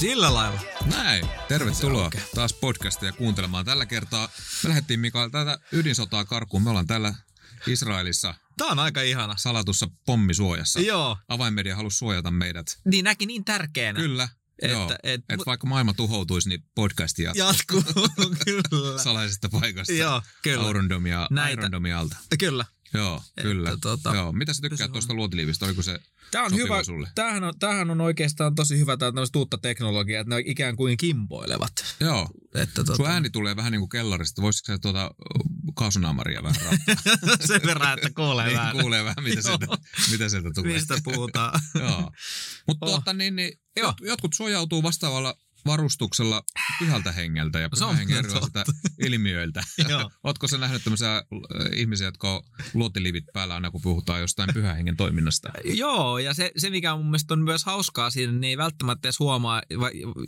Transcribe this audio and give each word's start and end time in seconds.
Sillä 0.00 0.34
lailla. 0.34 0.60
Näin, 0.96 1.26
tervetuloa 1.48 2.10
taas 2.34 2.52
podcastia 2.52 3.12
kuuntelemaan. 3.12 3.64
Tällä 3.64 3.86
kertaa 3.86 4.28
me 4.62 4.68
lähdettiin 4.68 5.00
Mikael 5.00 5.28
tätä 5.28 5.58
ydinsotaa 5.72 6.24
karkuun. 6.24 6.62
Me 6.62 6.70
ollaan 6.70 6.86
täällä 6.86 7.14
Israelissa 7.66 8.34
Tää 8.56 8.66
on 8.68 8.78
aika 8.78 9.02
ihana. 9.02 9.34
salatussa 9.38 9.86
pommisuojassa. 10.06 10.80
Joo. 10.80 11.18
Avainmedia 11.28 11.76
halusi 11.76 11.98
suojata 11.98 12.30
meidät. 12.30 12.78
Niin 12.84 13.04
näki 13.04 13.26
niin 13.26 13.44
tärkeänä. 13.44 14.00
Kyllä, 14.00 14.28
Että- 14.62 14.68
joo. 14.76 14.90
et- 15.02 15.20
Et 15.28 15.40
vaikka 15.46 15.66
maailma 15.66 15.94
tuhoutuisi, 15.94 16.48
niin 16.48 16.64
podcasti 16.74 17.22
jatkuu 17.22 17.46
Jatkuu, 17.46 17.82
kyllä. 18.44 19.02
salaisesta 19.02 19.48
paikasta. 19.48 19.92
Joo, 19.92 20.22
kyllä. 20.42 20.64
Aurondomia, 20.64 21.26
Näitä- 21.30 21.60
Aurondomialta. 21.60 22.16
Kyllä. 22.38 22.64
Joo, 22.94 23.22
kyllä. 23.42 23.70
tota- 23.70 24.14
Joo. 24.14 24.32
Mitä 24.32 24.54
sä 24.54 24.60
tykkäät 24.62 24.92
tuosta 24.92 25.14
luotiliivistä? 25.14 25.66
Oliko 25.66 25.82
se 25.82 25.98
Tämä 26.30 26.44
on 26.44 26.54
hyvä. 26.54 26.84
sulle? 26.84 27.08
Tämähän 27.14 27.44
on, 27.44 27.54
tämähän 27.58 27.90
on 27.90 28.00
oikeastaan 28.00 28.54
tosi 28.54 28.78
hyvä, 28.78 28.96
tämä 28.96 29.12
uutta 29.36 29.58
teknologiaa, 29.58 30.20
että 30.20 30.34
ne 30.34 30.42
ikään 30.46 30.76
kuin 30.76 30.96
kimpoilevat. 30.96 31.72
Joo. 32.00 32.28
Että 32.54 32.74
Sun 32.76 32.96
tota, 32.96 33.10
ääni 33.10 33.30
tulee 33.30 33.56
vähän 33.56 33.72
niin 33.72 33.80
kuin 33.80 33.88
kellarista. 33.88 34.42
Voisitko 34.42 34.72
sä 34.72 34.78
tuota 34.78 35.10
kaasunaamaria 35.74 36.42
vähän 36.42 36.56
raapaa? 36.64 37.36
sen 37.46 37.60
verran, 37.66 37.98
että 37.98 38.10
kuulee 38.16 38.46
niin 38.46 38.56
vähän. 38.58 38.76
kuulee 38.76 39.04
vähän, 39.04 39.24
mitä 39.24 39.42
sieltä, 39.42 39.66
mitä 40.10 40.28
sieltä 40.28 40.50
tulee. 40.54 40.72
Mistä 40.72 40.98
puhutaan. 41.04 41.60
Joo. 41.74 42.10
Mutta 42.66 42.86
Oh. 42.86 42.92
tuota, 42.92 43.12
niin, 43.12 43.36
niin, 43.36 43.52
jot, 43.76 43.96
jotkut 44.00 44.34
suojautuu 44.34 44.82
vastaavalla 44.82 45.34
varustuksella 45.66 46.42
pyhältä 46.78 47.12
hengeltä 47.12 47.58
ja 47.60 47.66
on 47.66 47.70
pyhän 47.78 47.96
hengen 47.96 48.18
erilaisilta 48.18 48.64
ilmiöiltä. 49.06 49.62
Joo. 49.88 50.10
Ootko 50.24 50.48
sä 50.48 50.58
nähnyt 50.58 50.84
tämmöisiä 50.84 51.16
äh, 51.16 51.22
ihmisiä, 51.74 52.06
jotka 52.06 52.34
on 52.34 52.42
luotiliivit 52.74 53.24
päällä 53.32 53.54
aina, 53.54 53.70
kun 53.70 53.80
puhutaan 53.82 54.20
jostain 54.20 54.50
pyhän 54.54 54.76
hengen 54.76 54.96
toiminnasta? 54.96 55.48
Joo, 55.64 56.18
ja 56.18 56.34
se, 56.34 56.52
se 56.56 56.70
mikä 56.70 56.96
mun 56.96 57.06
mielestä 57.06 57.34
on 57.34 57.40
myös 57.42 57.64
hauskaa 57.64 58.10
siinä, 58.10 58.32
niin 58.32 58.44
ei 58.44 58.56
välttämättä 58.56 59.08
edes 59.08 59.18
huomaa, 59.18 59.62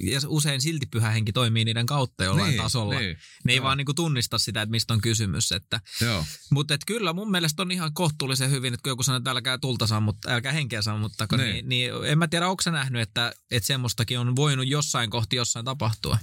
ja 0.00 0.20
usein 0.27 0.61
silti 0.61 0.86
pyhä 0.86 1.11
henki 1.11 1.33
toimii 1.33 1.64
niiden 1.64 1.86
kautta 1.86 2.24
jollain 2.24 2.48
Niin, 2.50 2.62
tasolla. 2.62 2.98
niin. 2.98 3.17
Ne 3.44 3.52
ei 3.52 3.56
Joo. 3.56 3.64
vaan 3.64 3.78
niinku 3.78 3.94
tunnista 3.94 4.39
sitä, 4.39 4.62
että 4.62 4.70
mistä 4.70 4.94
on 4.94 5.00
kysymys. 5.00 5.52
Että, 5.52 5.80
Joo. 6.00 6.24
mutta 6.50 6.74
et 6.74 6.80
kyllä 6.86 7.12
mun 7.12 7.30
mielestä 7.30 7.62
on 7.62 7.70
ihan 7.70 7.94
kohtuullisen 7.94 8.50
hyvin, 8.50 8.74
että 8.74 8.83
kun 8.83 8.91
joku 8.91 9.02
sanoo, 9.02 9.17
että 9.17 9.30
älkää 9.30 9.58
tulta 9.58 9.86
sammuttaa, 9.86 10.33
älkää 10.34 10.52
henkeä 10.52 10.83
sammuttako, 10.83 11.36
Niin. 11.36 11.52
niin, 11.52 11.69
niin, 11.69 11.92
en 12.05 12.19
mä 12.19 12.28
tiedä, 12.28 12.48
onko 12.48 12.62
sä 12.62 12.70
nähnyt, 12.70 13.02
että, 13.02 13.33
että 13.50 13.67
semmoistakin 13.67 14.19
on 14.19 14.36
voinut 14.36 14.67
jossain 14.69 15.11
kohti 15.23 15.37
jossain 15.37 15.65
tapahtua. 15.65 16.19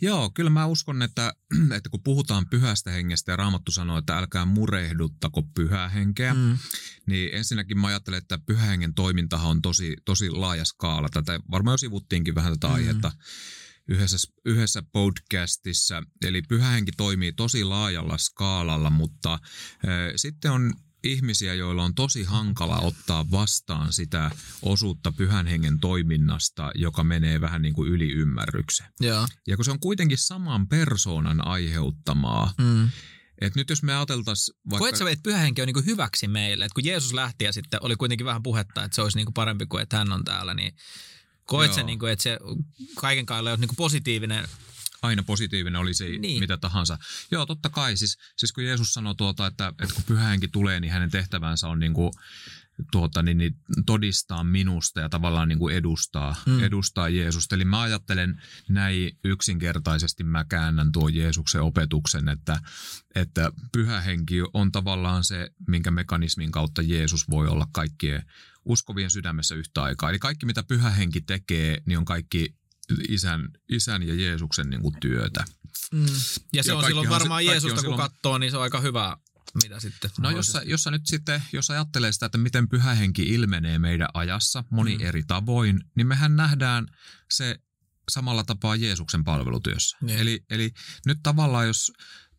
Joo, 0.00 0.30
kyllä 0.30 0.50
mä 0.50 0.66
uskon, 0.66 1.02
että, 1.02 1.32
että 1.76 1.90
kun 1.90 2.02
puhutaan 2.02 2.46
pyhästä 2.50 2.90
hengestä 2.90 3.32
ja 3.32 3.36
Raamattu 3.36 3.70
sanoo, 3.72 3.98
että 3.98 4.18
älkää 4.18 4.44
murehduttako 4.44 5.42
pyhää 5.54 5.88
henkeä, 5.88 6.34
Mm. 6.34 6.58
niin 7.06 7.34
ensinnäkin 7.34 7.78
mä 7.78 7.86
ajattelen, 7.86 8.18
että 8.18 8.38
pyhän 8.46 8.68
hengen 8.68 8.94
toimintahan 8.94 9.50
on 9.50 9.62
tosi, 9.62 9.96
tosi 10.04 10.30
laaja 10.30 10.64
skaala. 10.64 11.08
Tätä 11.08 11.40
varmaan 11.50 11.72
jo 11.72 11.78
sivuttiinkin 11.78 12.34
vähän 12.34 12.52
tätä 12.52 12.68
Mm. 12.68 12.74
aihetta 12.74 13.12
yhdessä, 13.88 14.18
yhdessä 14.44 14.82
podcastissa. 14.92 16.02
Eli 16.24 16.42
pyhä 16.42 16.68
henki 16.70 16.92
toimii 16.92 17.32
tosi 17.32 17.64
laajalla 17.64 18.18
skaalalla, 18.18 18.90
mutta 18.90 19.32
äh, 19.32 19.40
sitten 20.16 20.50
on 20.52 20.72
ihmisiä, 21.04 21.54
joilla 21.54 21.84
on 21.84 21.94
tosi 21.94 22.24
hankala 22.24 22.78
ottaa 22.78 23.30
vastaan 23.30 23.92
sitä 23.92 24.30
osuutta 24.62 25.12
pyhän 25.12 25.46
hengen 25.46 25.80
toiminnasta, 25.80 26.70
joka 26.74 27.04
menee 27.04 27.40
vähän 27.40 27.62
niin 27.62 27.74
kuin 27.74 27.90
yli 27.90 28.12
ymmärryksen. 28.12 28.86
Joo. 29.00 29.26
Ja 29.46 29.56
kun 29.56 29.64
se 29.64 29.70
on 29.70 29.80
kuitenkin 29.80 30.18
saman 30.18 30.68
persoonan 30.68 31.46
aiheuttamaa, 31.46 32.52
Mm. 32.58 32.90
että 33.40 33.60
nyt 33.60 33.70
jos 33.70 33.82
me 33.82 33.94
ajateltaisiin 33.94 34.58
vaikka... 34.70 34.78
Koet 34.78 34.96
sä, 34.96 35.10
että 35.10 35.22
pyhä 35.22 35.38
henki 35.38 35.62
on 35.62 35.66
niinku 35.66 35.82
hyväksi 35.86 36.28
meille? 36.28 36.64
Että 36.64 36.74
kun 36.74 36.84
Jeesus 36.84 37.12
lähti 37.12 37.44
ja 37.44 37.52
sitten 37.52 37.80
oli 37.82 37.96
kuitenkin 37.96 38.26
vähän 38.26 38.42
puhetta, 38.42 38.84
että 38.84 38.94
se 38.94 39.02
olisi 39.02 39.18
niinku 39.18 39.32
parempi 39.32 39.66
kuin 39.66 39.82
että 39.82 39.96
hän 39.96 40.12
on 40.12 40.24
täällä, 40.24 40.54
niin 40.54 40.74
koet 41.44 41.72
sä, 41.72 41.80
Joo. 41.80 41.86
niinku, 41.86 42.06
että 42.06 42.22
se 42.22 42.38
kaiken 42.94 43.26
kaikkiaan 43.26 43.54
on 43.54 43.60
niinku 43.60 43.74
positiivinen? 43.74 44.48
Aina 45.04 45.22
positiivinen 45.22 45.80
oli 45.80 45.94
se 45.94 46.04
Niin. 46.08 46.40
mitä 46.40 46.56
tahansa. 46.56 46.98
Joo, 47.30 47.46
totta 47.46 47.70
kai. 47.70 47.96
Siis, 47.96 48.16
siis 48.36 48.52
kun 48.52 48.64
Jeesus 48.64 48.94
sanoi 48.94 49.14
tuota, 49.14 49.46
että, 49.46 49.68
että 49.82 49.94
kun 49.94 50.04
pyhä 50.06 50.28
henki 50.28 50.48
tulee, 50.48 50.80
niin 50.80 50.92
hänen 50.92 51.10
tehtävänsä 51.10 51.68
on 51.68 51.78
niin 51.78 51.94
kuin, 51.94 52.10
tuota, 52.92 53.22
niin, 53.22 53.38
niin 53.38 53.56
todistaa 53.86 54.44
minusta 54.44 55.00
ja 55.00 55.08
tavallaan 55.08 55.48
niin 55.48 55.58
kuin 55.58 55.74
edustaa, 55.76 56.36
Mm. 56.46 56.60
edustaa 56.64 57.08
Jeesusta. 57.08 57.54
Eli 57.54 57.64
mä 57.64 57.80
ajattelen 57.80 58.42
näin 58.68 59.18
yksinkertaisesti, 59.24 60.24
mä 60.24 60.44
käännän 60.44 60.92
tuon 60.92 61.14
Jeesuksen 61.14 61.60
opetuksen, 61.62 62.28
että, 62.28 62.60
että 63.14 63.50
pyhä 63.72 64.00
henki 64.00 64.36
on 64.54 64.72
tavallaan 64.72 65.24
se, 65.24 65.50
minkä 65.68 65.90
mekanismin 65.90 66.50
kautta 66.52 66.82
Jeesus 66.82 67.30
voi 67.30 67.48
olla 67.48 67.66
kaikkien 67.72 68.22
uskovien 68.64 69.10
sydämessä 69.10 69.54
yhtä 69.54 69.82
aikaa. 69.82 70.10
Eli 70.10 70.18
kaikki, 70.18 70.46
mitä 70.46 70.62
pyhä 70.62 70.90
henki 70.90 71.20
tekee, 71.20 71.78
niin 71.86 71.98
on 71.98 72.04
kaikki 72.04 72.54
isän, 73.08 73.48
isän 73.68 74.02
ja 74.02 74.14
Jeesuksen 74.14 74.70
niin 74.70 74.80
kuin 74.82 74.94
työtä. 75.00 75.44
Mm. 75.92 76.06
Ja 76.52 76.62
se 76.62 76.70
Ja 76.70 76.76
on 76.76 76.84
silloin 76.84 77.06
se- 77.06 77.10
varmaan 77.10 77.38
on 77.44 77.46
Jeesusta, 77.46 77.74
kun 77.74 77.80
silloin- 77.80 78.00
katsoo, 78.00 78.38
niin 78.38 78.50
se 78.50 78.56
on 78.56 78.62
aika 78.62 78.80
hyvä, 78.80 79.16
mitä 79.62 79.80
sitten. 79.80 80.10
No 80.20 80.30
jos 80.30 80.46
sä, 80.46 80.62
jos 80.64 80.82
sä 80.82 80.90
nyt 80.90 81.06
sitten, 81.06 81.42
jos 81.52 81.70
ajattelee 81.70 82.12
sitä, 82.12 82.26
että 82.26 82.38
miten 82.38 82.68
pyhä 82.68 82.94
henki 82.94 83.22
ilmenee 83.22 83.78
meidän 83.78 84.08
ajassa 84.14 84.64
moni 84.70 84.94
Mm. 84.96 85.00
mm. 85.02 85.06
eri 85.08 85.22
tavoin, 85.26 85.80
niin 85.96 86.06
mehän 86.06 86.36
nähdään 86.36 86.86
se 87.32 87.58
samalla 88.10 88.44
tapaa 88.44 88.76
Jeesuksen 88.76 89.24
palvelutyössä. 89.24 89.96
Niin. 90.00 90.18
Eli, 90.18 90.44
eli 90.50 90.70
nyt 91.06 91.18
tavallaan 91.22 91.66
jos 91.66 91.92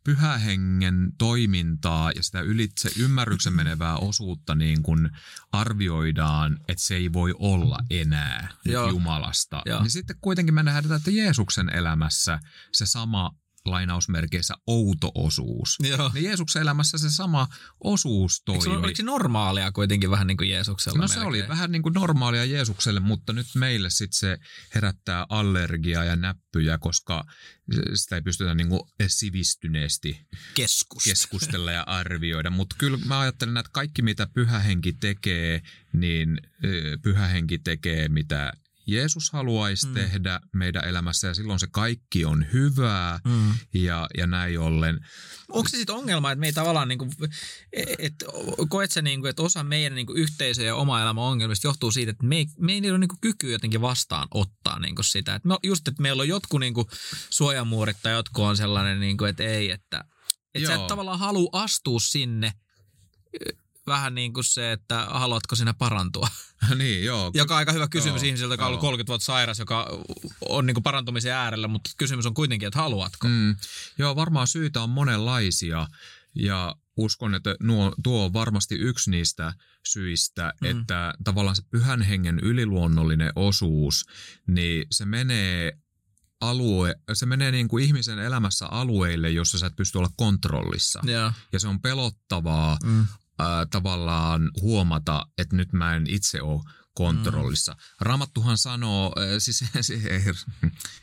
pyhä 0.05 0.37
hengen 0.37 1.13
toimintaa 1.17 2.11
ja 2.15 2.23
sitä 2.23 2.41
ylitse 2.41 2.89
ymmärryksen 2.99 3.53
menevää 3.63 3.97
osuutta 3.97 4.55
niin 4.55 4.83
kun 4.83 5.11
arvioidaan, 5.51 6.59
että 6.67 6.83
se 6.83 6.95
ei 6.95 7.13
voi 7.13 7.33
olla 7.39 7.79
enää 7.89 8.49
Joo. 8.65 8.89
Jumalasta, 8.89 9.61
Joo. 9.65 9.81
niin 9.81 9.91
sitten 9.91 10.15
kuitenkin 10.21 10.53
me 10.53 10.63
nähdään, 10.63 10.97
että 10.97 11.11
Jeesuksen 11.11 11.69
elämässä 11.69 12.39
se 12.71 12.85
sama 12.85 13.31
lainausmerkeissä 13.65 14.53
outo 14.67 15.11
osuus 15.15 15.77
Joo. 15.83 16.11
niin 16.13 16.23
Jeesuksen 16.25 16.61
elämässä 16.61 16.97
se 16.97 17.09
sama 17.11 17.47
osuus 17.83 18.41
Eikö 18.49 18.61
se, 18.63 18.69
toimi. 18.69 18.83
oliko 18.85 18.95
se 18.97 19.03
normaalia 19.03 19.71
kuitenkin 19.71 20.11
vähän 20.11 20.27
niin 20.27 20.37
kuin 20.37 20.49
Jeesuksella 20.49 20.97
No 20.99 21.07
se 21.07 21.13
melkein? 21.13 21.27
oli 21.29 21.47
vähän 21.47 21.71
niin 21.71 21.81
kuin 21.83 21.93
normaalia 21.93 22.45
Jeesukselle, 22.45 22.99
mutta 22.99 23.33
nyt 23.33 23.47
meille 23.55 23.89
sitten 23.89 24.17
se 24.19 24.37
herättää 24.75 25.25
allergiaa 25.29 26.03
ja 26.03 26.15
näppyjä, 26.15 26.77
koska 26.77 27.23
sitä 27.93 28.15
ei 28.15 28.21
pystytä 28.21 28.55
niin 28.55 28.69
kuin 28.69 28.81
sivistyneesti 29.07 30.21
keskus. 30.53 31.03
keskustella 31.03 31.71
ja 31.71 31.83
arvioida. 31.87 32.49
Mutta 32.49 32.75
kyllä 32.79 32.97
mä 33.05 33.19
ajattelen, 33.19 33.57
että 33.57 33.69
kaikki 33.73 34.01
mitä 34.01 34.27
pyhä 34.33 34.59
henki 34.59 34.93
tekee, 34.93 35.61
niin 35.93 36.37
ö, 36.65 36.97
pyhä 37.03 37.27
henki 37.27 37.57
tekee 37.59 38.09
mitä 38.09 38.53
Jeesus 38.87 39.31
haluaisi 39.31 39.87
Mm. 39.87 39.93
tehdä 39.93 40.39
meidän 40.53 40.85
elämässä 40.85 41.27
ja 41.27 41.33
silloin 41.33 41.59
se 41.59 41.67
kaikki 41.71 42.25
on 42.25 42.45
hyvää 42.53 43.19
Mm. 43.25 43.53
ja, 43.73 44.07
ja 44.17 44.27
näin 44.27 44.59
ollen. 44.59 44.99
Onko 45.49 45.69
se 45.69 45.77
sitten 45.77 45.95
ongelma, 45.95 46.31
että 46.31 46.39
me 46.39 46.45
ei 46.45 46.53
tavallaan, 46.53 46.87
niinku, 46.87 47.07
että 47.99 48.25
koet 48.69 48.91
sä, 48.91 49.01
niinku, 49.01 49.27
että 49.27 49.41
osa 49.43 49.63
meidän 49.63 49.95
niinku, 49.95 50.13
yhteisö 50.13 50.63
ja 50.63 50.75
oma 50.75 51.01
elämän 51.01 51.23
ongelmista 51.23 51.67
johtuu 51.67 51.91
siitä, 51.91 52.11
että 52.11 52.25
me 52.25 52.37
ei, 52.37 52.45
me 52.59 52.73
ei 52.73 52.89
ole 52.91 52.97
niinku, 52.97 53.15
kykyä 53.21 53.51
jotenkin 53.51 53.81
vastaan 53.81 54.27
ottaa 54.31 54.79
niinku, 54.79 55.03
sitä. 55.03 55.35
Et 55.35 55.45
me, 55.45 55.55
just, 55.63 55.87
että 55.87 56.01
meillä 56.01 56.21
on 56.21 56.27
jotkut 56.27 56.59
niinku, 56.59 56.89
suojamuurit 57.29 57.97
tai 58.01 58.13
jotkut 58.13 58.43
on 58.45 58.57
sellainen, 58.57 58.99
niinku, 58.99 59.25
että 59.25 59.43
ei, 59.43 59.71
että 59.71 60.03
et 60.55 60.65
sä 60.65 60.75
et 60.75 60.87
tavallaan 60.87 61.19
halua 61.19 61.49
astua 61.51 61.99
sinne 61.99 62.51
vähän 63.87 64.15
niin 64.15 64.33
kuin 64.33 64.43
se, 64.43 64.71
että 64.71 65.05
haluatko 65.09 65.55
sinä 65.55 65.73
parantua. 65.73 66.27
niin, 66.77 67.05
joo. 67.05 67.31
Joka 67.33 67.53
on 67.53 67.57
aika 67.57 67.71
hyvä 67.71 67.87
kysymys 67.87 68.21
Joo, 68.21 68.27
ihmisiltä, 68.27 68.53
joka 68.53 68.63
on 68.63 68.67
ollut 68.67 68.77
joo. 68.77 68.81
30 68.89 69.07
vuotta 69.09 69.25
sairas, 69.25 69.59
joka 69.59 69.87
on 70.49 70.65
niin 70.65 70.73
kuin 70.75 70.83
parantumisen 70.83 71.33
äärellä, 71.33 71.67
mutta 71.67 71.89
kysymys 71.97 72.25
on 72.25 72.33
kuitenkin, 72.33 72.67
että 72.67 72.79
haluatko. 72.79 73.27
Mm, 73.27 73.55
joo, 73.97 74.15
varmaan 74.15 74.47
syitä 74.47 74.81
on 74.81 74.89
monenlaisia 74.89 75.87
ja 76.35 76.75
uskon, 76.97 77.35
että 77.35 77.55
nuo, 77.59 77.95
tuo 78.03 78.25
on 78.25 78.33
varmasti 78.33 78.75
yksi 78.75 79.11
niistä 79.11 79.53
syistä, 79.85 80.53
Mm. 80.61 80.67
että 80.81 81.13
tavallaan 81.23 81.55
se 81.55 81.61
pyhän 81.71 82.01
hengen 82.01 82.39
yliluonnollinen 82.39 83.31
osuus, 83.35 84.05
niin 84.47 84.85
se 84.91 85.05
menee 85.05 85.73
alue, 86.41 86.95
se 87.13 87.25
menee 87.25 87.51
niin 87.51 87.67
kuin 87.67 87.83
ihmisen 87.83 88.19
elämässä 88.19 88.65
alueille, 88.67 89.29
jossa 89.29 89.59
sä 89.59 89.67
et 89.67 89.75
pysty 89.75 89.97
olla 89.97 90.09
kontrollissa. 90.17 90.99
Joo. 91.03 91.31
Ja 91.51 91.59
se 91.59 91.67
on 91.67 91.81
pelottavaa 91.81 92.77
Mm. 92.83 93.07
Tavallaan 93.71 94.51
huomata, 94.61 95.25
että 95.37 95.55
nyt 95.55 95.73
mä 95.73 95.95
en 95.95 96.07
itse 96.07 96.41
ole 96.41 96.61
kontrollissa. 96.95 97.71
Mm. 97.71 97.77
Raamattuhan 98.01 98.57
sanoo, 98.57 99.13
ää, 99.19 99.39
siis 99.45 99.63
ei, 99.91 100.23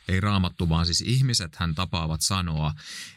ei 0.07 0.21
raamattu, 0.21 0.69
vaan 0.69 0.85
siis 0.85 1.01
ihmiset 1.01 1.55
hän 1.55 1.75
tapaavat 1.75 2.21
sanoa, 2.21 2.73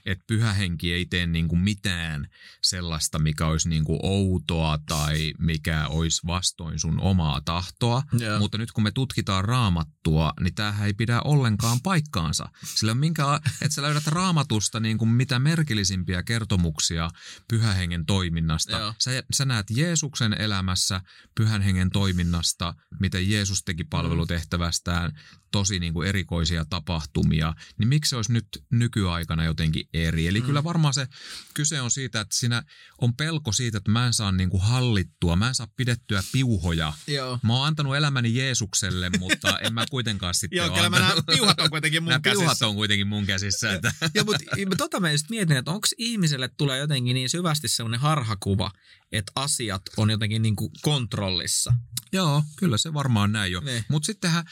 että 0.07 0.25
pyhä 0.27 0.53
henki 0.53 0.93
ei 0.93 1.07
tee 1.07 1.27
niinku 1.27 1.57
mitään 1.57 2.29
sellaista, 2.63 3.19
mikä 3.19 3.47
olisi 3.47 3.69
niinku 3.69 3.99
outoa 4.03 4.79
tai 4.87 5.33
mikä 5.39 5.87
olisi 5.89 6.27
vastoin 6.27 6.79
sun 6.79 7.01
omaa 7.01 7.41
tahtoa. 7.41 8.03
Joo. 8.19 8.39
Mutta 8.39 8.59
nyt 8.59 8.73
kun 8.73 8.85
me 8.85 8.91
tutkitaan 8.91 9.45
raamattua, 9.45 10.33
niin 10.41 10.55
tämähän 10.55 10.87
ei 10.87 10.95
pidä 10.95 11.21
ollenkaan 11.21 11.81
paikkaansa. 11.83 12.49
Sillä 12.65 12.91
on 12.91 12.99
minkä, 12.99 13.41
että 13.63 13.75
sä 13.75 13.83
löydät 13.83 14.07
raamatusta 14.07 14.81
niin 14.81 14.99
kuin 14.99 15.09
mitä 15.09 15.39
merkillisimpiä 15.39 16.23
kertomuksia 16.23 17.11
pyhän 17.49 17.77
hengen 17.77 18.07
toiminnasta. 18.07 18.79
Joo. 18.79 18.95
Sä, 18.99 19.11
sä 19.35 19.45
näet 19.45 19.67
Jeesuksen 19.71 20.41
elämässä 20.41 21.01
pyhän 21.35 21.63
hengen 21.63 21.91
toiminnasta 21.91 22.66
miten 23.01 23.31
Jeesus 23.31 23.65
teki 23.65 23.85
palvelutehtävästään 23.85 25.21
tosi 25.57 25.79
niin 25.79 25.93
kuin 25.93 26.09
erikoisia 26.09 26.65
tapahtumia, 26.65 27.55
niin 27.79 27.89
miksi 27.89 28.11
se 28.11 28.17
olisi 28.17 28.33
nyt 28.33 28.49
nykyaikana 28.71 29.45
jotenkin 29.45 29.89
eri? 29.93 30.27
Eli 30.27 30.41
mm. 30.41 30.47
kyllä 30.47 30.65
varmaan 30.65 30.95
se 30.95 31.09
kyse 31.55 31.81
on 31.81 31.91
siitä, 31.91 32.21
että 32.21 32.37
siinä 32.37 32.63
on 32.99 33.17
pelko 33.17 33.53
siitä, 33.53 33.79
että 33.79 33.91
mä 33.91 34.07
en 34.07 34.13
saa 34.13 34.33
niin 34.33 34.51
kuin 34.51 34.63
hallittua, 34.63 35.37
mä 35.37 35.49
en 35.49 35.55
saa 35.55 35.67
pidettyä 35.77 36.23
piuhoja. 36.33 36.93
Joo. 37.07 37.39
Mä 37.43 37.53
oon 37.53 37.67
antanut 37.67 37.97
elämäni 37.97 38.35
Jeesukselle, 38.35 39.11
mutta 39.19 39.59
en 39.59 39.75
mä 39.75 39.85
kuitenkaan 39.91 40.35
sitten 40.41 40.57
Joo, 40.57 40.71
kyllä 40.71 40.91
mä 40.91 40.99
nämä 40.99 41.15
piuhat 41.35 41.61
on 41.61 41.71
kuitenkin 41.71 42.03
mun 42.03 42.11
Nämä 42.11 42.21
piuhat 42.21 42.47
käsissä. 42.47 42.67
on 42.67 42.75
kuitenkin 42.75 43.07
mun 43.07 43.27
käsissä. 43.27 43.73
Että, 43.73 43.93
Ja, 44.15 44.25
mutta 44.25 44.77
tota 44.79 45.01
mä 45.01 45.13
just 45.13 45.31
mietin, 45.31 45.57
että 45.57 45.71
onko 45.71 45.87
ihmiselle 45.99 46.49
tulee 46.57 46.79
jotenkin 46.79 47.15
niin 47.15 47.31
syvästi 47.31 47.69
semmoinen 47.69 48.01
harhakuva, 48.01 48.71
että 49.13 49.33
asiat 49.35 49.83
on 49.97 50.11
jotenkin 50.11 50.43
niin 50.43 50.57
kuin 50.57 50.71
kontrollissa. 50.83 51.75
Joo, 52.13 52.43
kyllä 52.57 52.79
se 52.79 52.95
varmaan 52.95 53.33
näin 53.33 53.53
jo. 53.53 53.61
Niin. 53.61 53.85
Mutta 53.89 54.07
sittenhän 54.07 54.45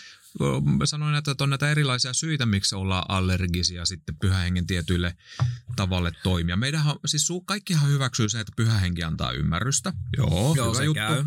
sanoin, 0.84 1.14
että 1.14 1.44
on 1.44 1.50
näitä 1.50 1.70
erilaisia 1.70 2.12
syitä, 2.12 2.46
miksi 2.46 2.74
ollaan 2.74 3.04
allergisia 3.08 3.84
sitten 3.84 4.16
pyhähengen 4.16 4.66
tietyille 4.66 5.16
tavalle 5.76 6.12
toimia. 6.22 6.56
Meidänhän, 6.56 6.96
siis 7.06 7.28
kaikkihan 7.44 7.90
hyväksyy 7.90 8.28
se, 8.28 8.40
että 8.40 8.52
pyhähenki 8.56 9.02
antaa 9.02 9.32
ymmärrystä. 9.32 9.92
Joo, 10.16 10.54
Joo, 10.56 10.66
hyvä 10.66 10.78
se 10.78 10.84
juttu. 10.84 11.00
käy. 11.00 11.24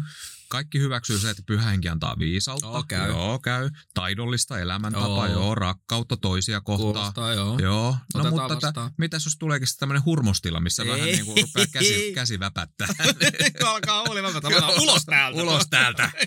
Kaikki 0.49 0.79
hyväksyy 0.79 1.19
se, 1.19 1.29
että 1.29 1.43
pyhähenki 1.45 1.89
antaa 1.89 2.15
viisautta. 2.19 2.67
Joo, 2.67 2.83
käy. 2.87 3.09
Joo, 3.09 3.39
käy. 3.39 3.69
Taidollista 3.93 4.59
elämäntapaa, 4.59 5.27
Joo. 5.27 5.41
joo, 5.41 5.55
rakkautta 5.55 6.17
toisia 6.17 6.61
kohtaan. 6.61 6.93
Kuulostaa, 6.93 7.33
joo. 7.33 7.59
Joo, 7.59 7.97
no 8.13 8.19
Otetaan 8.19 8.51
mutta 8.51 8.71
tä, 8.71 8.91
mitäs 8.97 9.25
jos 9.25 9.37
tuleekin 9.39 9.67
tämmöinen 9.79 10.05
hurmostila, 10.05 10.59
missä 10.59 10.83
Ei. 10.83 10.89
vähän 10.89 11.05
niin 11.05 11.25
kuin 11.25 11.37
rupeaa 11.41 11.67
käsi, 11.71 12.11
käsi 12.15 12.39
väpättää. 12.39 12.87
Alkaa 13.65 14.03
huoli, 14.07 14.19
otan 14.19 14.53
ulos 14.81 15.05
täältä. 15.05 15.41
Ulos 15.41 15.67
täältä. 15.69 16.11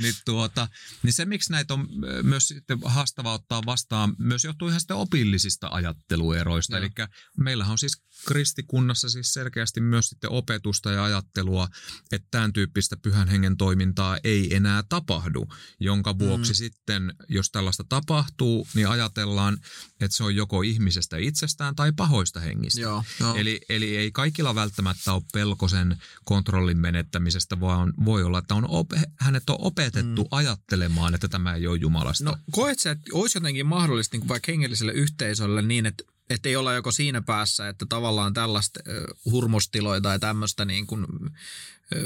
Niin, 0.00 0.14
tuota, 0.24 0.68
niin 1.02 1.12
se, 1.12 1.24
miksi 1.24 1.52
näitä 1.52 1.74
on 1.74 1.88
myös 2.22 2.48
sitten 2.48 2.78
haastava 2.84 3.32
ottaa 3.32 3.62
vastaan, 3.66 4.14
myös 4.18 4.44
johtuu 4.44 4.68
ihan 4.68 4.80
sitten 4.80 4.96
opillisista 4.96 5.68
ajattelueroista. 5.70 6.78
Eli 6.78 6.90
meillähän 7.38 7.72
on 7.72 7.78
siis 7.78 8.02
kristikunnassa 8.26 9.08
siis 9.08 9.32
selkeästi 9.32 9.80
myös 9.80 10.08
sitten 10.08 10.30
opetusta 10.30 10.92
ja 10.92 11.04
ajattelua, 11.04 11.68
että 12.12 12.28
tämän 12.30 12.52
tyyppistä 12.52 12.96
pyhän 13.10 13.28
hengen 13.28 13.56
toimintaa 13.56 14.18
ei 14.24 14.56
enää 14.56 14.82
tapahdu, 14.88 15.48
jonka 15.80 16.18
vuoksi 16.18 16.52
mm. 16.52 16.54
sitten, 16.54 17.14
jos 17.28 17.50
tällaista 17.50 17.84
tapahtuu, 17.88 18.68
niin 18.74 18.88
ajatellaan, 18.88 19.58
että 20.00 20.16
se 20.16 20.24
on 20.24 20.36
joko 20.36 20.62
ihmisestä 20.62 21.16
itsestään 21.16 21.76
tai 21.76 21.92
pahoista 21.92 22.40
hengistä. 22.40 22.80
Joo, 22.80 23.04
joo. 23.20 23.34
Eli, 23.34 23.60
eli 23.68 23.96
ei 23.96 24.12
kaikilla 24.12 24.54
välttämättä 24.54 25.12
ole 25.12 25.22
pelko 25.32 25.68
sen 25.68 25.96
kontrollin 26.24 26.78
menettämisestä, 26.78 27.60
vaan 27.60 27.92
voi 28.04 28.22
olla, 28.22 28.38
että 28.38 28.54
on 28.54 28.66
ope, 28.68 29.00
hänet 29.18 29.50
on 29.50 29.56
opetettu 29.58 30.22
mm. 30.22 30.28
ajattelemaan, 30.30 31.14
että 31.14 31.28
tämä 31.28 31.54
ei 31.54 31.66
ole 31.66 31.78
Jumalasta. 31.78 32.24
No 32.24 32.38
koet 32.50 32.78
sä, 32.78 32.90
että 32.90 33.10
olisi 33.12 33.38
jotenkin 33.38 33.66
mahdollista 33.66 34.14
niin 34.14 34.20
kuin 34.20 34.28
vaikka 34.28 34.52
hengelliselle 34.52 34.92
yhteisölle 34.92 35.62
niin, 35.62 35.86
että 35.86 36.04
että 36.30 36.48
ei 36.48 36.56
olla 36.56 36.74
joko 36.74 36.92
siinä 36.92 37.22
päässä, 37.22 37.68
että 37.68 37.86
tavallaan 37.88 38.32
tällaista 38.32 38.80
hurmostiloja 39.24 40.00
tai 40.00 40.18
tämmöistä, 40.18 40.64
niin 40.64 40.86
kuin, 40.86 41.06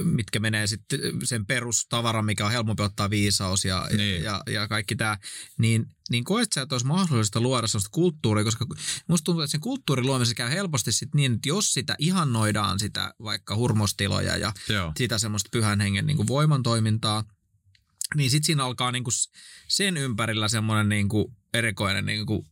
mitkä 0.04 0.40
menee 0.40 0.66
sitten 0.66 1.00
sen 1.24 1.46
perustavaran, 1.46 2.24
mikä 2.24 2.46
on 2.46 2.52
helpompi 2.52 2.82
ottaa 2.82 3.10
viisaus 3.10 3.64
ja, 3.64 3.88
Niin. 3.96 4.22
ja, 4.22 4.42
ja 4.50 4.68
kaikki 4.68 4.96
tämä, 4.96 5.18
niin, 5.58 5.86
niin 6.10 6.24
koet 6.24 6.52
sä, 6.52 6.62
että 6.62 6.74
olisi 6.74 6.86
mahdollista 6.86 7.40
luoda 7.40 7.66
sellaista 7.66 7.90
kulttuuria, 7.92 8.44
koska 8.44 8.66
musta 9.08 9.24
tuntuu, 9.24 9.42
että 9.42 9.50
sen 9.50 9.60
kulttuurin 9.60 10.06
luomisessa 10.06 10.34
käy 10.34 10.50
helposti 10.50 10.92
sit 10.92 11.14
niin, 11.14 11.32
että 11.32 11.48
jos 11.48 11.72
sitä 11.72 11.94
ihannoidaan 11.98 12.78
sitä 12.78 13.14
vaikka 13.22 13.56
hurmostiloja 13.56 14.36
ja 14.36 14.52
Joo. 14.68 14.92
sitä 14.96 15.18
semmoista 15.18 15.48
pyhän 15.52 15.80
hengen 15.80 16.06
niin 16.06 16.16
kuin 16.16 16.28
voimantoimintaa, 16.28 17.24
niin 18.14 18.30
sitten 18.30 18.46
siinä 18.46 18.64
alkaa 18.64 18.92
niin 18.92 19.04
kuin 19.04 19.14
sen 19.68 19.96
ympärillä 19.96 20.48
semmoinen 20.48 20.88
niin 20.88 21.08
kuin 21.08 21.36
erikoinen 21.54 22.06
niin 22.06 22.26
kuin 22.26 22.46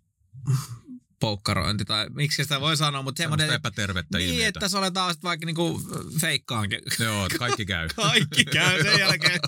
poukkarointi, 1.22 1.84
tai 1.84 2.06
miksi 2.10 2.42
sitä 2.42 2.60
voi 2.60 2.76
sanoa, 2.76 3.02
mutta 3.02 3.22
Semmoista 3.22 3.42
semmoinen, 3.42 3.56
epätervettä 3.56 4.18
niin, 4.18 4.30
ilmiötä. 4.30 4.48
että 4.48 4.68
se 4.68 4.78
oletaan 4.78 5.14
sitten 5.14 5.28
vaikka 5.28 5.46
niinku 5.46 5.82
feikkaankin. 6.20 6.80
Joo, 6.98 7.26
että 7.26 7.38
kaikki 7.38 7.66
käy. 7.66 7.88
Kaikki 7.96 8.44
käy 8.44 8.82
sen 8.82 8.98
jälkeen. 8.98 9.40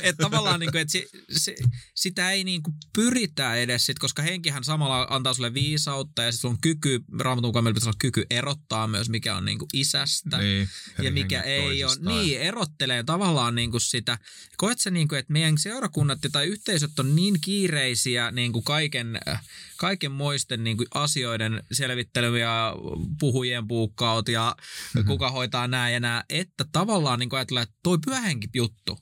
Että 0.00 0.22
tavallaan, 0.22 0.60
niinku, 0.60 0.78
että 0.78 0.92
se, 0.92 1.06
se, 1.30 1.54
sitä 1.94 2.30
ei 2.30 2.44
niinku 2.44 2.74
pyritä 2.92 3.54
edes, 3.54 3.86
sit, 3.86 3.98
koska 3.98 4.22
henkihän 4.22 4.64
samalla 4.64 5.06
antaa 5.10 5.34
sulle 5.34 5.54
viisautta 5.54 6.22
ja 6.22 6.32
sitten 6.32 6.50
on 6.50 6.60
kyky, 6.60 7.04
raamatun 7.18 7.48
mukaan 7.48 7.64
meillä 7.64 7.74
pitäisi 7.74 7.88
olla 7.88 7.98
kyky 7.98 8.26
erottaa 8.30 8.86
myös, 8.86 9.08
mikä 9.08 9.36
on 9.36 9.44
niinku 9.44 9.66
isästä 9.72 10.38
niin, 10.38 10.68
ja 11.02 11.10
mikä 11.10 11.42
ei 11.42 11.84
ole. 11.84 11.96
Niin, 12.00 12.40
erottelee 12.40 13.02
tavallaan 13.02 13.54
niin 13.54 13.70
kuin 13.70 13.80
sitä. 13.80 14.18
Koet 14.56 14.80
sä 14.80 14.90
niin 14.90 15.08
kuin, 15.08 15.18
että 15.18 15.32
meidän 15.32 15.58
seurakunnat 15.58 16.18
tai 16.32 16.46
yhteisöt 16.46 16.98
on 16.98 17.16
niin 17.16 17.40
kiireisiä 17.40 18.30
niin 18.30 18.52
kuin 18.52 18.64
kaiken, 18.64 19.18
äh, 19.28 19.42
kaikenmoisten 19.76 20.64
niin 20.64 20.76
kuin 20.76 20.86
asioiden 21.16 21.62
selvittely 21.72 22.38
ja 22.38 22.74
puhujien 23.20 23.68
puukkaut 23.68 24.28
ja 24.28 24.56
Mhm. 24.56 24.98
mm-hmm. 24.98 25.08
kuka 25.08 25.30
hoitaa 25.30 25.68
nämä 25.68 25.90
ja 25.90 26.00
nämä, 26.00 26.24
että 26.28 26.64
tavallaan 26.72 27.18
niin 27.18 27.28
ajatellaan, 27.32 27.62
että 27.62 27.76
toi 27.82 27.98
pyhänkin 28.04 28.50
juttu, 28.54 28.98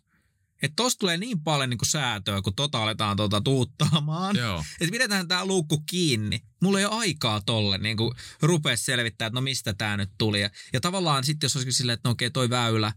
että 0.63 0.77
tosta 0.77 0.99
tulee 0.99 1.17
niin 1.17 1.41
paljon 1.41 1.71
niin 1.71 1.79
kuin 1.79 1.89
säätöä, 1.89 2.43
kun 2.43 2.55
tota 2.55 2.83
aletaan 2.83 3.17
tota 3.17 3.41
tuuttaamaan. 3.41 4.37
Joo. 4.37 4.65
Että 4.81 4.93
pidetään 4.93 5.29
tämä 5.29 5.45
luukku 5.47 5.83
kiinni. 5.91 6.41
Mulla 6.63 6.79
ei 6.79 6.85
ole 6.85 6.95
aikaa 6.95 7.41
tolle 7.41 7.79
niin 7.79 7.97
kuin 7.97 8.15
rupea 8.43 8.77
selvittää, 8.77 9.27
että 9.27 9.35
no 9.35 9.41
mistä 9.41 9.75
tämä 9.75 9.97
nyt 9.97 10.11
tuli. 10.19 10.41
Ja, 10.41 10.51
ja 10.73 10.81
tavallaan 10.81 11.25
sitten 11.25 11.45
jos 11.47 11.57
olisikin 11.57 11.73
silleen, 11.73 11.95
että 11.95 12.09
no 12.09 12.13
okei 12.13 12.31
toi 12.31 12.51
väylä 12.51 12.93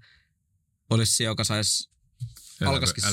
olisi 0.89 1.15
se, 1.15 1.23
joka 1.23 1.43
saisi 1.43 1.89
alkaisikin. 2.65 3.03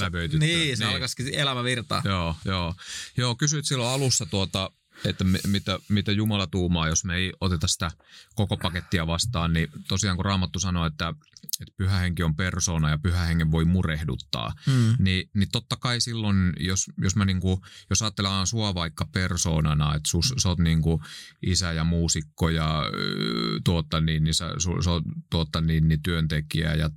Niin, 0.41 0.77
se 0.77 0.85
niin. 0.85 0.95
alkaisikin 0.95 1.35
elämä 1.35 1.65
virtaa. 1.65 2.03
Joo, 2.05 2.37
joo. 2.45 2.75
Joo, 3.17 3.35
kysyit 3.35 3.65
silloin 3.67 3.91
alussa 3.91 4.27
tuota, 4.27 4.71
että 5.05 5.25
mi- 5.25 5.39
mitä, 5.47 5.79
mitä 5.89 6.13
Jumala 6.13 6.47
tuumaa, 6.47 6.89
jos 6.89 7.05
me 7.05 7.17
ei 7.17 7.33
oteta 7.41 7.69
sitä 7.69 7.91
koko 8.35 8.57
pakettia 8.57 9.07
vastaan, 9.07 9.53
niin 9.53 9.69
tosiaan 9.89 10.17
kun 10.17 10.25
Raamattu 10.25 10.59
sanoo, 10.59 10.87
että, 10.87 11.15
että 11.61 11.75
pyhä 11.77 11.99
henki 11.99 12.23
on 12.23 12.37
persona 12.37 12.91
ja 12.91 12.99
pyhä 12.99 13.25
hengen 13.25 13.51
voi 13.51 13.65
murehduttaa, 13.65 14.53
Hmm. 14.67 14.95
niin, 14.99 15.31
niin 15.35 15.49
totta 15.53 15.77
kai 15.77 16.01
silloin, 16.01 16.53
jos, 16.61 16.87
jos, 16.99 17.17
mä 17.17 17.25
niinku, 17.25 17.65
jos 17.91 18.03
ajatellaan 18.03 18.47
sua 18.47 18.75
vaikka 18.75 19.05
persoonana, 19.13 19.95
että 19.95 20.11
sus, 20.11 20.35
sä 20.43 20.49
oot 20.49 20.59
niinku 20.59 21.03
isä 21.47 21.73
ja 21.73 21.85
muusikko 21.85 22.49
ja 22.49 22.83
tuotta 23.65 24.01
niin, 24.01 24.25
niin 24.25 24.35
sä, 24.35 24.55
su, 24.59 24.83
sä 24.83 24.91
oot 24.91 25.05
tuotta 25.31 25.61
niin, 25.61 25.89
niin 25.89 26.03
työntekijä 26.03 26.75
ja 26.75 26.91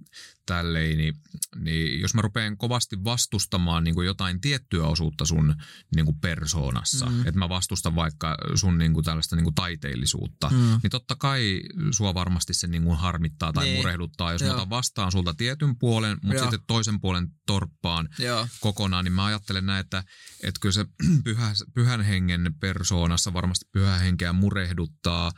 tälleen, 0.47 0.97
niin, 0.97 1.13
niin 1.59 2.01
jos 2.01 2.13
mä 2.13 2.21
rupean 2.21 2.57
kovasti 2.57 3.03
vastustamaan 3.03 3.83
niin 3.83 3.95
kuin 3.95 4.05
jotain 4.07 4.41
tiettyä 4.41 4.83
osuutta 4.87 5.25
sun 5.25 5.55
niin 5.95 6.05
kuin 6.05 6.19
persoonassa, 6.19 7.05
Mm. 7.05 7.19
että 7.19 7.39
mä 7.39 7.49
vastustan 7.49 7.95
vaikka 7.95 8.37
sun 8.55 8.77
niin 8.77 8.93
kuin 8.93 9.03
tällaista 9.03 9.35
niin 9.35 9.43
kuin 9.43 9.55
taiteellisuutta, 9.55 10.49
Mm. 10.49 10.79
niin 10.83 10.91
totta 10.91 11.15
kai 11.15 11.61
sua 11.91 12.13
varmasti 12.13 12.53
se 12.53 12.67
niin 12.67 12.83
kuin 12.83 12.97
harmittaa 12.97 13.53
tai 13.53 13.63
Niin. 13.63 13.73
niin. 13.73 13.79
murehduttaa, 13.83 14.31
jos 14.31 14.41
Joo. 14.41 14.49
mä 14.49 14.55
otan 14.55 14.69
vastaan 14.69 15.11
sulta 15.11 15.33
tietyn 15.33 15.77
puolen, 15.79 16.17
mutta 16.21 16.35
Joo. 16.35 16.43
sitten 16.51 16.67
toisen 16.67 16.99
puolen 17.01 17.27
torppaan 17.47 18.09
Joo. 18.19 18.47
kokonaan, 18.59 19.05
niin 19.05 19.13
mä 19.13 19.25
ajattelen 19.25 19.65
näin, 19.65 19.79
että, 19.79 20.03
että 20.43 20.59
kyllä 20.61 20.73
se 20.73 20.85
pyhä, 21.23 21.53
pyhän 21.73 22.01
hengen 22.01 22.55
persoonassa 22.59 23.33
varmasti 23.33 23.65
pyhä 23.71 23.97
henkeä 23.97 24.33
murehduttaa 24.33 25.31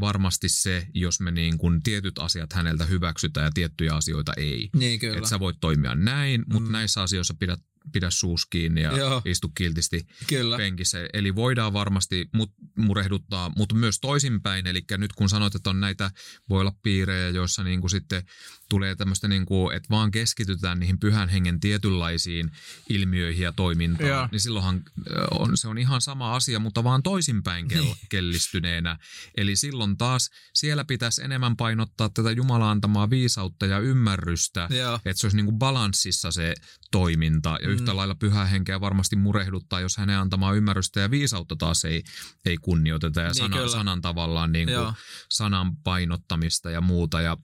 varmasti 0.00 0.48
se, 0.48 0.86
jos 0.94 1.20
me 1.20 1.30
niin 1.30 1.58
kuin 1.58 1.82
tietyt 1.82 2.18
asiat 2.18 2.52
häneltä 2.52 2.84
hyväksytään 2.84 3.44
ja 3.44 3.50
tiettyjä 3.54 3.94
asioita 3.94 4.32
ei. 4.36 4.55
Niin 4.76 5.00
kyllä. 5.00 5.16
Että 5.16 5.28
sä 5.28 5.40
voit 5.40 5.56
toimia 5.60 5.94
näin, 5.94 6.44
mutta 6.52 6.68
Mm. 6.68 6.72
näissä 6.72 7.02
asioissa 7.02 7.34
pidä, 7.38 7.56
pidä 7.92 8.10
suus 8.10 8.46
kiinni 8.46 8.82
ja. 8.82 8.96
Joo. 8.96 9.22
istu 9.24 9.48
kiltisti 9.48 10.06
Kyllä. 10.26 10.56
penkissä. 10.56 10.98
Eli 11.12 11.34
voidaan 11.34 11.72
varmasti 11.72 12.28
mut, 12.34 12.52
murehduttaa, 12.78 13.52
mutta 13.56 13.74
myös 13.74 14.00
toisinpäin. 14.00 14.66
Eli 14.66 14.84
nyt 14.98 15.12
kun 15.12 15.28
sanoit, 15.28 15.54
että 15.54 15.70
on 15.70 15.80
näitä, 15.80 16.10
voi 16.48 16.60
olla 16.60 16.72
piirejä, 16.82 17.28
joissa 17.28 17.64
niin 17.64 17.80
kuin 17.80 17.90
sitten 17.90 18.22
tulee 18.70 18.96
tämmöistä, 18.96 19.28
niin 19.28 19.46
kuin, 19.46 19.76
että 19.76 19.86
vaan 19.90 20.10
keskitytään 20.10 20.80
niihin 20.80 20.98
pyhän 21.00 21.28
hengen 21.28 21.60
tietynlaisiin 21.60 22.50
ilmiöihin 22.88 23.42
ja 23.44 23.52
toimintaan, 23.52 24.08
Joo. 24.08 24.28
niin 24.32 24.40
silloinhan 24.40 24.82
on, 25.30 25.56
se 25.56 25.68
on 25.68 25.78
ihan 25.78 26.00
sama 26.00 26.34
asia, 26.36 26.58
mutta 26.58 26.84
vaan 26.84 27.02
toisinpäin 27.02 27.68
kel, 27.68 27.82
Niin. 27.82 27.96
kellistyneenä. 28.10 28.98
Eli 29.36 29.56
silloin 29.56 29.96
taas 29.96 30.30
siellä 30.54 30.84
pitäisi 30.84 31.24
enemmän 31.24 31.56
painottaa 31.56 32.08
tätä 32.08 32.30
Jumalan 32.30 32.68
antamaa 32.70 33.10
viisautta 33.10 33.66
ja 33.66 33.78
ymmärrystä, 33.78 34.68
Joo. 34.70 34.94
että 35.04 35.20
se 35.20 35.26
olisi 35.26 35.36
niin 35.36 35.46
kuin 35.46 35.58
balanssissa 35.58 36.30
se 36.32 36.54
toiminta. 36.90 37.58
Ja 37.62 37.68
Mm. 37.68 37.74
yhtä 37.74 37.96
lailla 37.96 38.14
pyhää 38.14 38.44
henkeä 38.46 38.80
varmasti 38.80 39.16
murehduttaa, 39.16 39.80
jos 39.80 39.96
hänen 39.96 40.18
antamaa 40.18 40.52
ymmärrystä 40.54 41.00
ja 41.00 41.10
viisautta 41.10 41.56
taas 41.56 41.84
ei, 41.84 42.02
ei 42.44 42.56
kunnioiteta. 42.56 43.20
Ja 43.20 43.26
Niin, 43.28 43.34
sana, 43.34 43.56
kyllä. 43.56 43.68
sanan 43.68 44.00
tavallaan 44.00 44.52
niin 44.52 44.66
kuin 44.68 44.74
Joo. 44.74 44.94
sanan 45.30 45.76
painottamista 45.76 46.70
ja 46.70 46.80
muuta. 46.80 47.20
Ja 47.20 47.36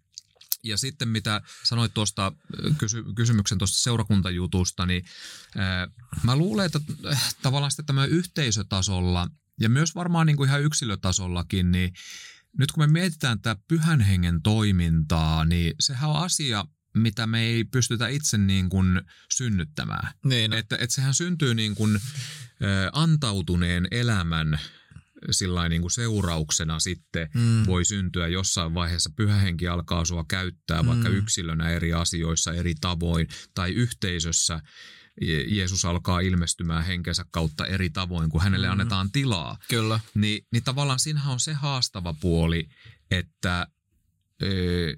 ja 0.65 0.77
sitten 0.77 1.09
mitä 1.09 1.43
sanoit 1.65 1.95
tuosta 1.95 2.27
äh, 2.27 2.77
kysy, 2.79 3.05
kysymyksen 3.17 3.59
tuosta 3.59 3.79
seurakuntajutusta, 3.79 4.87
niin 4.87 5.05
ää, 5.57 5.89
mä 6.23 6.37
luulen, 6.37 6.67
että 6.67 6.81
äh, 7.07 7.35
tavallaan 7.43 7.71
sitten 7.71 7.87
tämä 7.87 8.05
yhteisötasolla 8.05 9.29
ja 9.61 9.69
myös 9.69 9.95
varmaan 9.95 10.27
niin 10.27 10.37
kuin 10.37 10.49
ihan 10.49 10.63
yksilötasollakin, 10.63 11.73
niin 11.73 11.93
nyt 12.59 12.73
kun 12.73 12.83
me 12.83 12.87
mietitään 12.87 13.41
tätä 13.41 13.63
pyhän 13.69 14.01
hengen 14.01 14.43
toimintaa, 14.43 15.45
niin 15.45 15.75
sehän 15.81 16.11
on 16.11 16.17
asia, 16.17 16.65
mitä 16.97 17.27
me 17.27 17.43
ei 17.43 17.65
pystytä 17.65 18.09
itse 18.09 18.39
niin 18.39 18.69
kuin 18.69 19.01
synnyttämään. 19.35 20.13
Niin. 20.25 20.53
Että, 20.53 20.77
että 20.77 20.95
sehän 20.95 21.15
syntyy 21.15 21.55
niin 21.55 21.75
kuin, 21.75 21.97
ö, 21.97 22.91
antautuneen 22.93 23.89
elämän 23.91 24.61
sillain 25.31 25.71
niin 25.71 25.81
kuin 25.83 25.91
seurauksena 25.93 26.81
sitten 26.81 27.29
Mm. 27.35 27.67
voi 27.67 27.85
syntyä 27.85 28.29
jossain 28.29 28.75
vaiheessa 28.75 29.11
pyhähenki 29.17 29.69
alkaa 29.69 30.05
sua 30.05 30.25
käyttää 30.29 30.87
vaikka 30.87 31.09
Mm. 31.09 31.15
yksilönä 31.15 31.71
eri 31.71 31.93
asioissa 31.93 32.53
eri 32.53 32.75
tavoin 32.81 33.29
tai 33.55 33.73
yhteisössä 33.73 34.61
Je- 35.23 35.45
Jeesus 35.55 35.85
alkaa 35.85 36.21
ilmestymään 36.21 36.85
henkensä 36.85 37.25
kautta 37.31 37.67
eri 37.67 37.91
tavoin, 37.91 38.31
kun 38.31 38.41
hänelle 38.43 38.67
Mm. 38.67 38.73
annetaan 38.73 39.13
tilaa. 39.13 39.59
Kyllä. 39.69 40.01
Niin, 40.15 40.47
niin 40.53 40.63
tavallaan 40.65 40.99
siinähän 40.99 41.33
on 41.33 41.41
se 41.41 41.53
haastava 41.53 42.15
puoli, 42.21 42.69
että 43.11 43.67
ö, 44.43 44.95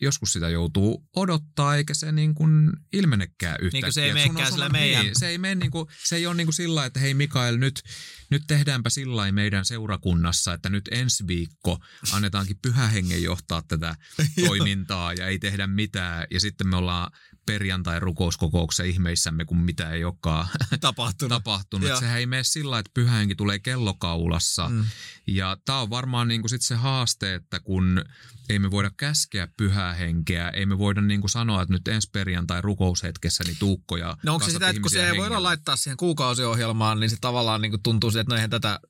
joskus 0.00 0.32
sitä 0.32 0.48
joutuu 0.48 1.04
odottaa, 1.16 1.76
eikä 1.76 1.94
se 1.94 2.12
niin 2.12 2.34
kuin 2.34 2.72
ilmenekään 2.92 3.56
yhtäkkiä. 3.60 3.72
Niin 3.72 3.82
kuin 3.84 3.92
se 3.92 4.04
ei 4.04 4.14
menekään 4.14 4.52
sillä 4.52 4.68
meidän- 4.68 5.02
Niin, 5.04 5.18
se 5.18 5.28
ei, 5.28 5.38
mene 5.38 5.54
niin 5.54 5.70
kuin, 5.70 5.86
se 6.04 6.16
ei 6.16 6.26
ole 6.26 6.34
niin 6.34 6.46
kuin 6.46 6.54
sillä 6.54 6.84
että 6.84 7.00
hei 7.00 7.14
Mikael, 7.14 7.56
nyt, 7.56 7.82
nyt 8.30 8.42
tehdäänpä 8.46 8.90
sillä 8.90 9.32
meidän 9.32 9.64
seurakunnassa, 9.64 10.52
että 10.52 10.68
nyt 10.68 10.88
ensi 10.90 11.26
viikko 11.26 11.78
annetaankin 12.12 12.58
pyhähengen 12.62 13.22
johtaa 13.22 13.62
tätä 13.68 13.96
toimintaa 14.46 15.12
ja 15.12 15.26
ei 15.26 15.38
tehdä 15.38 15.66
mitään. 15.66 16.26
Ja 16.30 16.40
sitten 16.40 16.68
me 16.68 16.76
ollaan 16.76 17.10
perjantai 17.46 18.00
rukouskokouksessa 18.00 18.82
ihmeissämme, 18.82 19.44
kun 19.44 19.60
mitä 19.60 19.90
ei 19.90 20.04
olekaan 20.04 20.48
Tapahtunut. 20.80 21.28
tapahtunut. 21.28 21.98
Sehän 21.98 22.18
ei 22.18 22.26
mene 22.26 22.44
sillä 22.44 22.78
että 22.78 22.90
pyhähenki 22.94 23.34
tulee 23.34 23.58
kellokaulassa. 23.58 24.68
Mm. 24.68 24.84
Ja 25.26 25.56
tämä 25.64 25.78
on 25.78 25.90
varmaan 25.90 26.28
niinku 26.28 26.48
sit 26.48 26.62
se 26.62 26.74
haaste, 26.74 27.34
että 27.34 27.60
kun 27.60 28.04
ei 28.48 28.58
me 28.58 28.70
voida 28.70 28.90
käskeä 28.96 29.48
pyhää 29.56 29.94
henkeä, 29.94 30.50
ei 30.50 30.66
me 30.66 30.78
voida 30.78 31.00
niinku 31.00 31.28
sanoa, 31.28 31.62
että 31.62 31.74
nyt 31.74 31.88
ensi 31.88 32.08
perjantai 32.12 32.62
rukoushetkessä 32.62 33.44
niin 33.44 33.56
tuukkoja. 33.58 34.16
No 34.22 34.34
onko 34.34 34.46
se 34.46 34.52
sitä, 34.52 34.68
että 34.68 34.82
kun 34.82 34.90
se 34.90 35.10
ei 35.10 35.16
voida 35.16 35.42
laittaa 35.42 35.76
siihen 35.76 35.96
kuukausiohjelmaan, 35.96 37.00
niin 37.00 37.10
se 37.10 37.16
tavallaan 37.20 37.62
niin 37.62 37.70
kuin 37.70 37.82
tuntuu 37.82 38.10
että 38.20 38.32
no 38.32 38.36
eihän 38.36 38.50
tätä 38.50 38.80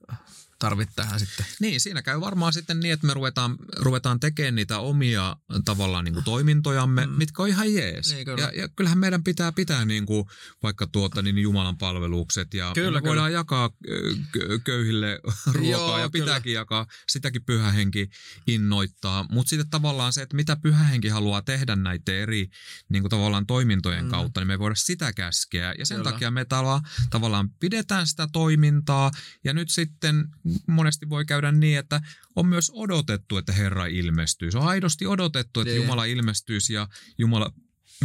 tarvitse 0.59 0.95
tähän 0.97 1.21
sitten. 1.21 1.47
Niin, 1.61 1.81
siinä 1.81 2.03
käy 2.03 2.21
varmaan 2.21 2.53
sitten 2.53 2.81
niin, 2.81 2.93
että 2.93 3.07
me 3.07 3.15
ruvetaan, 3.15 3.57
ruvetaan 3.77 4.21
tekemään 4.21 4.55
niitä 4.55 4.79
omia 4.79 5.37
tavallaan 5.65 6.05
niin 6.05 6.15
kuin 6.15 6.25
toimintojamme, 6.25 7.07
Mm. 7.07 7.13
mitkä 7.13 7.43
on 7.43 7.49
ihan 7.49 7.75
jees. 7.75 8.13
Niin, 8.13 8.25
kyllä. 8.25 8.41
ja, 8.43 8.51
ja 8.63 8.69
kyllähän 8.69 8.99
meidän 8.99 9.25
pitää 9.25 9.53
pitää 9.53 9.85
niin 9.85 10.07
kuin 10.07 10.25
vaikka 10.63 10.87
tuota, 10.87 11.23
niin 11.23 11.39
Jumalan 11.39 11.79
palvelukset 11.79 12.55
ja, 12.55 12.71
Kyllä, 12.75 12.91
me 12.91 13.01
kyllä. 13.01 13.09
voidaan 13.09 13.33
jakaa 13.33 13.71
ö, 13.89 14.15
kö- 14.37 14.59
köyhille 14.65 15.19
ruokaa 15.55 15.71
Joo, 15.71 15.99
ja 15.99 16.11
kyllä. 16.11 16.25
pitääkin 16.25 16.53
jakaa. 16.53 16.87
Sitäkin 17.09 17.45
pyhähenki 17.45 18.11
innoittaa. 18.47 19.27
Mutta 19.31 19.51
sitten 19.51 19.71
tavallaan 19.71 20.13
se, 20.13 20.23
että 20.23 20.37
mitä 20.37 20.57
pyhähenki 20.57 21.09
haluaa 21.09 21.43
tehdä 21.43 21.77
näiden 21.77 22.15
eri 22.17 22.49
niin 22.89 23.03
kuin 23.03 23.11
tavallaan 23.11 23.47
toimintojen 23.47 23.99
Mm. 24.05 24.07
mm. 24.07 24.11
kautta, 24.11 24.41
niin 24.41 24.47
me 24.47 24.55
ei 24.55 24.59
voida 24.59 24.75
sitä 24.75 25.13
käskeä. 25.13 25.75
Ja 25.79 25.87
sen 25.87 25.97
Kyllä. 25.99 26.13
takia 26.13 26.31
me 26.31 26.45
tala, 26.45 26.81
tavallaan 27.11 27.51
pidetään 27.61 28.07
sitä 28.07 28.29
toimintaa 28.33 29.11
ja 29.45 29.53
nyt 29.55 29.71
sitten 29.71 30.29
monesti 30.67 31.11
voi 31.11 31.25
käydä 31.25 31.53
niin, 31.53 31.79
että 31.79 32.01
on 32.37 32.47
myös 32.47 32.71
odotettu, 32.75 33.37
että 33.37 33.53
Herra 33.53 33.87
ilmestyy. 33.87 34.51
Se 34.51 34.59
on 34.59 34.69
aidosti 34.69 35.07
odotettu, 35.07 35.61
että 35.61 35.73
Niin. 35.73 35.83
Jumala 35.83 36.05
ilmestyisi 36.05 36.73
ja 36.73 36.89
Jumala 37.19 37.53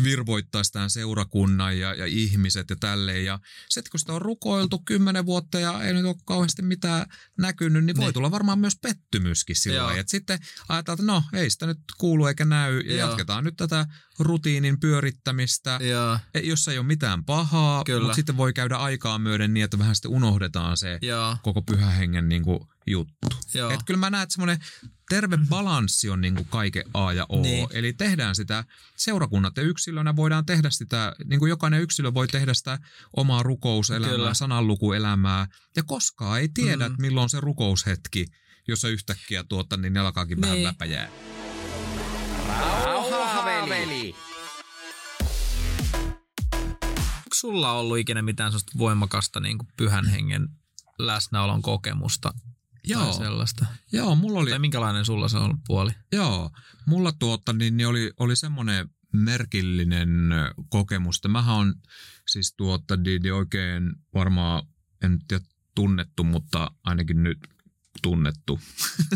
virvoittaisi 0.04 0.72
tämän 0.72 0.90
seurakunnan 0.90 1.80
ja, 1.80 1.94
ja 1.94 2.06
ihmiset 2.06 2.70
ja 2.70 2.76
tälleen. 2.76 3.26
Ja 3.26 3.40
sitten 3.70 3.92
kun 3.92 4.00
sitä 4.00 4.14
on 4.14 4.22
rukoiltu 4.22 4.80
kymmenen 4.80 5.26
vuotta 5.26 5.60
ja 5.60 5.84
ei 5.84 5.94
nyt 5.94 6.06
ole 6.06 6.16
kauheasti 6.26 6.62
mitään 6.62 7.06
näkynyt, 7.38 7.86
niin 7.86 7.98
voi 7.98 8.06
Niin. 8.06 8.14
tulla 8.14 8.32
varmaan 8.32 8.60
myös 8.60 8.76
pettymyskin 8.82 9.56
sillä 9.56 9.84
lailla. 9.84 10.04
Sitten 10.08 10.40
ajatellaan, 10.70 11.00
että 11.00 11.34
no 11.36 11.40
ei 11.40 11.50
sitä 11.50 11.66
nyt 11.66 11.78
kuulu 11.98 12.26
eikä 12.26 12.46
näy 12.46 12.80
ja 12.80 12.96
Joo. 12.96 13.10
jatketaan 13.10 13.44
nyt 13.44 13.58
tätä 13.58 13.86
rutiinin 14.20 14.80
pyörittämistä 14.80 15.80
Ja, 15.82 16.20
ei- 16.34 16.48
jossa 16.48 16.72
ei 16.72 16.78
ole 16.78 16.86
mitään 16.88 17.26
pahaa, 17.26 17.84
Kyllä. 17.84 18.02
mutta 18.02 18.16
sitten 18.16 18.38
voi 18.38 18.54
käydä 18.54 18.76
aikaa 18.78 19.20
myöden 19.20 19.54
niin, 19.54 19.64
että 19.64 19.80
vähän 19.80 19.96
sitten 19.96 20.12
unohdetaan 20.12 20.78
se 20.78 21.00
ja, 21.02 21.38
koko 21.44 21.62
pyhän 21.62 21.94
hengen 21.94 22.30
niin 22.30 22.44
kuin, 22.44 22.60
juttu. 22.88 23.28
Joo. 23.54 23.70
Et 23.72 23.80
kyllä 23.86 23.98
mä 24.00 24.10
näen, 24.10 24.24
että 24.24 24.34
semmoinen 24.34 24.58
terve 25.10 25.38
balanssi 25.50 26.10
on 26.10 26.22
niin 26.22 26.36
kuin 26.36 26.48
kaiken 26.50 26.84
A 26.94 27.14
ja 27.14 27.26
O. 27.30 27.42
Niin. 27.42 27.68
Eli 27.72 27.94
tehdään 27.94 28.36
sitä 28.36 28.64
seurakunnat 28.96 29.58
ja 29.58 29.64
yksilönä 29.64 30.16
voidaan 30.16 30.46
tehdä 30.46 30.70
sitä, 30.70 31.16
niin 31.26 31.40
kuin 31.40 31.50
jokainen 31.50 31.82
yksilö 31.82 32.14
voi 32.14 32.28
tehdä 32.28 32.54
sitä 32.54 32.80
omaa 33.18 33.44
rukouselämää, 33.44 34.16
Kyllä. 34.16 34.34
sananlukuelämää. 34.34 35.48
Ja 35.76 35.84
koskaan 35.84 36.40
ei 36.40 36.50
tiedä, 36.54 36.90
Mm. 36.90 36.96
milloin 37.00 37.30
se 37.30 37.40
rukoushetki, 37.40 38.26
jossa 38.68 38.88
yhtäkkiä 38.90 39.44
tuota, 39.44 39.78
niin 39.78 39.94
ne 39.94 40.00
alkaakin 40.00 40.42
vähän 40.42 40.56
Niin. 40.56 40.68
väpäjää. 40.68 41.10
Rauhaveli. 43.64 44.16
onko 47.18 47.34
sulla 47.34 47.72
ollut 47.72 47.98
ikinä 47.98 48.22
mitään 48.22 48.52
sellaista 48.52 48.78
voimakasta 48.78 49.40
niin 49.40 49.58
kuin 49.58 49.68
pyhän 49.78 50.08
hengen 50.08 50.50
läsnäolon 51.00 51.62
kokemusta 51.62 52.34
Joo. 52.84 53.04
tai 53.04 53.14
sellaista? 53.14 53.66
Joo, 53.92 54.16
mulla 54.16 54.40
oli, 54.40 54.50
Tai 54.50 54.60
minkälainen 54.60 55.06
sulla 55.06 55.28
se 55.28 55.38
on 55.38 55.44
ollut 55.44 55.60
puoli? 55.68 55.92
Joo, 56.12 56.52
mulla 56.86 57.12
tuota, 57.12 57.54
niin, 57.54 57.78
niin 57.78 57.88
oli, 57.88 58.12
oli 58.20 58.36
semmoinen 58.36 58.90
merkillinen 59.14 60.10
kokemus, 60.70 61.16
että 61.18 61.28
mähän 61.28 61.56
on 61.56 61.74
siis 62.28 62.54
tuota, 62.58 62.98
niin, 62.98 63.22
niin 63.22 63.34
oikein 63.34 63.96
varmaan, 64.14 64.64
en 65.02 65.20
tiedä 65.28 65.46
tunnettu, 65.76 66.24
mutta 66.24 66.72
ainakin 66.84 67.24
nyt 67.24 67.53
tunnettu 68.04 68.60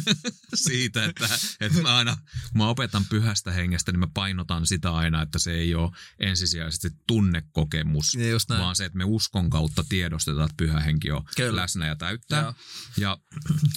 siitä, 0.68 1.06
että, 1.06 1.30
että 1.60 1.82
mä 1.82 1.96
aina, 1.98 2.16
kun 2.52 2.58
mä 2.58 2.68
opetan 2.68 3.06
pyhästä 3.10 3.52
hengestä, 3.52 3.92
niin 3.92 4.00
mä 4.00 4.08
painotan 4.14 4.68
sitä 4.68 4.92
aina, 4.92 5.22
että 5.22 5.40
se 5.40 5.52
ei 5.52 5.76
ole 5.76 5.92
ensisijaisesti 6.20 6.90
tunnekokemus, 7.08 8.16
Niin 8.16 8.36
vaan 8.50 8.76
se, 8.76 8.86
että 8.86 8.98
me 8.98 9.04
uskon 9.04 9.50
kautta 9.50 9.84
tiedostetaan, 9.90 10.46
että 10.46 10.58
pyhä 10.58 10.80
henki 10.80 11.12
on 11.12 11.24
Kyllä. 11.36 11.62
läsnä 11.62 11.88
ja 11.88 11.96
täyttää. 11.96 12.42
Joo. 12.42 12.54
Ja, 12.98 13.18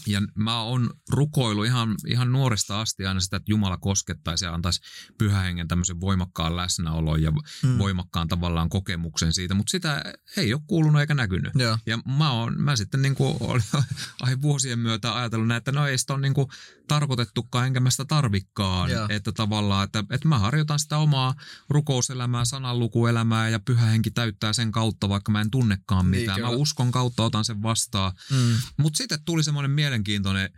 ja 0.06 0.22
mä 0.34 0.60
oon 0.60 0.90
rukoillut 1.08 1.66
ihan, 1.66 1.94
ihan 2.06 2.32
nuoresta 2.32 2.80
asti 2.80 3.06
aina 3.06 3.20
sitä, 3.20 3.36
että 3.36 3.52
Jumala 3.52 3.76
koskettaisi 3.76 4.44
ja 4.44 4.54
antaisi 4.54 4.80
pyhähengen 5.18 5.68
tämmöisen 5.68 6.00
voimakkaan 6.00 6.56
läsnäolon 6.56 7.22
ja 7.22 7.32
Mm. 7.62 7.78
voimakkaan 7.78 8.28
tavallaan 8.28 8.68
kokemuksen 8.68 9.32
siitä, 9.32 9.54
mutta 9.54 9.70
sitä 9.70 10.04
ei 10.36 10.54
ole 10.54 10.62
kuulunut 10.66 11.00
eikä 11.00 11.14
näkynyt. 11.14 11.52
Joo. 11.54 11.78
Ja 11.86 11.98
mä, 12.18 12.30
oon, 12.32 12.60
mä 12.60 12.76
sitten 12.76 13.02
niin 13.02 13.14
kuin 13.14 13.36
ai 14.22 14.36
vuosien 14.42 14.78
myötä 14.78 14.99
ajatellut 15.08 15.48
näin, 15.48 15.58
että 15.58 15.72
no 15.72 15.86
ei 15.86 15.98
sitä 15.98 16.12
ole 16.14 16.20
niin 16.22 16.34
kuin 16.34 16.46
tarkoitettukaan, 16.88 17.66
enkä 17.66 17.80
mä 17.80 17.90
sitä 17.90 18.04
tarvikkaan. 18.04 18.90
Joo. 18.90 19.06
Että 19.08 19.32
tavallaan, 19.32 19.84
että, 19.84 20.04
että 20.10 20.28
mä 20.28 20.38
harjoitan 20.38 20.78
sitä 20.78 20.98
omaa 20.98 21.34
rukouselämää, 21.68 22.44
sananlukuelämää 22.44 23.48
ja 23.48 23.58
pyhä 23.60 23.86
henki 23.86 24.10
täyttää 24.10 24.52
sen 24.52 24.72
kautta, 24.72 25.08
vaikka 25.08 25.32
mä 25.32 25.40
en 25.40 25.50
tunnekaan 25.50 26.10
Niin, 26.10 26.20
mitään. 26.20 26.40
mä 26.40 26.46
kyllä. 26.46 26.60
uskon 26.60 26.90
kautta 26.92 27.22
otan 27.24 27.44
sen 27.44 27.62
vastaan. 27.62 28.12
Mm. 28.30 28.56
Mutta 28.76 28.96
sitten 28.96 29.24
tuli 29.24 29.44
semmoinen 29.44 29.70
mielenkiintoinen 29.70 30.50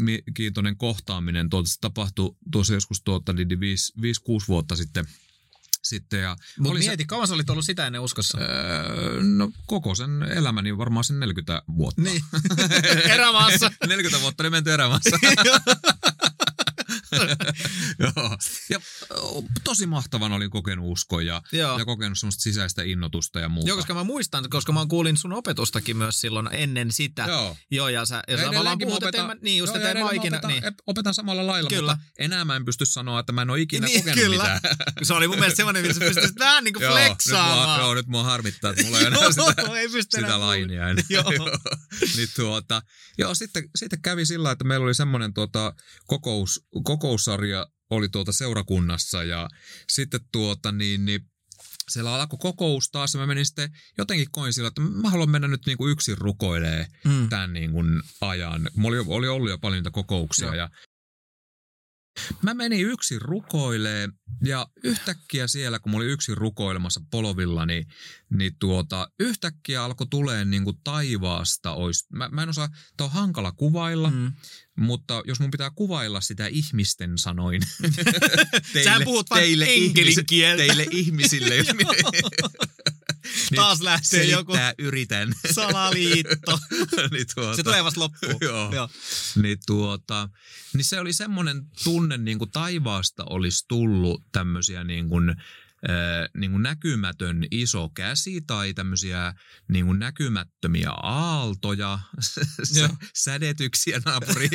mi- 0.00 0.22
kiintoinen 0.34 0.76
kohtaaminen. 0.76 1.50
Tuota, 1.50 1.68
se 1.68 1.80
tapahtui 1.80 2.36
tuossa 2.52 2.74
joskus 2.74 3.02
tuota, 3.02 3.32
niin 3.32 3.48
5-6 3.48 4.48
vuotta 4.48 4.76
sitten. 4.76 5.04
Sitten 5.84 6.20
ja 6.22 6.36
Mutta 6.58 6.72
oli 6.72 6.82
se- 6.82 6.88
mieti, 6.88 7.04
kauan 7.04 7.28
sä 7.28 7.34
olit 7.34 7.50
ollut 7.50 7.64
sitä 7.64 7.86
ennen 7.86 8.00
uskossa? 8.00 8.38
Öö, 8.40 9.22
no 9.22 9.52
koko 9.66 9.94
sen 9.94 10.22
elämäni 10.22 10.78
varmaan 10.78 11.04
sen 11.04 11.20
40 11.20 11.62
vuotta. 11.76 12.02
Niin. 12.02 12.22
Erämaassa. 13.14 13.70
40 13.86 14.22
vuotta 14.22 14.42
niin 14.42 14.52
menty 14.52 14.72
erämaassa. 14.72 15.18
Joo. 18.16 18.38
Ja 18.70 18.80
tosi 19.64 19.86
mahtavan 19.86 20.32
olin 20.32 20.50
kokenut 20.50 20.86
uskon 20.88 21.26
ja, 21.26 21.42
Joo. 21.52 21.78
ja 21.78 21.84
kokenut 21.84 22.18
semmoista 22.18 22.42
sisäistä 22.42 22.82
innotusta 22.82 23.40
ja 23.40 23.48
muuta. 23.48 23.68
Joo, 23.68 23.76
koska 23.76 23.94
mä 23.94 24.04
muistan, 24.04 24.50
koska 24.50 24.72
mä 24.72 24.86
kuulin 24.88 25.16
sun 25.16 25.32
opetustakin 25.32 25.96
myös 25.96 26.20
silloin 26.20 26.48
ennen 26.52 26.92
sitä. 26.92 27.24
Joo. 27.28 27.56
Joo, 27.70 27.88
ja 27.88 28.04
sä, 28.04 28.22
ja 28.28 28.36
sä 28.36 28.42
tavallaan 28.44 28.78
puhut, 28.78 29.02
mä 29.02 29.08
että 29.08 29.18
en 29.18 29.24
opetan, 29.24 29.38
mä, 29.38 29.42
niin 29.44 29.58
just, 29.58 29.74
joo, 29.74 29.76
että 29.76 29.90
en 29.98 30.04
mä 30.04 30.10
ikinä, 30.12 30.36
opetan, 30.36 30.50
niin. 30.50 30.62
opetan 30.86 31.14
samalla 31.14 31.46
lailla, 31.46 31.70
Kyllä. 31.70 31.92
mutta 31.92 32.06
enää 32.18 32.44
mä 32.44 32.56
en 32.56 32.64
pysty 32.64 32.86
sanoa, 32.86 33.20
että 33.20 33.32
mä 33.32 33.42
en 33.42 33.50
ole 33.50 33.60
ikinä 33.60 33.86
Niin, 33.86 34.00
kokenut 34.00 34.20
kyllä. 34.20 34.42
mitään. 34.44 34.60
Se 35.02 35.14
oli 35.14 35.28
mun 35.28 35.38
mielestä 35.38 35.56
semmoinen, 35.56 35.86
missä 35.86 36.00
sä 36.00 36.06
pystyisit 36.06 36.38
vähän 36.38 36.64
niin 36.64 36.74
kuin 36.74 36.82
Joo, 36.84 36.94
nyt 36.94 37.00
mua, 37.00 37.06
flexaamaan. 37.08 37.80
joo, 37.80 37.94
nyt 37.94 38.06
mua 38.06 38.22
harmittaa, 38.24 38.70
että 38.70 38.84
mulla 38.84 38.98
ei 38.98 39.06
enää 39.14 39.32
sitä, 39.32 39.78
ei 39.78 39.88
sitä 40.02 40.40
lainia 40.40 40.88
enää. 40.88 41.04
Joo. 41.08 41.24
niin 42.16 42.28
tuota, 42.36 42.82
joo, 43.18 43.34
sitten, 43.34 43.68
sitten 43.76 44.02
kävi 44.02 44.26
sillä, 44.26 44.50
että 44.50 44.64
meillä 44.64 44.84
oli 44.84 44.94
semmoinen 44.94 45.34
tuota, 45.34 45.74
kokous, 46.06 46.60
kokoussarja 47.04 47.66
oli 47.90 48.08
tuota 48.08 48.32
seurakunnassa 48.32 49.24
ja 49.24 49.48
sitten 49.92 50.20
tuota 50.32 50.72
niin, 50.72 51.04
niin 51.04 51.20
siellä 51.90 52.14
alkoi 52.14 52.38
kokous 52.42 52.90
taas 52.90 53.14
ja 53.14 53.20
mä 53.20 53.26
menin 53.26 53.46
sitten 53.46 53.70
jotenkin 53.98 54.30
koin 54.30 54.52
sillä, 54.52 54.68
että 54.68 54.80
mä 54.80 55.10
haluan 55.10 55.30
mennä 55.30 55.48
nyt 55.48 55.66
niin 55.66 55.78
kuin 55.78 55.92
yksin 55.92 56.18
rukoilee 56.18 56.86
Mm. 57.04 57.28
tämän 57.28 57.52
niin 57.52 57.72
kuin 57.72 58.02
ajan. 58.20 58.70
Mulla 58.76 58.96
oli, 58.98 59.04
oli 59.08 59.28
ollut 59.28 59.50
jo 59.50 59.58
paljon 59.58 59.78
niitä 59.78 59.90
kokouksia 59.90 60.46
Joo. 60.46 60.54
ja 60.54 60.70
Mä 62.42 62.54
menin 62.54 62.86
yksin 62.86 63.22
rukoilee 63.22 64.08
ja 64.44 64.66
yhtäkkiä 64.84 65.46
siellä, 65.46 65.78
kun 65.78 65.92
mä 65.92 65.96
olin 65.96 66.08
yksin 66.08 66.36
rukoilemassa 66.36 67.00
polovilla, 67.10 67.66
niin, 67.66 67.86
niin 68.30 68.52
tuota, 68.58 69.08
yhtäkkiä 69.20 69.84
alkoi 69.84 70.06
tulee 70.10 70.44
niin 70.44 70.64
kuin 70.64 70.76
taivaasta. 70.84 71.72
Ois, 71.72 72.06
mä, 72.12 72.28
mä 72.28 72.42
en 72.42 72.48
osaa, 72.48 72.68
tää 72.96 73.04
on 73.04 73.12
hankala 73.12 73.52
kuvailla, 73.52 74.10
mm. 74.10 74.32
mutta 74.78 75.22
jos 75.26 75.40
mun 75.40 75.50
pitää 75.50 75.70
kuvailla 75.70 76.20
sitä 76.20 76.46
ihmisten 76.46 77.18
sanoin. 77.18 77.62
teille, 78.72 78.84
Sähän 78.84 79.04
puhut 79.04 79.26
teille, 79.34 79.74
ihmis, 79.74 80.20
teille 80.56 80.86
ihmisille. 80.90 81.54
Taas 83.54 83.80
lähtee 83.80 84.24
joku 84.24 84.52
yritän. 84.78 85.32
salaliitto. 85.52 86.58
niin 87.12 87.26
tuota, 87.34 87.56
se 87.56 87.62
tulee 87.62 87.84
vasta 87.84 88.00
loppuun. 88.00 88.36
Joo. 88.40 88.72
joo. 88.74 88.88
Niin, 89.42 89.58
tuota, 89.66 90.28
niin 90.74 90.84
se 90.84 91.00
oli 91.00 91.12
semmoinen 91.12 91.62
tunne, 91.84 92.18
niin 92.18 92.38
kuin 92.38 92.50
taivaasta 92.50 93.24
olisi 93.30 93.64
tullut 93.68 94.22
tämmöisiä 94.32 94.84
niin 94.84 95.08
kuin, 95.08 95.36
niin 96.36 96.50
kuin 96.50 96.62
näkymätön 96.62 97.46
iso 97.50 97.88
käsi 97.88 98.40
tai 98.46 98.74
tämmöisiä 98.74 99.34
niin 99.68 99.86
kuin 99.86 99.98
näkymättömiä 99.98 100.90
aaltoja, 100.90 101.98
sädetyksiä 103.24 104.00
naapuri. 104.04 104.48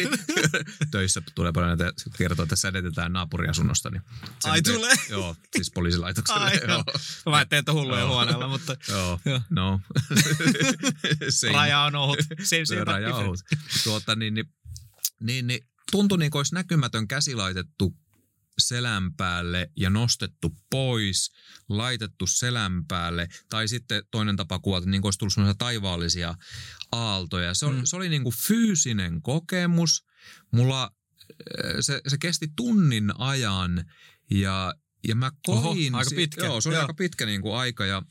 Töissä 0.91 1.21
tulee 1.35 1.51
paljon 1.51 1.77
näitä 1.77 1.93
kertoa, 2.17 2.43
että 2.43 2.55
sädetetään 2.55 3.13
naapuriasunnosta. 3.13 3.89
Niin 3.89 4.01
Ai 4.43 4.61
te, 4.61 4.73
tulee? 4.73 4.93
Joo, 5.09 5.35
siis 5.55 5.71
poliisilaitokselle. 5.71 6.45
Ai, 6.45 6.59
joo. 6.67 6.83
Mä 7.25 7.35
ajattelin, 7.35 7.59
että 7.59 7.73
hulluja 7.73 8.07
huoneella, 8.07 8.47
mutta... 8.47 8.75
joo, 8.87 9.19
joo. 9.25 9.41
no. 9.49 9.81
Raja 11.53 11.81
on 11.81 11.95
ohut. 11.95 12.19
Se, 12.43 12.61
se 12.65 12.83
raja 12.83 13.15
on 13.15 13.25
ohut. 13.25 13.39
Tuota, 13.83 14.15
niin, 14.15 14.33
niin, 14.33 14.45
niin, 15.19 15.47
niin 15.47 15.67
tuntui 15.91 16.17
niin 16.17 16.31
kuin 16.31 16.39
olisi 16.39 16.55
näkymätön 16.55 17.07
käsi 17.07 17.35
laitettu 17.35 17.95
selän 18.59 19.13
päälle 19.13 19.71
ja 19.77 19.89
nostettu 19.89 20.55
pois, 20.71 21.31
laitettu 21.69 22.27
selän 22.27 22.85
päälle. 22.87 23.27
Tai 23.49 23.67
sitten 23.67 24.03
toinen 24.11 24.35
tapa 24.35 24.59
kuvata, 24.59 24.89
niin 24.89 25.01
kuin 25.01 25.07
olisi 25.07 25.19
tullut 25.19 25.33
sellaisia 25.33 25.57
taivaallisia 25.57 26.35
aaltoja. 26.91 27.53
Se, 27.53 27.65
mm. 27.65 27.81
se 27.83 27.95
oli 27.95 28.09
niin 28.09 28.23
kuin 28.23 28.35
fyysinen 28.35 29.21
kokemus. 29.21 30.05
Mulla 30.51 30.91
eh, 31.39 31.75
se, 31.79 32.01
se 32.07 32.17
kesti 32.17 32.47
tunnin 32.55 33.19
ajan 33.19 33.85
ja, 34.31 34.73
ja 35.07 35.15
mä 35.15 35.31
koin... 35.45 35.59
Oho, 35.59 35.75
aika 35.93 36.11
pitkä. 36.15 36.45
Joo, 36.45 36.61
se 36.61 36.69
oli 36.69 36.75
joo. 36.75 36.81
aika 36.81 36.93
pitkä 36.93 37.25
niin 37.25 37.41
kuin 37.41 37.55
aika 37.55 37.85
ja 37.85 38.03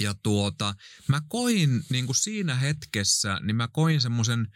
ja 0.00 0.14
tuota, 0.22 0.74
mä 1.08 1.20
koin 1.28 1.84
niin 1.90 2.06
kuin 2.06 2.16
siinä 2.16 2.54
hetkessä, 2.54 3.40
niin 3.42 3.56
mä 3.56 3.68
koin 3.68 4.00
semmoisen 4.00 4.46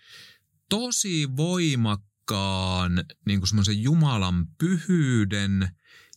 tosi 0.68 1.36
voimakkaan 1.36 2.13
rakkaan 2.30 3.04
niin 3.26 3.40
kuin 3.40 3.48
semmoisen 3.48 3.82
Jumalan 3.82 4.46
pyhyyden, 4.58 5.68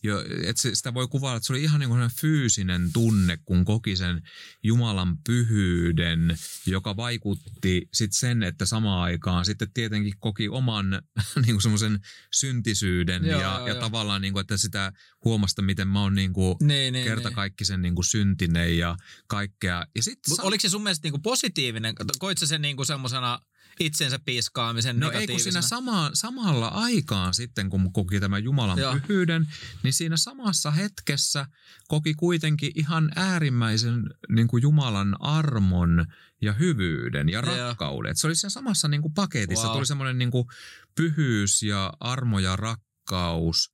jo, 0.02 0.24
että 0.44 0.62
sitä 0.74 0.94
voi 0.94 1.08
kuvailla, 1.08 1.36
että 1.36 1.46
se 1.46 1.52
oli 1.52 1.62
ihan 1.62 1.80
niin 1.80 1.90
kuin 1.90 2.10
fyysinen 2.20 2.92
tunne, 2.92 3.38
kun 3.44 3.64
koki 3.64 3.96
sen 3.96 4.22
Jumalan 4.62 5.16
pyhyyden, 5.26 6.38
joka 6.66 6.96
vaikutti 6.96 7.88
sitten 7.94 8.18
sen, 8.18 8.42
että 8.42 8.66
samaan 8.66 9.02
aikaan 9.02 9.44
sitten 9.44 9.72
tietenkin 9.74 10.14
koki 10.18 10.48
oman 10.48 10.90
niin 11.46 11.54
kuin 11.54 11.62
semmoisen 11.62 12.00
syntisyyden 12.34 13.24
joo, 13.24 13.40
ja, 13.40 13.46
joo, 13.46 13.66
ja 13.66 13.74
joo. 13.74 13.80
tavallaan, 13.80 14.22
niin 14.22 14.32
kuin, 14.32 14.40
että 14.40 14.56
sitä 14.56 14.92
huomasta, 15.24 15.62
miten 15.62 15.88
mä 15.88 16.00
oon 16.02 16.14
niin 16.14 16.32
kuin 16.32 16.56
niin, 16.62 16.92
niin, 16.92 17.04
kertakaikkisen 17.04 17.82
niin. 17.82 17.94
Kuin 17.94 18.04
syntinen 18.04 18.78
ja 18.78 18.96
kaikkea. 19.26 19.86
Ja 19.96 20.02
sit 20.02 20.18
sa- 20.26 20.42
oliko 20.42 20.60
se 20.60 20.68
sun 20.68 20.82
mielestä 20.82 21.06
niin 21.06 21.12
kuin 21.12 21.22
positiivinen? 21.22 21.94
Koit 22.18 22.38
sä 22.38 22.46
sen 22.46 22.62
niin 22.62 22.76
kuin 22.76 22.86
semmoisena 22.86 23.38
itsensä 23.80 24.18
piiskaamisen 24.18 25.00
No 25.00 25.10
ei 25.10 25.26
kun 25.26 25.40
siinä 25.40 25.62
sama, 25.62 26.10
samalla 26.12 26.68
aikaan 26.68 27.34
sitten, 27.34 27.70
kun 27.70 27.92
koki 27.92 28.20
tämän 28.20 28.44
Jumalan 28.44 28.78
Joo. 28.78 28.92
pyhyyden, 28.92 29.48
niin 29.82 29.92
siinä 29.92 30.16
samassa 30.16 30.70
hetkessä 30.70 31.46
koki 31.88 32.14
kuitenkin 32.14 32.72
ihan 32.74 33.12
äärimmäisen 33.16 34.02
niin 34.28 34.48
kuin 34.48 34.62
Jumalan 34.62 35.16
armon 35.20 36.06
ja 36.42 36.52
hyvyyden 36.52 37.28
ja 37.28 37.40
rakkauden. 37.40 38.16
Se 38.16 38.26
oli 38.26 38.34
siinä 38.34 38.50
samassa 38.50 38.88
niin 38.88 39.02
kuin 39.02 39.14
paketissa. 39.14 39.66
Wow. 39.66 39.76
Tuli 39.76 39.86
semmoinen 39.86 40.18
niin 40.18 40.30
kuin 40.30 40.48
pyhyys 40.94 41.62
ja 41.62 41.92
armo 42.00 42.38
ja 42.38 42.56
rakkaus. 42.56 43.72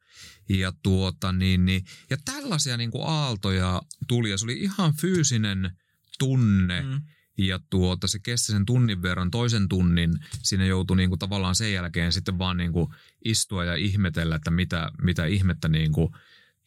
Ja, 0.48 0.72
tuota, 0.82 1.32
niin, 1.32 1.64
niin, 1.64 1.84
ja 2.10 2.16
tällaisia 2.24 2.76
niin 2.76 2.90
kuin 2.90 3.06
aaltoja 3.06 3.82
tuli 4.08 4.30
ja 4.30 4.38
se 4.38 4.44
oli 4.44 4.60
ihan 4.60 4.94
fyysinen 4.96 5.76
tunne. 6.18 6.82
Mm 6.82 7.00
ja 7.38 7.60
tuota, 7.70 8.06
se 8.06 8.18
kesti 8.18 8.52
sen 8.52 8.66
tunnin 8.66 9.02
verran, 9.02 9.30
toisen 9.30 9.68
tunnin. 9.68 10.12
Siinä 10.42 10.64
joutui 10.64 10.96
niin 10.96 11.08
kuin 11.08 11.18
tavallaan 11.18 11.54
sen 11.54 11.72
jälkeen 11.72 12.12
sitten 12.12 12.38
vaan 12.38 12.56
niin 12.56 12.72
kuin 12.72 12.86
istua 13.24 13.64
ja 13.64 13.74
ihmetellä, 13.74 14.36
että 14.36 14.50
mitä, 14.50 14.90
mitä 15.02 15.26
ihmettä 15.26 15.68
niin 15.68 15.92
kuin 15.92 16.08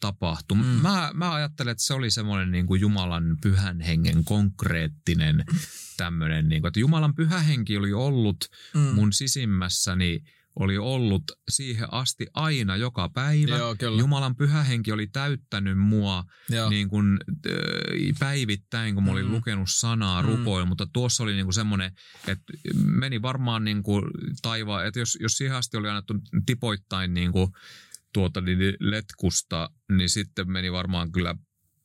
tapahtui. 0.00 0.56
Mm. 0.56 0.64
Mä, 0.64 1.10
mä 1.14 1.34
ajattelen, 1.34 1.72
että 1.72 1.84
se 1.84 1.94
oli 1.94 2.10
semmoinen 2.10 2.50
niin 2.50 2.66
kuin 2.66 2.80
Jumalan 2.80 3.36
pyhän 3.42 3.80
hengen 3.80 4.24
konkreettinen 4.24 5.44
tämmöinen, 5.96 6.48
niin 6.48 6.62
kuin, 6.62 6.68
että 6.68 6.80
Jumalan 6.80 7.14
pyhä 7.14 7.38
henki 7.38 7.76
oli 7.76 7.92
ollut 7.92 8.36
mm. 8.74 8.80
mun 8.80 9.12
sisimmässäni– 9.12 10.20
oli 10.58 10.78
ollut 10.78 11.22
siihen 11.48 11.88
asti 11.92 12.26
aina 12.34 12.76
joka 12.76 13.08
päivä. 13.08 13.56
Joo, 13.56 13.76
kyllä. 13.78 14.00
Jumalan 14.00 14.36
pyhä 14.36 14.62
henki 14.62 14.92
oli 14.92 15.06
täyttänyt 15.06 15.78
mua 15.78 16.24
niin 16.70 16.88
kuin, 16.88 17.18
päivittäin, 18.18 18.94
kun 18.94 19.04
mä 19.04 19.10
olin 19.10 19.26
mm. 19.26 19.32
lukenut 19.32 19.68
sanaa, 19.70 20.22
mm. 20.22 20.68
mutta 20.68 20.86
tuossa 20.92 21.22
oli 21.22 21.32
niin 21.32 21.46
kuin 21.46 21.54
semmoinen, 21.54 21.92
että 22.26 22.52
meni 22.84 23.22
varmaan 23.22 23.64
niin 23.64 23.82
kuin 23.82 24.04
taivaan, 24.42 24.86
että 24.86 25.00
jos, 25.00 25.18
jos 25.20 25.32
siihen 25.32 25.56
asti 25.56 25.76
oli 25.76 25.88
annettu 25.88 26.14
tipoittain 26.46 27.14
niin 27.14 27.32
kuin 27.32 27.48
tuota, 28.12 28.40
niin 28.40 28.58
letkusta, 28.80 29.70
niin 29.92 30.08
sitten 30.08 30.50
meni 30.50 30.72
varmaan 30.72 31.12
kyllä 31.12 31.34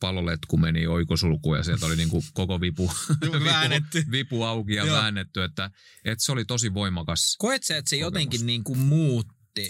paloletku 0.04 0.58
meni 0.58 0.88
oikosulkuun 0.88 1.58
ja 1.58 1.64
sieltä 1.64 1.86
oli 1.86 1.96
niin 1.96 2.10
kuin 2.10 2.24
koko 2.34 2.62
vipu, 2.62 2.92
vipu, 3.22 4.12
vipu 4.12 4.44
auki 4.44 4.74
ja 4.74 4.86
Joo. 4.86 4.98
väännetty, 4.98 5.44
että, 5.44 5.72
että 6.06 6.24
se 6.24 6.32
oli 6.32 6.46
tosi 6.46 6.74
voimakas. 6.74 7.36
Koet 7.40 7.64
sä, 7.64 7.78
että 7.78 7.90
se 7.90 7.96
kokemus. 7.96 8.08
jotenkin 8.08 8.46
niin 8.46 8.64
kuin 8.64 8.80
muutti 8.80 9.70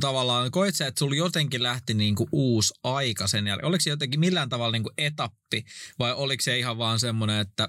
tavallaan, 0.00 0.50
koet 0.50 0.74
sä, 0.74 0.86
että 0.86 0.98
sulla 0.98 1.16
jotenkin 1.16 1.62
lähti 1.62 1.94
niin 1.94 2.14
kuin 2.14 2.28
uusi 2.32 2.74
aika 2.84 3.26
sen 3.26 3.46
jälkeen? 3.46 3.68
Oliko 3.68 3.80
se 3.80 3.90
jotenkin 3.90 4.20
millään 4.20 4.48
tavalla 4.48 4.72
niin 4.72 4.82
kuin 4.82 4.94
etappi 4.98 5.64
vai 5.98 6.12
oliko 6.12 6.42
se 6.42 6.58
ihan 6.58 6.78
vaan 6.78 7.00
semmoinen, 7.00 7.40
että 7.40 7.68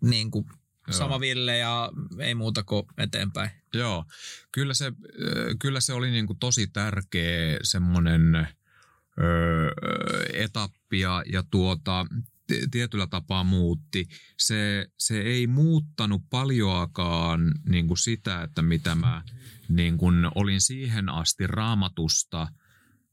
niin 0.00 0.30
kuin 0.30 0.44
sama 0.90 1.20
Ville 1.20 1.58
ja 1.58 1.92
ei 2.18 2.34
muuta 2.34 2.62
kuin 2.62 2.82
eteenpäin? 2.98 3.50
Joo, 3.74 4.04
kyllä 4.52 4.74
se, 4.74 4.92
kyllä 5.58 5.80
se 5.80 5.92
oli 5.92 6.10
niin 6.10 6.26
kuin 6.26 6.38
tosi 6.38 6.66
tärkeä 6.66 7.58
semmoinen– 7.62 8.22
öö, 9.18 9.70
etappia 10.32 11.22
ja 11.32 11.42
tuota, 11.50 12.06
tietyllä 12.70 13.06
tapaa 13.06 13.44
muutti. 13.44 14.08
Se, 14.38 14.86
se 14.98 15.20
ei 15.20 15.46
muuttanut 15.46 16.22
paljoakaan 16.30 17.54
niin 17.68 17.86
kuin 17.86 17.98
sitä, 17.98 18.42
että 18.42 18.62
mitä 18.62 18.94
mä 18.94 19.22
niin 19.68 19.98
kuin 19.98 20.14
olin 20.34 20.60
siihen 20.60 21.08
asti 21.08 21.46
raamatusta 21.46 22.48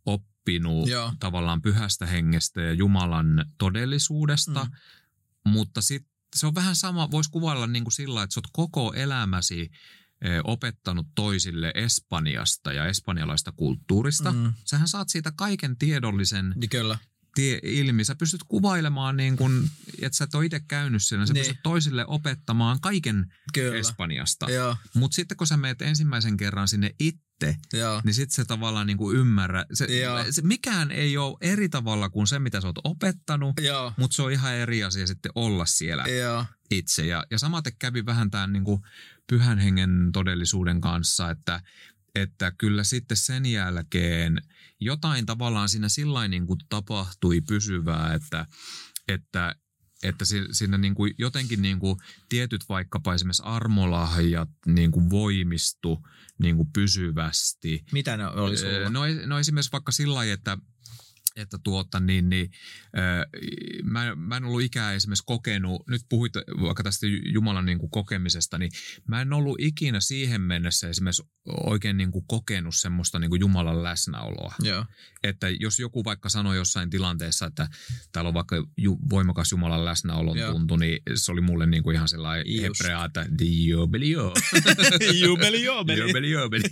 oppinut 0.06 0.90
Joo. 0.90 1.14
tavallaan 1.20 1.62
pyhästä 1.62 2.06
hengestä 2.06 2.62
ja 2.62 2.74
Jumalan 2.74 3.46
todellisuudesta, 3.58 4.64
mm. 4.64 4.72
mutta 5.52 5.82
sitten 5.82 6.12
se 6.36 6.48
on 6.48 6.56
vähän 6.56 6.76
sama, 6.76 7.12
voisi 7.12 7.32
kuvailla 7.32 7.68
niin 7.68 7.84
kuin 7.84 7.94
sillä, 7.94 8.24
että 8.24 8.34
sä 8.34 8.40
oot 8.40 8.50
koko 8.54 8.94
elämäsi 8.94 9.72
opettanut 10.44 11.08
toisille 11.16 11.72
Espanjasta 11.76 12.74
ja 12.74 12.86
espanjalaista 12.86 13.52
kulttuurista. 13.52 14.32
Mm. 14.32 14.54
Sähän 14.66 14.88
saat 14.88 15.10
siitä 15.10 15.32
kaiken 15.36 15.78
tiedollisen 15.78 16.54
niin 16.56 16.70
Kyllä. 16.70 16.98
Tie, 17.36 17.60
ilmi. 17.64 18.04
Sä 18.04 18.16
pystyt 18.16 18.44
kuvailemaan 18.48 19.18
niin 19.18 19.38
kun, 19.38 19.70
että 20.02 20.18
sä 20.18 20.24
et 20.24 20.36
ole 20.36 20.46
itse 20.46 20.60
käynyt 20.60 21.04
siellä. 21.04 21.26
Sä 21.26 21.34
niin. 21.34 21.42
pystyt 21.42 21.64
toisille 21.64 22.06
opettamaan 22.08 22.82
kaiken 22.82 23.34
Kyllä. 23.54 23.78
Espanjasta. 23.78 24.48
Mutta 24.94 25.16
sitten 25.16 25.38
kun 25.38 25.48
sä 25.48 25.58
meet 25.58 25.82
ensimmäisen 25.82 26.38
kerran 26.38 26.68
sinne 26.68 26.96
itse, 27.00 27.56
Joo. 27.74 28.02
niin 28.04 28.14
sitten 28.14 28.36
se 28.36 28.46
tavallaan 28.46 28.88
niin 28.88 28.98
kuin 28.98 29.18
ymmärrä. 29.18 29.66
Se, 29.74 29.88
se, 30.32 30.42
mikään 30.42 30.92
ei 30.92 31.18
ole 31.18 31.38
eri 31.42 31.70
tavalla 31.70 32.10
kuin 32.10 32.28
se, 32.28 32.40
mitä 32.40 32.62
sä 32.62 32.68
oot 32.68 32.80
opettanut, 32.84 33.56
mutta 33.98 34.16
se 34.16 34.22
on 34.22 34.32
ihan 34.32 34.54
eri 34.54 34.84
asia 34.84 35.08
sitten 35.08 35.32
olla 35.36 35.66
siellä 35.66 36.04
Joo. 36.04 36.46
itse. 36.72 37.06
Ja, 37.06 37.26
ja 37.32 37.40
samaten 37.40 37.74
kävi 37.80 38.06
vähän 38.06 38.32
tämän 38.32 38.54
niin 38.54 38.64
kuin 38.64 38.82
pyhän 39.30 39.60
hengen 39.60 40.10
todellisuuden 40.14 40.82
kanssa, 40.82 41.32
että, 41.32 41.62
että 42.16 42.52
kyllä 42.58 42.84
sitten 42.84 43.18
sen 43.18 43.46
jälkeen 43.46 44.42
jotain 44.80 45.26
tavallaan 45.26 45.70
siinä 45.70 45.90
sillä 45.90 46.28
niin 46.28 46.48
kuin 46.48 46.60
tapahtui 46.70 47.42
pysyvää, 47.42 48.14
että, 48.14 48.46
että 49.08 49.56
että 50.04 50.26
siinä 50.52 50.78
niin 50.78 50.96
kuin 50.96 51.14
jotenkin 51.18 51.62
niin 51.62 51.80
kuin 51.80 52.00
tietyt 52.30 52.62
vaikkapa 52.70 53.14
esimerkiksi 53.14 53.44
armolahjat 53.46 54.50
niin 54.66 54.92
kuin 54.92 55.10
voimistu 55.10 56.08
niin 56.40 56.56
kuin 56.56 56.70
pysyvästi. 56.74 57.86
Mitä 57.92 58.18
ne 58.18 58.28
oli 58.28 58.58
sulla? 58.58 58.90
No, 58.90 59.02
no 59.26 59.40
esimerkiksi 59.40 59.72
vaikka 59.72 59.92
sillä 59.92 60.16
lailla, 60.16 60.34
että 60.34 60.58
että 61.38 61.58
tuota, 61.64 62.00
niin, 62.00 62.30
niin, 62.30 62.52
äh, 62.98 63.26
mä, 63.84 64.16
mä 64.16 64.38
en 64.38 64.44
ollut 64.44 64.62
ikään 64.62 64.96
esimerkiksi 64.96 65.24
kokenut, 65.26 65.88
nyt 65.88 66.02
puhuit 66.10 66.34
vaikka 66.62 66.84
tästä 66.84 67.08
Jumalan 67.34 67.66
niin 67.66 67.80
kuin 67.80 67.90
kokemisesta, 67.90 68.58
niin 68.58 68.72
mä 69.08 69.22
en 69.22 69.34
ollut 69.34 69.60
ikinä 69.60 70.00
siihen 70.00 70.42
mennessä 70.42 70.90
esimerkiksi 70.90 71.24
oikein 71.48 71.98
niin 71.98 72.12
kuin 72.12 72.26
kokenut 72.28 72.76
semmoista 72.76 73.20
niin 73.20 73.30
kuin 73.30 73.40
Jumalan 73.40 73.84
läsnäoloa. 73.84 74.54
Joo. 74.62 74.86
Että 75.24 75.50
jos 75.50 75.80
joku 75.80 76.04
vaikka 76.04 76.30
sanoi 76.30 76.56
jossain 76.56 76.90
tilanteessa, 76.90 77.46
että 77.46 77.68
täällä 78.12 78.28
on 78.28 78.34
vaikka 78.34 78.56
ju, 78.78 78.98
voimakas 79.10 79.52
Jumalan 79.52 79.86
läsnäolon 79.86 80.38
Joo. 80.38 80.52
tuntu, 80.52 80.76
niin 80.76 81.00
se 81.16 81.32
oli 81.32 81.42
mulle 81.42 81.66
niin 81.66 81.84
kuin 81.84 81.96
ihan 81.96 82.08
sellainen 82.08 82.46
Just. 82.48 82.62
hebrea, 82.62 83.06
että 83.06 83.26
diobelio. 83.40 84.34
Jubeli, 85.24 85.66
jubeli. 85.66 86.00
Jobeli, 86.00 86.32
jobeli. 86.40 86.64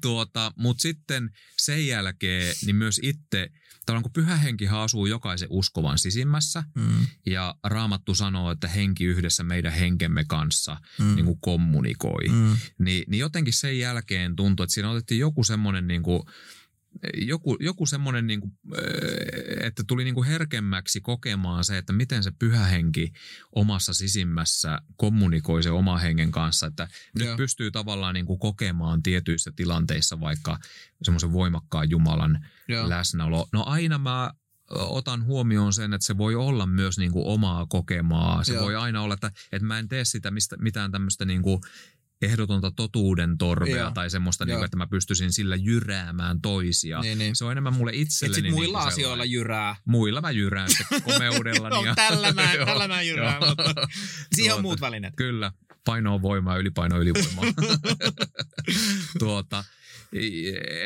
tuota, 0.00 0.52
Mutta 0.56 0.82
sitten 0.82 1.30
sen 1.58 1.86
jälkeen 1.86 2.54
niin 2.66 2.76
myös 2.82 3.00
itse, 3.02 3.50
tavallaan 3.86 4.02
kun 4.02 4.12
pyhä 4.12 4.36
henkihän 4.36 4.80
asuu 4.80 5.06
jokaisen 5.06 5.48
uskovan 5.50 5.98
sisimmässä. 5.98 6.64
Mm, 6.74 7.06
ja 7.26 7.54
Raamattu 7.64 8.14
sanoo, 8.14 8.50
että 8.50 8.68
henki 8.68 9.04
yhdessä 9.04 9.42
meidän 9.42 9.72
henkemme 9.72 10.24
kanssa 10.28 10.76
mm, 10.98 11.14
niin 11.14 11.24
kuin 11.24 11.38
kommunikoi, 11.40 12.28
mm. 12.28 12.56
niin, 12.78 13.04
niin 13.06 13.20
jotenkin 13.20 13.54
sen 13.54 13.78
jälkeen 13.78 14.36
tuntui, 14.36 14.64
että 14.64 14.74
siinä 14.74 14.90
otettiin 14.90 15.20
joku 15.20 15.44
semmoinen 15.44 15.86
niin 15.86 16.02
kuin, 16.02 16.22
joku, 17.14 17.56
joku 17.60 17.86
semmoinen, 17.86 18.26
niin 18.26 18.40
kuin, 18.40 18.52
että 19.60 19.82
tuli 19.86 20.04
niin 20.04 20.14
kuin 20.14 20.28
herkemmäksi 20.28 21.00
kokemaan 21.00 21.64
se, 21.64 21.78
että 21.78 21.92
miten 21.92 22.22
se 22.22 22.32
pyhä 22.38 22.64
henki 22.64 23.12
omassa 23.52 23.94
sisimmässä 23.94 24.78
kommunikoi 24.96 25.62
se 25.62 25.70
oma 25.70 25.98
hengen 25.98 26.30
kanssa, 26.30 26.66
että 26.66 26.88
nyt 27.18 27.26
Joo. 27.26 27.36
pystyy 27.36 27.70
tavallaan 27.70 28.14
niin 28.14 28.26
kuin 28.26 28.38
kokemaan 28.38 29.02
tietyissä 29.02 29.52
tilanteissa 29.56 30.20
vaikka 30.20 30.58
semmoisen 31.02 31.32
voimakkaan 31.32 31.90
Jumalan 31.90 32.46
Joo. 32.68 32.88
läsnäolo. 32.88 33.48
No 33.52 33.64
aina 33.64 33.98
mä 33.98 34.30
otan 34.70 35.24
huomioon 35.24 35.72
sen, 35.72 35.92
että 35.92 36.06
se 36.06 36.18
voi 36.18 36.34
olla 36.34 36.66
myös 36.66 36.98
niin 36.98 37.12
kuin 37.12 37.26
omaa 37.26 37.66
kokemaa. 37.66 38.44
Se 38.44 38.54
Joo. 38.54 38.64
voi 38.64 38.76
aina 38.76 39.02
olla, 39.02 39.14
että, 39.14 39.30
että 39.52 39.66
mä 39.66 39.78
en 39.78 39.88
tee 39.88 40.04
sitä 40.04 40.30
mistä, 40.30 40.56
mitään 40.56 40.92
tämmöistä 40.92 41.24
niin 41.24 41.42
kuin 41.42 41.60
ehdotonta 42.22 42.70
totuuden 42.70 43.38
torvea 43.38 43.76
Joo. 43.76 43.90
tai 43.90 44.10
semmoista, 44.10 44.44
niin 44.44 44.52
Joo. 44.52 44.58
kuin, 44.58 44.64
että 44.64 44.76
mä 44.76 44.86
pystyisin 44.86 45.32
sillä 45.32 45.56
jyräämään 45.56 46.40
toisia. 46.40 47.00
Niin, 47.00 47.18
niin. 47.18 47.36
Se 47.36 47.44
on 47.44 47.52
enemmän 47.52 47.74
mulle 47.74 47.90
Et 47.90 47.98
itselleni. 47.98 48.42
sit 48.42 48.50
muilla 48.50 48.78
niin 48.78 48.88
asioilla 48.88 49.12
sellainen. 49.14 49.32
jyrää. 49.32 49.76
Muilla 49.84 50.20
mä 50.20 50.30
jyrään 50.30 50.68
sitten 50.70 51.02
komeudellani. 51.12 51.74
No, 51.74 51.84
ja- 51.84 51.94
tällä 51.94 52.32
mä- 52.32 52.48
tällä 52.66 52.88
mä 52.88 53.02
jyrään, 53.02 53.42
mutta 53.48 53.74
Siihen 54.34 54.54
on 54.54 54.62
muut 54.62 54.80
välineet. 54.80 55.14
Kyllä, 55.16 55.52
paino 55.84 56.14
on 56.14 56.22
voimaa, 56.22 56.56
ylipaino 56.56 56.96
on 56.96 57.02
ylivoimaa. 57.02 57.44
tuota, 59.18 59.64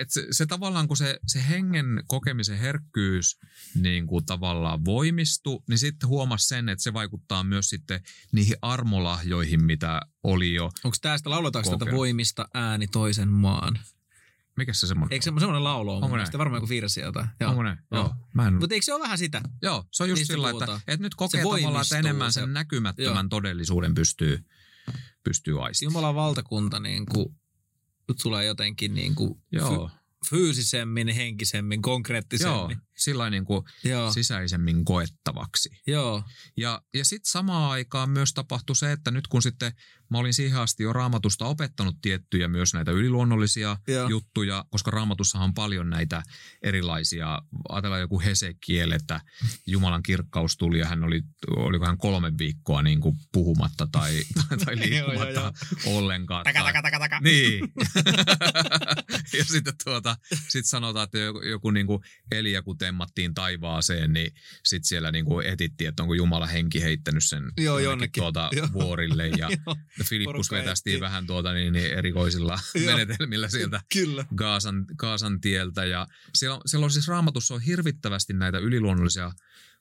et 0.00 0.10
se, 0.10 0.26
se 0.30 0.46
tavallaan, 0.46 0.88
kun 0.88 0.96
se, 0.96 1.18
se 1.26 1.44
hengen 1.48 2.02
kokemisen 2.06 2.58
herkkyys 2.58 3.38
niin 3.74 4.06
kuin 4.06 4.26
tavallaan 4.26 4.84
voimistui, 4.84 5.62
niin 5.68 5.78
sitten 5.78 6.08
huomasi 6.08 6.48
sen, 6.48 6.68
että 6.68 6.82
se 6.82 6.92
vaikuttaa 6.92 7.44
myös 7.44 7.68
sitten 7.68 8.00
niihin 8.32 8.56
armolahjoihin, 8.62 9.64
mitä 9.64 10.00
oli 10.22 10.54
jo. 10.54 10.64
Onko 10.84 10.96
tästä 11.02 11.30
lauletaanko 11.30 11.76
tätä 11.76 11.92
voimista 11.92 12.48
ääni 12.54 12.86
toisen 12.86 13.28
maan? 13.28 13.78
Mikä 14.56 14.72
se 14.72 14.86
semmoinen 14.86 15.12
Eikö 15.12 15.22
se 15.22 15.24
semmoinen 15.24 15.64
laulu 15.64 15.90
ole? 15.90 16.04
Onko 16.04 16.16
näin? 16.16 16.26
Sitten 16.26 16.38
varmaan 16.38 16.56
joku 16.56 16.68
virsi 16.68 17.00
jotain. 17.00 17.28
Joo. 17.40 17.50
Onko 17.50 17.62
näin? 17.62 17.78
Joo. 17.90 18.02
Joo. 18.02 18.14
Mä 18.34 18.46
en, 18.46 18.54
Mutta 18.54 18.74
eikö 18.74 18.84
se 18.84 18.94
ole 18.94 19.02
vähän 19.02 19.18
sitä? 19.18 19.40
joo, 19.62 19.84
se 19.90 20.02
on 20.02 20.08
just 20.08 20.20
niistä 20.20 20.34
sillä, 20.34 20.50
että, 20.50 20.66
puhutaan. 20.66 20.80
että 20.86 21.02
nyt 21.02 21.14
kokee 21.14 21.40
Se 21.40 21.42
tavallaan, 21.42 21.82
että 21.82 21.98
enemmän 21.98 22.32
se- 22.32 22.40
sen 22.40 22.52
näkymättömän 22.52 23.14
joo. 23.24 23.28
todellisuuden 23.30 23.94
pystyy, 23.94 24.44
pystyy 25.26 25.64
aistimaan. 25.64 25.92
Jumalan 25.92 26.14
valtakunta 26.14 26.80
niin 26.80 27.06
kuin, 27.06 27.26
tulee 28.22 28.44
jotenkin 28.44 28.94
niin 28.94 29.14
kuin 29.14 29.42
Joo, 29.52 29.88
fy- 29.88 29.96
fyysisemmin, 30.30 31.08
henkisemmin, 31.08 31.76
joo, 31.76 31.82
konkreettisemmin. 31.82 32.78
Sillä 32.98 33.30
niin 33.30 33.44
kuin 33.44 33.64
Joo. 33.84 34.12
sisäisemmin 34.12 34.84
koettavaksi. 34.84 35.70
Joo. 35.86 36.22
Ja, 36.56 36.82
ja 36.94 37.04
sitten 37.04 37.30
samaan 37.30 37.70
aikaan 37.70 38.10
myös 38.10 38.34
tapahtui 38.34 38.76
se, 38.76 38.92
että 38.92 39.10
nyt 39.10 39.26
kun 39.26 39.42
sitten 39.42 39.72
mä 40.10 40.18
olin 40.18 40.34
siihen 40.34 40.58
asti 40.58 40.82
jo 40.82 40.92
raamatusta 40.92 41.46
opettanut 41.46 41.96
tiettyjä 42.02 42.48
myös 42.48 42.74
näitä 42.74 42.90
yliluonnollisia 42.90 43.76
Joo. 43.88 44.08
juttuja, 44.08 44.64
koska 44.70 44.90
raamatussahan 44.90 45.44
on 45.44 45.54
paljon 45.54 45.90
näitä 45.90 46.22
erilaisia, 46.62 47.42
ajatellaan 47.68 48.00
joku 48.00 48.20
Hesekiel, 48.20 48.90
että 48.90 49.20
Jumalan 49.66 50.02
kirkkaus 50.02 50.56
tuli 50.56 50.78
ja 50.78 50.86
hän 50.86 51.04
oli, 51.04 51.22
oliko 51.56 51.86
hän 51.86 51.98
kolme 51.98 52.32
viikkoa 52.38 52.82
niin 52.82 53.00
kuin 53.00 53.16
puhumatta 53.32 53.88
tai, 53.92 54.22
tai, 54.64 54.76
liikkumatta 54.88 55.52
ollenkaan. 55.86 56.44
Taka, 56.44 56.62
taka, 56.62 56.82
taka, 56.82 56.98
taka. 56.98 57.20
niin. 57.20 57.60
ja 59.38 59.44
sitten 59.44 59.74
tuota, 59.84 60.16
sit 60.48 60.66
sanotaan, 60.66 61.04
että 61.04 61.18
joku, 61.18 61.42
joku 61.42 61.70
niin 61.70 61.86
kuin 61.86 62.02
Elia, 62.32 62.62
kun 62.62 62.78
temmattiin 62.86 63.34
taivaaseen, 63.34 64.12
niin 64.12 64.34
sitten 64.64 64.88
siellä 64.88 65.12
niin 65.12 65.24
kuin 65.24 65.46
etittiin, 65.46 65.88
että 65.88 66.02
onko 66.02 66.14
Jumala 66.14 66.46
henki 66.46 66.82
heittänyt 66.82 67.24
sen 67.24 67.42
Joo, 67.56 67.78
jonnekin 67.78 68.22
tuota 68.22 68.48
Joo. 68.52 68.68
vuorille. 68.72 69.26
Ja. 69.38 69.48
Filippus 70.04 70.50
vetästiin 70.50 71.00
vähän 71.00 71.26
tuota 71.26 71.52
niin, 71.52 71.72
niin 71.72 71.92
erikoisilla 71.92 72.58
Joo. 72.74 72.96
menetelmillä 72.96 73.48
sieltä 73.48 73.80
Kyllä. 73.92 74.24
Gaasan, 74.36 74.84
Gaasan 74.96 75.40
tieltä. 75.40 75.84
Ja 75.84 76.06
siellä, 76.34 76.56
on- 76.56 76.62
siellä 76.66 76.84
on 76.84 76.90
siis 76.90 77.08
raamatussa 77.08 77.54
on 77.54 77.60
hirvittävästi 77.60 78.32
näitä 78.32 78.58
yliluonnollisia 78.58 79.32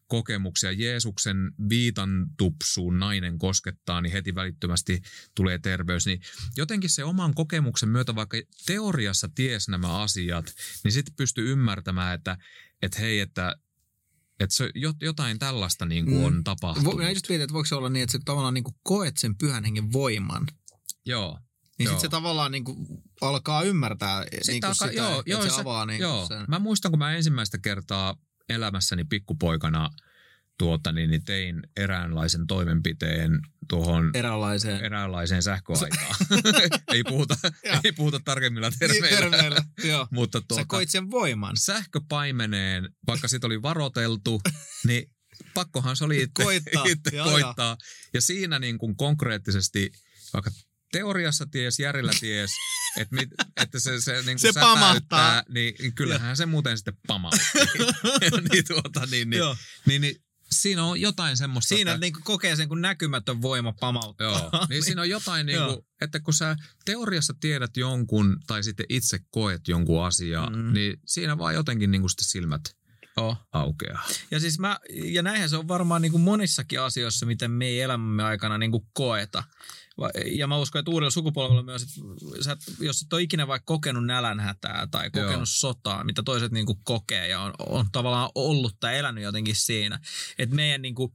kokemuksia. 0.08 0.72
Jeesuksen 0.72 1.38
viitan 1.70 2.26
tupsuun 2.38 3.00
nainen 3.00 3.38
koskettaa, 3.38 4.02
niin 4.02 4.12
heti 4.12 4.36
välittömästi 4.36 5.02
tulee 5.36 5.58
terveys. 5.60 6.06
Niin 6.06 6.22
jotenkin 6.58 6.90
se 6.90 7.04
oman 7.04 7.34
kokemuksen 7.34 7.90
myötä, 7.90 8.16
vaikka 8.16 8.38
teoriassa 8.66 9.30
ties 9.36 9.68
nämä 9.70 10.02
asiat, 10.02 10.54
niin 10.84 10.92
sitten 10.92 11.16
pystyy 11.18 11.52
ymmärtämään, 11.52 12.16
että, 12.16 12.38
että 12.82 13.00
hei, 13.00 13.20
että, 13.20 13.56
että 14.40 14.56
se 14.56 14.66
jot- 14.66 14.98
jotain 15.02 15.40
tällaista 15.40 15.86
niin 15.86 16.06
kuin 16.06 16.18
Mm. 16.18 16.24
on 16.24 16.44
tapahtunut. 16.44 16.98
Mä 16.98 17.10
just 17.10 17.30
mietin, 17.30 17.44
että 17.44 17.54
voiko 17.54 17.66
se 17.66 17.76
olla 17.76 17.90
niin, 17.90 18.04
että 18.04 18.12
sä 18.12 18.20
tavallaan 18.26 18.54
niin 18.54 18.64
kuin 18.64 18.76
koet 18.84 19.18
sen 19.18 19.38
pyhän 19.38 19.64
hengen 19.64 19.94
voiman. 19.94 20.48
Joo. 21.06 21.40
Niin 21.80 21.88
sitten 21.90 22.02
se 22.02 22.10
tavallaan 22.10 22.52
niin 22.52 22.64
kuin 22.64 22.88
alkaa 23.22 23.62
ymmärtää 23.64 24.20
niin 24.20 24.62
kuin 24.62 24.66
alkaa- 24.70 24.74
sitä, 24.88 25.02
joo, 25.02 25.20
että 25.20 25.32
joo, 25.32 25.42
se 25.44 25.50
se- 25.50 25.62
avaa 25.62 25.86
niin 25.86 26.02
Joo, 26.02 26.28
sen. 26.28 26.46
mä 26.48 26.60
muistan, 26.60 26.92
kun 26.92 27.00
mä 27.00 27.16
ensimmäistä 27.16 27.58
kertaa 27.58 28.16
elämässäni 28.50 29.04
pikkupoikana 29.04 29.90
tuota, 30.58 30.92
niin, 30.92 31.10
niin 31.10 31.26
tein 31.26 31.62
eräänlaisen 31.78 32.48
toimenpiteen 32.48 33.32
tuohon 33.70 34.12
Eräänlaiseen. 34.14 34.86
eräänlaiseen 34.86 35.44
sähköaikaan. 35.44 36.16
ei, 36.94 37.04
puhuta, 37.04 37.38
Joo. 37.66 37.80
ei 37.84 37.92
puhuta 37.92 38.20
tarkemmilla 38.26 38.70
Niin, 38.70 38.80
termeillä. 38.80 39.08
terveillä. 39.20 39.64
Joo. 39.84 40.08
Mutta 40.12 40.40
Sä 40.40 40.46
tuota, 40.48 40.66
koit 40.66 40.90
sen 40.90 41.12
voiman. 41.12 41.58
sähköpaimeneen, 41.58 42.90
vaikka 43.08 43.28
sit 43.28 43.44
oli 43.44 43.62
varoteltu, 43.62 44.42
niin 44.88 45.12
pakkohan 45.54 45.96
se 45.98 46.04
oli 46.06 46.18
itse 46.22 46.44
Koittaa. 46.44 46.86
itse 46.86 47.16
Joo, 47.16 47.30
koittaa. 47.30 47.78
Ja 48.14 48.22
siinä 48.22 48.60
niin 48.60 48.78
kuin 48.78 48.96
konkreettisesti, 48.96 49.92
vaikka 50.34 50.52
teoriassa 50.92 51.46
ties, 51.52 51.80
järjellä 51.80 52.12
ties, 52.20 52.52
että, 53.00 53.16
mit, 53.16 53.30
että 53.62 53.80
se, 53.80 54.02
se, 54.02 54.22
niin 54.26 54.40
Se 54.40 54.52
pamahtaa. 54.54 55.44
niin 55.50 55.96
kyllähän 55.96 56.38
se 56.38 56.46
muuten 56.46 56.78
sitten 56.78 56.98
pamautti. 57.08 57.40
niin, 58.52 58.64
tuota, 58.68 59.06
niin, 59.12 59.30
niin, 59.30 59.38
Joo. 59.40 59.58
niin, 59.86 60.02
niin, 60.02 60.16
siinä 60.62 60.84
on 60.84 61.02
jotain 61.02 61.38
semmoista, 61.38 61.76
Siinä 61.76 61.92
että, 61.92 62.02
niin 62.06 62.14
kokee 62.24 62.56
sen, 62.56 62.70
kun 62.70 62.82
näkymätön 62.82 63.42
voima 63.42 63.74
pamauttaa. 63.80 64.28
Joo, 64.28 64.66
niin 64.70 64.84
siinä 64.84 65.02
on 65.02 65.10
jotain, 65.10 65.46
niin 65.48 65.60
kuin, 65.66 65.78
että 66.02 66.20
kun 66.20 66.34
sä 66.34 66.56
teoriassa 66.86 67.34
tiedät 67.40 67.78
jonkun 67.78 68.38
tai 68.48 68.64
sitten 68.64 68.86
itse 68.90 69.20
koet 69.30 69.68
jonkun 69.68 70.06
asiaa, 70.06 70.50
Mm. 70.50 70.74
niin 70.74 71.00
siinä 71.06 71.38
vaan 71.38 71.54
jotenkin 71.54 71.92
niin 71.92 72.02
kuin 72.02 72.10
sitten 72.10 72.28
silmät 72.28 72.62
Joo. 73.18 73.38
aukeaa. 73.52 74.08
Ja 74.32 74.40
siis 74.40 74.60
mä, 74.60 74.80
ja 75.04 75.22
näinhän 75.24 75.50
se 75.50 75.58
on 75.58 75.68
varmaan 75.68 76.02
niin 76.02 76.12
kuin 76.12 76.22
monissakin 76.22 76.82
asioissa, 76.82 77.26
miten 77.26 77.52
me 77.52 77.66
ei 77.66 77.82
elämämme 77.82 78.24
aikana 78.24 78.58
niin 78.58 78.72
kuin 78.72 78.84
koeta. 78.94 79.44
Ja 80.26 80.48
mä 80.48 80.58
uskon, 80.58 80.80
että 80.80 80.92
uudella 80.92 81.12
sukupolvella 81.12 81.64
myös, 81.64 81.82
että 81.84 81.94
sä, 82.44 82.52
et- 82.52 82.80
jos 82.80 83.02
et 83.02 83.14
ole 83.14 83.22
ikinä 83.22 83.48
vaikka 83.48 83.74
kokenut 83.74 84.06
nälänhätää 84.06 84.88
tai 84.92 85.10
kokenut 85.10 85.34
Joo. 85.34 85.46
sotaa, 85.46 86.04
mitä 86.04 86.24
toiset 86.24 86.52
niin 86.52 86.66
kuin 86.66 86.80
kokee 86.84 87.28
ja 87.28 87.40
on, 87.42 87.54
on 87.60 87.86
tavallaan 87.92 88.30
ollut 88.36 88.76
tai 88.80 88.98
elänyt 88.98 89.24
jotenkin 89.24 89.56
siinä. 89.56 90.00
Että 90.38 90.56
meidän 90.56 90.82
niin 90.82 90.96
kuin, 90.96 91.14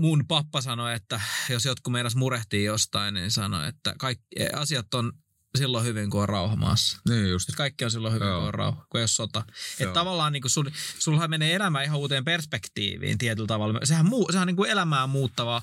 mun 0.00 0.24
pappa 0.28 0.60
sanoi, 0.60 0.94
että 0.94 1.20
jos 1.50 1.64
jotkut 1.64 1.92
meinas 1.92 2.16
murehtii 2.16 2.64
jostain, 2.64 3.14
niin 3.14 3.30
sanoi, 3.30 3.68
että 3.68 3.94
kaikki 3.98 4.26
asiat 4.54 4.94
on 4.94 5.12
silloin 5.58 5.84
hyvin, 5.84 6.10
kun 6.10 6.22
on 6.22 6.28
rauha 6.28 6.56
maassa. 6.56 6.98
Niin 7.08 7.30
just. 7.30 7.48
Että 7.48 7.56
kaikki 7.56 7.84
on 7.84 7.90
silloin 7.90 8.14
hyvin, 8.14 8.28
Joo. 8.28 8.38
kun 8.38 8.48
on 8.48 8.54
rauha, 8.54 8.86
kun 8.90 8.98
ei 8.98 9.02
ole 9.02 9.08
sota. 9.08 9.44
Että 9.80 9.94
tavallaan 9.94 10.32
niin 10.32 10.42
sul, 10.46 10.70
sulhan 10.98 11.30
menee 11.30 11.54
elämä 11.54 11.82
ihan 11.82 11.98
uuteen 11.98 12.24
perspektiiviin 12.24 13.18
tietyllä 13.18 13.46
tavalla. 13.46 13.80
Sehän, 13.84 14.06
muu, 14.06 14.28
sehän 14.30 14.42
on 14.42 14.46
niin 14.46 14.56
kuin 14.56 14.70
elämää 14.70 15.06
muuttava 15.06 15.62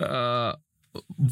öö, 0.00 0.08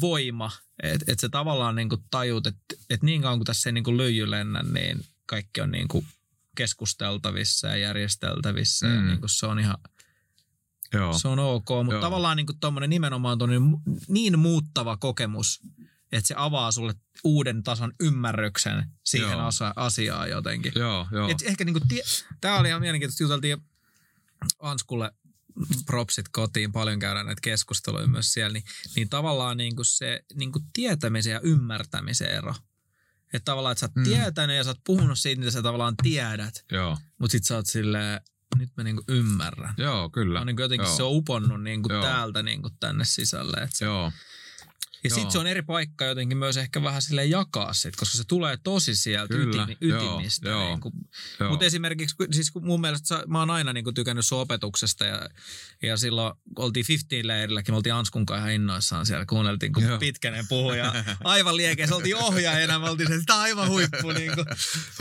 voima. 0.01 0.51
Että 0.83 1.05
et 1.11 1.19
se 1.19 1.29
tavallaan 1.29 1.75
niin 1.75 1.89
kuin 1.89 2.01
tajut, 2.11 2.47
että 2.47 2.75
et 2.89 3.03
niin 3.03 3.21
kauan 3.21 3.39
kuin 3.39 3.45
tässä 3.45 3.69
ei 3.69 3.73
niin 3.73 3.83
kuin 3.83 3.97
lyijy 3.97 4.31
lennä, 4.31 4.63
niin 4.63 5.05
kaikki 5.25 5.61
on 5.61 5.71
niin 5.71 5.87
kuin 5.87 6.07
keskusteltavissa 6.55 7.67
ja 7.67 7.77
järjesteltävissä. 7.77 8.87
Mm. 8.87 8.95
Ja 8.95 9.01
niin 9.01 9.19
kuin 9.19 9.29
se 9.29 9.45
on 9.45 9.59
ihan 9.59 9.77
Joo. 10.93 11.13
se 11.19 11.27
on 11.27 11.39
ok, 11.39 11.69
mutta 11.83 11.93
Joo. 11.93 12.01
tavallaan 12.01 12.37
niin 12.37 12.47
kuin 12.47 12.89
nimenomaan 12.89 13.37
niin 14.07 14.39
muuttava 14.39 14.97
kokemus, 14.97 15.59
että 16.11 16.27
se 16.27 16.33
avaa 16.37 16.71
sulle 16.71 16.93
uuden 17.23 17.63
tason 17.63 17.93
ymmärryksen 17.99 18.91
siihen 19.03 19.31
Joo. 19.31 19.41
asa- 19.41 19.73
asiaan 19.75 20.29
jotenkin. 20.29 20.71
Joo, 20.75 21.07
joo. 21.11 21.29
Et 21.29 21.41
ehkä 21.45 21.65
niinku, 21.65 21.79
tie- 21.87 22.03
tää 22.41 22.59
oli 22.59 22.67
ihan 22.67 22.81
mielenkiintoista, 22.81 23.23
juteltiin 23.23 23.57
Anskulle 24.59 25.11
propsit 25.85 26.25
kotiin, 26.31 26.71
paljon 26.71 26.99
käydään 26.99 27.25
näitä 27.25 27.41
keskusteluja 27.41 28.07
myös 28.07 28.33
siellä, 28.33 28.53
niin, 28.53 28.63
niin 28.95 29.09
tavallaan 29.09 29.57
niinku 29.57 29.83
se 29.83 30.23
niinku 30.35 30.59
tietämisen 30.73 31.31
ja 31.33 31.39
ymmärtämisen 31.39 32.29
ero. 32.31 32.55
Että 33.33 33.45
tavallaan, 33.45 33.71
että 33.71 33.79
sä 33.79 33.85
oot 33.85 33.95
Mm. 33.95 34.03
tietänyt 34.03 34.55
ja 34.57 34.63
sä 34.63 34.69
oot 34.69 34.79
puhunut 34.85 35.19
siitä, 35.19 35.39
mitä 35.39 35.51
sä 35.51 35.61
tavallaan 35.61 35.95
tiedät, 36.03 36.65
Joo, 36.71 36.97
mutta 37.17 37.31
sit 37.31 37.43
sä 37.43 37.55
oot 37.55 37.65
silleen, 37.65 38.21
nyt 38.57 38.69
mä 38.77 38.83
niinku 38.83 39.03
ymmärrän. 39.07 39.73
joo 39.77 40.09
kyllä. 40.09 40.39
On 40.41 40.47
niinku 40.47 40.61
jotenkin 40.61 40.87
Joo. 40.87 40.95
se 40.97 41.03
on 41.03 41.11
uponnut 41.15 41.63
niinku 41.63 41.93
Joo. 41.93 42.01
täältä 42.03 42.43
niinku 42.43 42.69
tänne 42.79 43.05
sisälle. 43.05 43.57
Et 43.57 43.73
se, 43.75 43.85
Joo, 43.85 44.11
ja 45.05 45.09
joo. 45.09 45.19
sit 45.19 45.31
se 45.31 45.39
on 45.39 45.47
eri 45.47 45.61
paikka 45.61 46.05
jotenkin 46.05 46.37
myös 46.37 46.57
ehkä 46.57 46.83
vähän 46.83 47.01
sille 47.01 47.25
jakaa 47.25 47.73
sit, 47.73 47.95
koska 47.95 48.17
se 48.17 48.23
tulee 48.27 48.57
tosi 48.63 48.95
sieltä 48.95 49.33
Kyllä, 49.33 49.63
ytimi, 49.63 49.93
ytimistä. 49.93 50.49
joo, 50.49 50.67
Niinku. 50.69 50.91
joo. 51.39 51.49
Mutta 51.49 51.65
esimerkiksi, 51.65 52.15
siis 52.31 52.51
kun 52.51 52.65
mun 52.65 52.81
mielestä 52.81 53.07
sä- 53.07 53.23
mä 53.27 53.39
oon 53.39 53.49
aina 53.49 53.73
niinku 53.73 53.91
tykännyt 53.91 54.25
sun 54.25 54.39
opetuksesta 54.39 55.05
ja, 55.05 55.29
ja 55.83 55.97
silloin 55.97 56.33
kun 56.55 56.65
oltiin 56.65 56.85
15 56.87 57.27
leirilläkin, 57.27 57.73
me 57.73 57.77
oltiin 57.77 57.93
Anskun 57.95 58.25
kanssa 58.25 58.39
ihan 58.39 58.51
innoissaan 58.51 59.05
siellä, 59.05 59.25
kuunneltiin 59.25 59.73
kun 59.73 59.83
Joo. 59.83 59.97
Pitkänen 59.97 60.45
puhui 60.49 60.77
ja 60.77 60.93
aivan 61.23 61.57
liekeissä 61.57 61.95
oltiin 61.95 62.15
ohjaajana, 62.15 62.79
me 62.79 62.89
oltiin 62.89 63.09
se, 63.09 63.33
aivan 63.33 63.69
huippu, 63.69 64.11
niinku, 64.11 64.45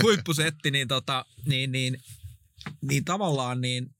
huippusetti, 0.02 0.70
niin, 0.70 0.88
tota, 0.88 1.24
niin, 1.46 1.72
niin, 1.72 2.02
niin 2.82 3.04
tavallaan 3.04 3.60
niin 3.60 3.94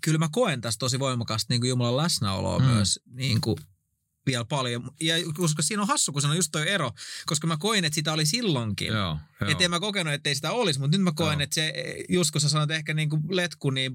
kyllä 0.00 0.18
mä 0.18 0.28
koen 0.32 0.60
tässä 0.60 0.78
tosi 0.78 0.98
voimakasta 0.98 1.52
niin 1.52 1.60
kuin 1.60 1.68
Jumalan 1.68 1.96
läsnäoloa 1.96 2.58
mm. 2.58 2.64
myös 2.64 3.00
niin 3.06 3.40
kuin 3.40 3.56
vielä 4.28 4.44
paljon. 4.44 4.90
Ja 5.00 5.14
koska 5.36 5.62
siinä 5.62 5.82
on 5.82 5.88
hassu, 5.88 6.12
kun 6.12 6.22
siinä 6.22 6.30
on 6.30 6.36
just 6.36 6.52
toi 6.52 6.68
ero, 6.68 6.92
koska 7.26 7.46
mä 7.46 7.56
koin, 7.56 7.84
että 7.84 7.94
sitä 7.94 8.12
oli 8.12 8.26
silloinkin. 8.26 8.88
joo, 8.88 9.18
joo. 9.40 9.50
Että 9.50 9.64
en 9.64 9.70
mä 9.70 9.80
kokenut, 9.80 10.12
että 10.12 10.28
ei 10.28 10.34
sitä 10.34 10.52
olisi, 10.52 10.80
mutta 10.80 10.96
nyt 10.96 11.04
mä 11.04 11.12
koen, 11.12 11.38
Joo. 11.38 11.42
että 11.42 11.54
se, 11.54 11.72
just 12.08 12.30
kun 12.30 12.40
sä 12.40 12.48
sanoit 12.48 12.70
ehkä 12.70 12.94
niin 12.94 13.10
kuin 13.10 13.22
letku, 13.28 13.70
niin, 13.70 13.92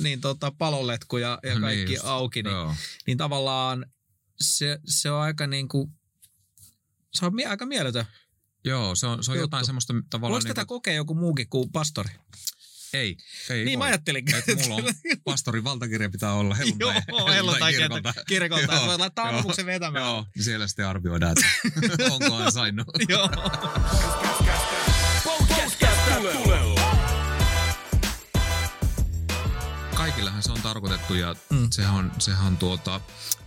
niin 0.00 0.20
tota 0.20 0.52
paloletku 0.58 1.16
ja, 1.18 1.38
ja 1.42 1.50
Niin 1.50 1.60
kaikki 1.60 1.94
just, 1.94 2.06
auki, 2.06 2.42
niin, 2.42 2.52
Joo. 2.52 2.74
niin 3.06 3.18
tavallaan 3.18 3.86
se, 4.40 4.78
se 4.86 5.10
on 5.10 5.20
aika 5.20 5.46
niin 5.46 5.68
kuin, 5.68 5.92
se 7.12 7.26
on 7.26 7.32
aika 7.48 7.66
mieletön. 7.66 8.04
Joo, 8.64 8.94
se 8.94 9.06
on, 9.06 9.24
se 9.24 9.30
on 9.30 9.36
Juttu. 9.36 9.44
jotain 9.44 9.66
semmoista 9.66 9.94
tavallaan... 10.10 10.42
Voiko 10.42 10.54
tätä 10.54 10.66
kokea 10.66 10.94
joku 10.94 11.14
muukin 11.14 11.48
kuin 11.48 11.72
pastori? 11.72 12.10
Ei, 12.94 13.16
ei 13.50 13.64
niin 13.64 13.78
mä 13.78 13.82
voi. 13.82 13.88
ajattelinkin. 13.88 14.34
Et 14.36 14.46
mulla 14.68 14.74
on 14.74 14.84
pastorin 15.24 15.64
valtakirja 15.64 16.10
pitää 16.10 16.32
olla 16.32 16.54
helluntai, 16.60 17.02
Joo, 17.08 17.26
helluntai 17.28 17.72
kirkolta. 17.72 18.14
kirkolta. 18.26 18.74
Joo, 18.74 18.86
Voit 18.86 18.98
laittaa 18.98 19.28
ammuksen 19.28 19.66
vetämään. 19.66 20.04
Joo, 20.04 20.26
niin 20.34 20.44
siellä 20.44 20.66
sitten 20.66 20.86
arvioidaan, 20.86 21.34
että 21.38 22.04
onko 22.14 22.34
ansainnut. 22.36 22.86
Joo. 23.08 23.28
tarkoitettu 30.66 31.14
ja 31.14 31.34
Mm. 31.50 31.68
sehän 31.70 31.94
on, 31.94 32.12
sehän 32.18 32.46
on 32.46 32.56
tuota, 32.56 33.00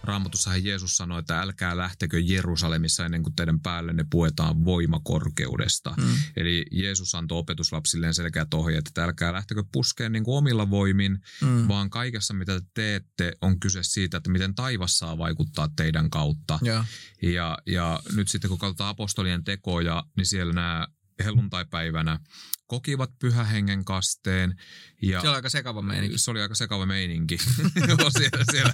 Raamatussahan 0.04 0.64
Jeesus 0.66 0.98
sanoi, 0.98 1.20
että 1.20 1.42
älkää 1.42 1.78
lähtekö 1.78 2.20
Jerusalemissa 2.20 3.06
ennen 3.06 3.24
kuin 3.24 3.36
teidän 3.36 3.60
päällenne 3.60 4.06
puetaan 4.10 4.66
voimakorkeudesta. 4.66 5.94
Mm. 5.98 6.04
Eli 6.38 6.66
Jeesus 6.72 7.16
antoi 7.16 7.38
opetuslapsilleen 7.38 8.14
selkeät 8.14 8.54
ohjeet, 8.54 8.88
että 8.88 9.04
älkää 9.04 9.34
lähtekö 9.34 9.64
puskeen 9.72 10.12
niin 10.12 10.24
kuin 10.24 10.38
omilla 10.38 10.70
voimin, 10.70 11.20
Mm. 11.42 11.68
vaan 11.68 11.90
kaikessa 11.90 12.34
mitä 12.34 12.60
te 12.60 12.66
teette 12.74 13.34
on 13.42 13.60
kyse 13.60 13.84
siitä, 13.84 14.18
että 14.18 14.32
miten 14.32 14.56
taivas 14.56 14.98
saa 14.98 15.18
vaikuttaa 15.18 15.70
teidän 15.76 16.10
kautta. 16.10 16.60
Joo. 16.62 16.84
Ja, 17.22 17.58
ja 17.66 18.00
nyt 18.16 18.28
sitten 18.28 18.50
kun 18.50 18.60
katsotaan 18.60 18.90
apostolien 18.90 19.44
tekoja, 19.44 20.04
niin 20.18 20.26
siellä 20.26 20.54
nämä 20.54 20.88
helluntaipäivänä 21.24 22.20
kokivat 22.68 23.12
pyhähengen 23.20 23.86
kasteen. 23.86 24.56
Ja 25.02 25.22
Se 25.22 25.30
on 25.30 25.36
aika 25.36 25.50
sekava 25.50 25.82
meininki. 25.82 26.18
se 26.18 26.32
oli 26.32 26.42
aika 26.42 26.56
sekava 26.56 26.86
meininki. 26.86 27.38
Siellä, 28.18 28.46
siellä 28.52 28.74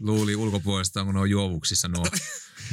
luuli 0.00 0.36
ulkopuolesta, 0.36 1.04
kun 1.04 1.14
ne 1.14 1.20
on 1.20 1.30
juovuksissa 1.30 1.88
nuo, 1.88 2.06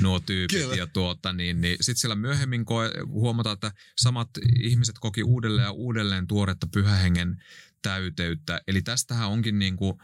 nuo 0.01 0.19
tyypit. 0.19 0.61
Kyllä. 0.61 0.75
Ja 0.75 0.87
tuota, 0.87 1.33
niin, 1.33 1.61
niin 1.61 1.77
sitten 1.81 1.99
siellä 1.99 2.15
myöhemmin 2.15 2.65
koe, 2.65 2.91
huomataan, 3.07 3.53
että 3.53 3.71
samat 3.97 4.29
ihmiset 4.59 4.95
koki 4.99 5.23
uudelleen 5.23 5.65
ja 5.65 5.71
uudelleen 5.71 6.27
tuoretta 6.27 6.67
pyhähengen 6.67 7.43
täyteyttä. 7.81 8.61
Eli 8.67 8.81
tästähän 8.81 9.29
onkin 9.29 9.59
niin 9.59 9.75
kuin 9.75 9.97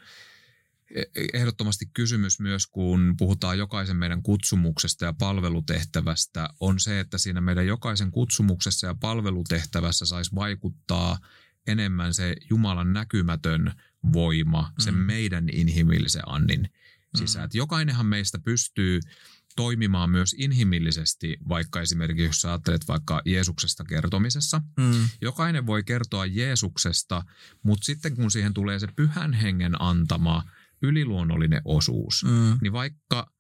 ehdottomasti 1.33 1.85
kysymys 1.93 2.39
myös, 2.39 2.67
kun 2.67 3.15
puhutaan 3.17 3.57
jokaisen 3.57 3.97
meidän 3.97 4.23
kutsumuksesta 4.23 5.05
ja 5.05 5.13
palvelutehtävästä, 5.13 6.49
on 6.59 6.79
se, 6.79 6.99
että 6.99 7.17
siinä 7.17 7.41
meidän 7.41 7.67
jokaisen 7.67 8.11
kutsumuksessa 8.11 8.87
ja 8.87 8.95
palvelutehtävässä 8.95 10.05
saisi 10.05 10.35
vaikuttaa 10.35 11.17
enemmän 11.67 12.13
se 12.13 12.35
Jumalan 12.49 12.93
näkymätön 12.93 13.73
voima, 14.13 14.73
sen 14.79 14.95
Mm. 14.95 14.99
meidän 14.99 15.49
inhimillisen 15.51 16.23
annin 16.25 16.69
sisään. 17.17 17.49
Mm. 17.49 17.57
Jokainenhan 17.57 18.05
meistä 18.05 18.39
pystyy 18.39 18.99
toimimaan 19.55 20.09
myös 20.09 20.35
inhimillisesti, 20.37 21.37
vaikka 21.49 21.81
esimerkiksi 21.81 22.23
jos 22.23 22.45
ajattelet 22.45 22.87
vaikka 22.87 23.21
Jeesuksesta 23.25 23.83
kertomisessa. 23.83 24.61
Mm. 24.77 25.09
Jokainen 25.21 25.65
voi 25.65 25.83
kertoa 25.83 26.25
Jeesuksesta, 26.25 27.23
mutta 27.63 27.85
sitten 27.85 28.15
kun 28.15 28.31
siihen 28.31 28.53
tulee 28.53 28.79
se 28.79 28.87
pyhän 28.95 29.33
hengen 29.33 29.81
antama 29.81 30.43
yliluonnollinen 30.81 31.61
osuus, 31.65 32.23
Mm. 32.23 32.57
niin 32.61 32.73
vaikka 32.73 33.31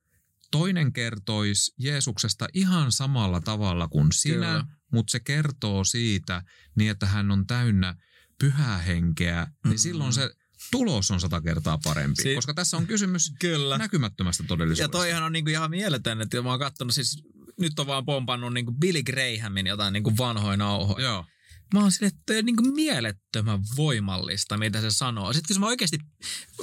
toinen 0.51 0.93
kertoisi 0.93 1.71
Jeesuksesta 1.79 2.47
ihan 2.53 2.91
samalla 2.91 3.41
tavalla 3.41 3.87
kuin 3.87 4.07
sinä, 4.11 4.35
Kyllä. 4.35 4.65
mutta 4.91 5.11
se 5.11 5.19
kertoo 5.19 5.83
siitä 5.83 6.43
niin, 6.75 6.91
että 6.91 7.05
hän 7.05 7.31
on 7.31 7.47
täynnä 7.47 7.95
pyhää 8.39 8.77
henkeä, 8.77 9.47
niin 9.65 9.73
Mm. 9.73 9.77
silloin 9.77 10.13
se 10.13 10.29
tulos 10.71 11.11
on 11.11 11.19
sata 11.21 11.41
kertaa 11.41 11.77
parempi. 11.83 12.23
Si- 12.23 12.35
koska 12.35 12.53
tässä 12.53 12.77
on 12.77 12.87
kysymys 12.87 13.33
Kyllä. 13.39 13.77
näkymättömästä 13.77 14.43
Ja 14.43 14.47
todellisuudesta. 14.47 14.97
toihan 14.97 15.23
on 15.23 15.31
niinku 15.33 15.49
ihan 15.49 15.69
mieletön, 15.69 16.21
että 16.21 16.41
mä 16.41 16.49
oon 16.49 16.59
kattonut 16.59 16.93
siis, 16.95 17.23
nyt 17.59 17.79
on 17.79 17.87
vaan 17.87 18.05
pompannut 18.05 18.53
niinku 18.53 18.71
Billy 18.71 19.03
Grahamin 19.03 19.67
jotain 19.67 19.93
niinku 19.93 20.17
vanhoja 20.17 20.57
nauhoja. 20.57 21.05
Joo, 21.05 21.25
Mä 21.73 21.79
oon 21.79 21.91
silleen, 21.91 22.11
että 22.19 22.33
on 22.39 22.45
niinku 22.45 22.63
mielettömän 22.63 23.59
voimallista, 23.77 24.57
mitä 24.57 24.81
se 24.81 24.91
sanoo. 24.91 25.33
Sitten 25.33 25.55
kun 25.55 25.61
mä 25.61 25.67
oikeasti 25.67 25.97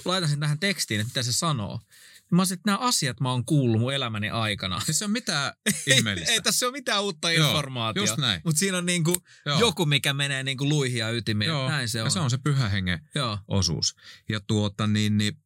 laitan 0.04 0.28
sen 0.30 0.40
tähän 0.40 0.58
tekstiin, 0.58 1.00
että 1.00 1.08
mitä 1.10 1.22
se 1.22 1.32
sanoo, 1.32 1.80
niin 2.30 2.36
mä 2.36 2.42
oon 2.42 2.52
että 2.52 2.62
nämä 2.66 2.78
asiat 2.78 3.20
mä 3.20 3.30
oon 3.30 3.44
kuullut 3.44 3.80
mun 3.80 3.94
elämäni 3.94 4.30
aikana. 4.30 4.80
Ei 4.88 4.94
se 4.98 5.04
on 5.04 5.10
mitään 5.10 5.52
Ei, 5.66 5.96
ihmeellistä. 5.96 6.32
ei 6.32 6.42
tässä 6.42 6.66
ole 6.66 6.72
mitään 6.72 7.02
uutta 7.02 7.32
Joo, 7.32 7.48
informaatiota. 7.48 8.12
just. 8.12 8.44
Mutta 8.44 8.58
siinä 8.58 8.78
on 8.78 8.86
niinku 8.86 9.16
Joo. 9.46 9.60
joku, 9.60 9.86
mikä 9.86 10.12
menee 10.12 10.42
niinku 10.42 10.68
luihin 10.68 10.98
ja 10.98 11.10
ytimiin. 11.10 11.48
Joo, 11.48 11.68
Näin 11.68 11.88
se 11.88 12.02
on. 12.02 12.06
ja 12.06 12.10
se 12.10 12.20
on 12.20 12.30
se 12.30 12.38
pyhä 12.38 12.68
hengen 12.68 13.08
Joo. 13.14 13.38
osuus. 13.48 13.94
Ja 14.28 14.40
tuota 14.40 14.86
niin, 14.86 15.18
niin 15.18 15.36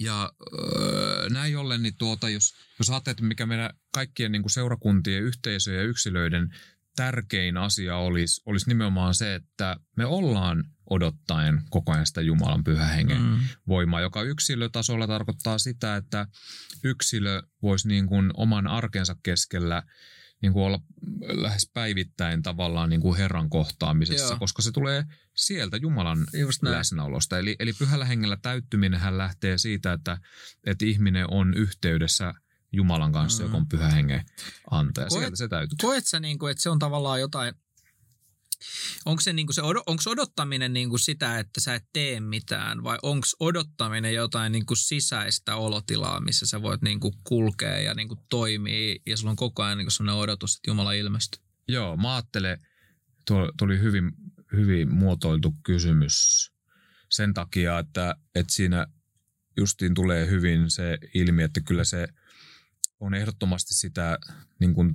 ja 0.00 0.32
öö, 0.54 1.28
näin 1.28 1.56
ollen, 1.56 1.82
niin 1.82 1.96
tuota, 1.98 2.28
jos, 2.28 2.54
jos 2.78 2.90
ajattelet, 2.90 3.20
mikä 3.20 3.46
meidän 3.46 3.70
kaikkien 3.94 4.32
niin 4.32 4.42
kuin 4.42 4.50
seurakuntien, 4.50 5.22
yhteisöjen 5.22 5.80
ja 5.80 5.86
yksilöiden 5.86 6.56
tärkein 6.96 7.56
asia 7.56 7.96
olisi, 7.96 8.42
olisi 8.46 8.68
nimenomaan 8.68 9.14
se, 9.14 9.34
että 9.34 9.76
me 9.96 10.06
ollaan 10.06 10.64
odottaen 10.90 11.62
koko 11.70 11.92
ajan 11.92 12.06
sitä 12.06 12.20
Jumalan 12.20 12.64
pyhän 12.64 12.94
hengen 12.94 13.22
Mm. 13.22 13.38
voimaa, 13.68 14.00
joka 14.00 14.22
yksilötasolla 14.22 15.06
tarkoittaa 15.06 15.58
sitä, 15.58 15.96
että 15.96 16.26
yksilö 16.84 17.42
voisi 17.62 17.88
niin 17.88 18.06
kuin 18.06 18.30
oman 18.34 18.66
arkensa 18.66 19.16
keskellä 19.22 19.82
niin 20.42 20.52
kuin 20.52 20.64
olla 20.64 20.80
lähes 21.22 21.70
päivittäin 21.74 22.42
tavallaan 22.42 22.90
niin 22.90 23.00
kuin 23.00 23.18
Herran 23.18 23.50
kohtaamisessa, 23.50 24.32
Joo. 24.32 24.38
koska 24.38 24.62
se 24.62 24.72
tulee 24.72 25.04
sieltä 25.36 25.76
Jumalan 25.76 26.18
Just 26.34 26.62
näin. 26.62 26.76
läsnäolosta. 26.76 27.38
Eli, 27.38 27.56
eli 27.58 27.72
pyhällä 27.72 28.04
hengellä 28.04 28.36
täyttyminen 28.42 29.18
lähtee 29.18 29.58
siitä, 29.58 29.92
että, 29.92 30.18
että 30.66 30.84
ihminen 30.84 31.26
on 31.30 31.54
yhteydessä 31.54 32.34
Jumalan 32.72 33.12
kanssa, 33.12 33.42
Mm. 33.42 33.46
mm. 33.46 33.48
joka 33.50 33.56
on 33.56 33.68
pyhä 33.68 33.88
hengen 33.88 34.24
antaja. 34.70 35.06
Koet- 35.06 35.18
Sieltä 35.20 35.36
se 35.36 35.48
täytyy. 35.48 35.76
Koet 35.82 36.06
sä, 36.06 36.20
niinku, 36.20 36.46
että 36.46 36.62
se 36.62 36.70
on 36.70 36.78
tavallaan 36.78 37.20
jotain, 37.20 37.54
onko 39.06 39.20
se, 39.20 39.32
niinku 39.32 39.52
se 39.52 39.62
odo, 39.62 39.82
onks 39.86 40.06
odottaminen 40.06 40.72
niinku 40.72 40.98
sitä, 40.98 41.38
että 41.38 41.60
sä 41.60 41.74
et 41.74 41.84
tee 41.92 42.20
mitään, 42.20 42.84
vai 42.84 42.98
onko 43.02 43.26
odottaminen 43.40 44.14
jotain 44.14 44.52
niinku 44.52 44.76
sisäistä 44.76 45.56
olotilaa, 45.56 46.20
missä 46.20 46.46
sä 46.46 46.62
voit 46.62 46.82
niinku 46.82 47.14
kulkea 47.24 47.78
ja 47.80 47.94
niinku 47.94 48.16
toimia, 48.28 48.96
ja 49.06 49.16
sulla 49.16 49.30
on 49.30 49.36
koko 49.36 49.62
ajan 49.62 49.78
niinku 49.78 49.90
sellainen 49.90 50.22
odotus, 50.22 50.56
että 50.56 50.70
Jumala 50.70 50.92
ilmestyy? 50.92 51.42
Joo, 51.68 51.96
mä 51.96 52.14
ajattelen, 52.14 52.66
tuo 53.26 53.52
tuli 53.58 53.78
hyvin, 53.80 54.12
hyvin 54.52 54.94
muotoiltu 54.94 55.54
kysymys 55.62 56.48
sen 57.10 57.34
takia, 57.34 57.78
että, 57.78 58.16
että 58.34 58.52
siinä 58.52 58.86
justiin 59.56 59.94
tulee 59.94 60.26
hyvin 60.30 60.70
se 60.70 60.98
ilmi, 61.14 61.42
että 61.42 61.60
kyllä 61.60 61.84
se 61.84 62.08
on 63.02 63.14
ehdottomasti 63.14 63.74
sitä 63.74 64.18
niin 64.60 64.74
kuin 64.74 64.94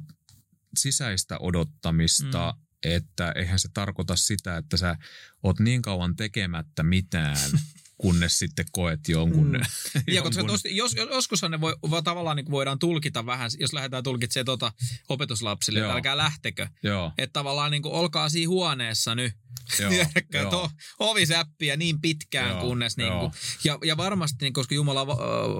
sisäistä 0.78 1.38
odottamista, 1.39 2.54
Mm. 2.58 2.62
että 2.84 3.32
eihän 3.32 3.60
se 3.60 3.70
tarkoita 3.74 4.15
sitä, 4.15 4.58
että 4.58 4.78
sä 4.78 4.96
oot 5.43 5.60
niin 5.60 5.82
kauan 5.82 6.15
tekemättä 6.15 6.84
mitään, 6.84 7.38
kunnes 7.98 8.39
sitten 8.39 8.65
koet 8.72 9.10
jonkun. 9.10 9.52
Mm. 9.52 9.62
ja 10.15 10.22
koska 10.22 10.43
tosti, 10.43 10.76
jos, 10.76 10.96
joskushan 10.96 11.52
ne 11.52 11.62
voi, 11.62 11.76
tavallaan 12.04 12.38
niin 12.38 12.52
voidaan 12.52 12.80
tulkita 12.80 13.26
vähän, 13.26 13.52
jos 13.60 13.74
lähdetään 13.74 14.04
tulkitsemaan 14.04 14.46
tuota 14.46 14.72
opetuslapsille, 15.10 15.80
että 15.80 15.93
älkää 15.93 16.17
lähtekö. 16.17 16.67
Joo. 16.84 17.12
Että 17.17 17.34
tavallaan 17.34 17.72
niin 17.72 17.82
kuin, 17.84 17.93
olkaa 17.93 18.30
siinä 18.30 18.50
huoneessa 18.50 19.15
nyt. 19.15 19.34
Joo, 19.80 19.91
joo. 20.34 20.51
To, 20.51 20.69
ovisäppiä 20.99 21.77
niin 21.77 22.01
pitkään 22.01 22.49
joo, 22.49 22.62
kunnes 22.62 22.97
niin 22.97 23.13
kuin, 23.13 23.32
ja, 23.63 23.77
ja 23.86 23.97
varmasti 23.97 24.38
niin, 24.41 24.53
koska 24.53 24.75
Jumala 24.75 25.08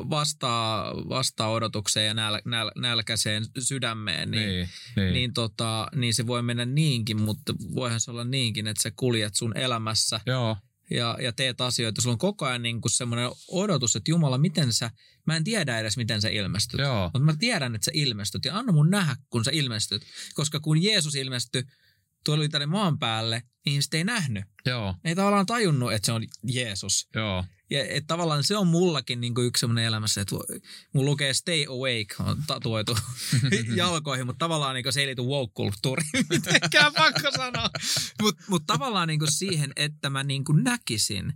vastaa, 0.10 0.94
vastaa 0.96 1.50
odotukseen 1.50 2.08
ja 2.08 2.14
näl, 2.14 2.42
näl, 2.46 2.72
nälkäiseen 2.76 3.46
sydämeen 3.60 4.32
niin, 4.32 4.48
niin, 4.48 4.70
niin. 4.96 5.14
Niin, 5.14 5.34
tota, 5.34 5.88
niin 5.96 6.14
se 6.14 6.28
voi 6.28 6.42
mennä 6.42 6.66
niinkin, 6.66 7.22
mutta 7.22 7.54
voihan 7.76 8.00
se 8.00 8.12
olla 8.12 8.24
niinkin, 8.24 8.68
että 8.68 8.84
sä 8.84 8.92
kuljet 8.96 9.36
sun 9.36 9.58
elämässä 9.58 10.20
Joo 10.26 10.58
ja, 10.92 11.18
ja 11.22 11.34
teet 11.34 11.62
asioita. 11.62 12.02
Sulla 12.02 12.14
on 12.14 12.18
koko 12.18 12.46
ajan 12.46 12.62
niin 12.62 12.82
kuin 12.82 12.92
semmoinen 12.92 13.30
odotus, 13.48 13.96
että 13.96 14.12
Jumala, 14.12 14.38
miten 14.38 14.74
sä, 14.74 14.92
mä 15.26 15.36
en 15.36 15.44
tiedä 15.44 15.80
edes, 15.80 15.98
miten 15.98 16.22
sä 16.22 16.30
ilmestyt. 16.30 16.80
Joo. 16.80 17.04
Mutta 17.04 17.20
mä 17.20 17.36
tiedän, 17.40 17.76
että 17.76 17.86
sä 17.86 17.92
ilmestyt 17.94 18.46
ja 18.46 18.58
anna 18.58 18.74
mun 18.74 18.90
nähdä, 18.90 19.16
kun 19.30 19.44
sä 19.44 19.52
ilmestyt. 19.54 20.02
Koska 20.34 20.60
kun 20.60 20.84
Jeesus 20.84 21.16
ilmestyi, 21.16 21.64
tuli 22.36 22.50
tänne 22.50 22.66
maan 22.66 23.00
päälle, 23.00 23.40
niin 23.40 23.72
ihmiset 23.74 23.94
ei 23.94 24.04
nähnyt. 24.04 24.44
Joo. 24.66 24.96
Ei 25.04 25.16
tavallaan 25.16 25.46
tajunnut, 25.46 25.94
että 25.94 26.06
se 26.06 26.12
on 26.12 26.24
Jeesus. 26.44 27.08
Joo. 27.16 27.46
Ja 27.70 27.86
et 27.86 28.04
tavallaan 28.08 28.44
se 28.44 28.58
on 28.58 28.68
mullakin 28.68 29.22
niin 29.22 29.36
kuin 29.36 29.48
yksi 29.48 29.60
semmoinen 29.60 29.86
elämässä, 29.86 30.22
että 30.22 30.36
mun 30.94 31.06
lukee 31.06 31.34
stay 31.34 31.66
awake, 31.66 32.32
on 32.32 32.44
tatuoitu 32.48 32.98
jalkoihin, 33.76 34.26
mutta 34.26 34.46
tavallaan 34.46 34.76
niin 34.76 34.94
se 34.94 35.00
ei 35.00 35.08
liity 35.08 35.22
woke-kulttuuriin 35.22 36.26
mitenkään 36.30 36.94
pakko 36.94 37.32
sanoa. 37.36 37.70
Mutta 38.22 38.44
mut 38.48 38.64
tavallaan 38.68 39.08
niin 39.08 39.20
kuin 39.20 39.32
siihen, 39.32 39.72
että 39.76 40.10
mä 40.10 40.24
niin 40.24 40.44
kuin 40.44 40.64
näkisin, 40.64 41.34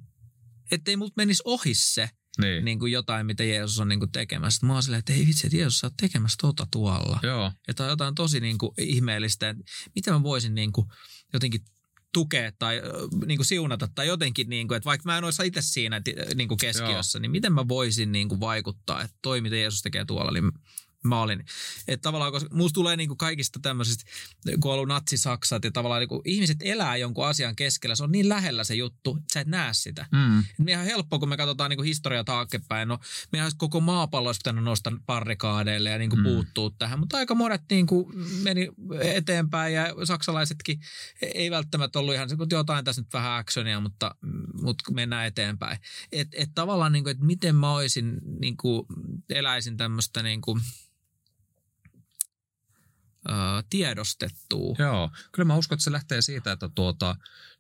ettei 0.72 0.98
mut 0.98 1.14
menisi 1.18 1.44
ohi 1.46 1.74
se, 1.74 2.10
niin. 2.38 2.66
Niin 2.66 2.80
kuin 2.80 2.92
jotain, 2.92 3.26
mitä 3.26 3.44
Jeesus 3.44 3.80
on 3.80 3.88
niin 3.88 4.00
kuin 4.00 4.12
tekemässä. 4.12 4.66
Mä 4.66 4.74
oon 4.74 4.84
silleen, 4.84 5.00
että 5.00 5.14
ei 5.14 5.28
vitsi, 5.28 5.48
että 5.48 5.58
Jeesus 5.58 5.84
on 5.84 5.92
tekemässä 6.02 6.38
tota 6.42 6.68
tuolla. 6.72 7.20
Joo. 7.24 7.52
Että 7.68 7.84
on 7.84 7.90
jotain 7.90 8.16
tosi 8.16 8.40
niin 8.40 8.58
kuin 8.58 8.72
ihmeellistä, 8.78 9.50
että 9.50 9.64
miten 9.96 10.14
mä 10.14 10.24
voisin 10.24 10.56
niin 10.56 10.72
kuin 10.72 10.88
jotenkin 11.34 11.62
tukea 12.14 12.52
tai 12.60 12.82
niin 13.26 13.38
kuin 13.38 13.46
siunata 13.46 13.88
tai 13.96 14.08
jotenkin, 14.08 14.50
niin 14.50 14.68
kuin, 14.68 14.76
että 14.76 14.86
vaikka 14.86 15.10
mä 15.10 15.18
en 15.18 15.24
olisi 15.24 15.48
itse 15.48 15.62
siinä 15.62 16.02
niin 16.36 16.48
kuin 16.48 16.58
keskiössä, 16.58 17.18
Joo. 17.18 17.22
niin 17.22 17.32
miten 17.32 17.54
mä 17.54 17.68
voisin 17.68 18.12
niin 18.12 18.30
kuin 18.30 18.40
vaikuttaa, 18.40 19.02
että 19.02 19.18
toi 19.22 19.42
mitä 19.42 19.56
Jeesus 19.56 19.82
tekee 19.82 20.06
tuolla, 20.06 20.32
niin 20.32 20.52
mä 21.04 21.22
olin. 21.22 21.46
Että 21.88 22.02
tavallaan, 22.02 22.32
koska 22.32 22.50
musta 22.56 22.74
tulee 22.74 22.96
niinku 22.96 23.16
kaikista 23.16 23.60
tämmöisistä, 23.62 24.04
kun 24.60 24.72
on 24.72 24.76
ollut 24.76 24.88
natsisaksat 24.88 25.64
ja 25.64 25.72
tavallaan 25.72 26.00
niinku 26.00 26.22
ihmiset 26.26 26.58
elää 26.62 26.98
jonkun 26.98 27.28
asian 27.28 27.56
keskellä, 27.56 27.96
se 27.96 28.04
on 28.04 28.12
niin 28.12 28.30
lähellä 28.30 28.64
se 28.64 28.76
juttu, 28.76 29.16
että 29.16 29.34
sä 29.34 29.40
et 29.40 29.48
näe 29.48 29.74
sitä. 29.74 30.06
Mm. 30.12 30.40
Et 30.40 30.60
me 30.60 30.72
ihan 30.72 30.86
helppoa, 30.86 31.20
kun 31.20 31.30
me 31.30 31.38
katsotaan 31.38 31.70
niinku 31.70 31.84
historiaa 31.84 32.24
taaksepäin, 32.24 32.88
no 32.88 33.00
meidän 33.32 33.46
olisi 33.46 33.58
koko 33.58 33.80
maapallo 33.80 34.30
olisi 34.30 34.40
pitänyt 34.40 34.64
nostaa 34.64 34.94
parrikaadeille 35.06 35.90
ja 35.90 35.98
niinku 35.98 36.16
mm. 36.16 36.24
puuttua 36.24 36.72
tähän, 36.80 37.00
mutta 37.00 37.18
aika 37.18 37.36
monet 37.36 37.62
niinku 37.70 38.12
meni 38.44 38.70
eteenpäin 39.02 39.74
ja 39.74 39.96
saksalaisetkin 40.04 40.80
ei 41.22 41.52
välttämättä 41.52 42.00
ollut 42.00 42.16
ihan 42.16 42.38
kun 42.38 42.48
jotain 42.52 42.86
tässä 42.86 43.02
nyt 43.02 43.14
vähän 43.14 43.40
actionia, 43.40 43.80
mutta, 43.80 44.16
mutta 44.62 44.92
mennään 44.92 45.28
eteenpäin. 45.28 45.78
Että 46.12 46.38
et 46.40 46.50
tavallaan, 46.56 46.92
niinku, 46.92 47.10
että 47.10 47.26
miten 47.26 47.56
mä 47.56 47.74
olisin, 47.74 48.18
niinku, 48.40 48.88
eläisin 49.30 49.78
tämmöistä 49.78 50.24
niinku, 50.24 50.60
tiedostettua. 53.70 54.76
Joo, 54.80 55.12
kyllä 55.32 55.48
mä 55.48 55.56
uskon, 55.56 55.76
että 55.76 55.84
se 55.84 55.92
lähtee 55.92 56.22
siitä, 56.22 56.52
että 56.52 56.70
tuota, 56.76 57.16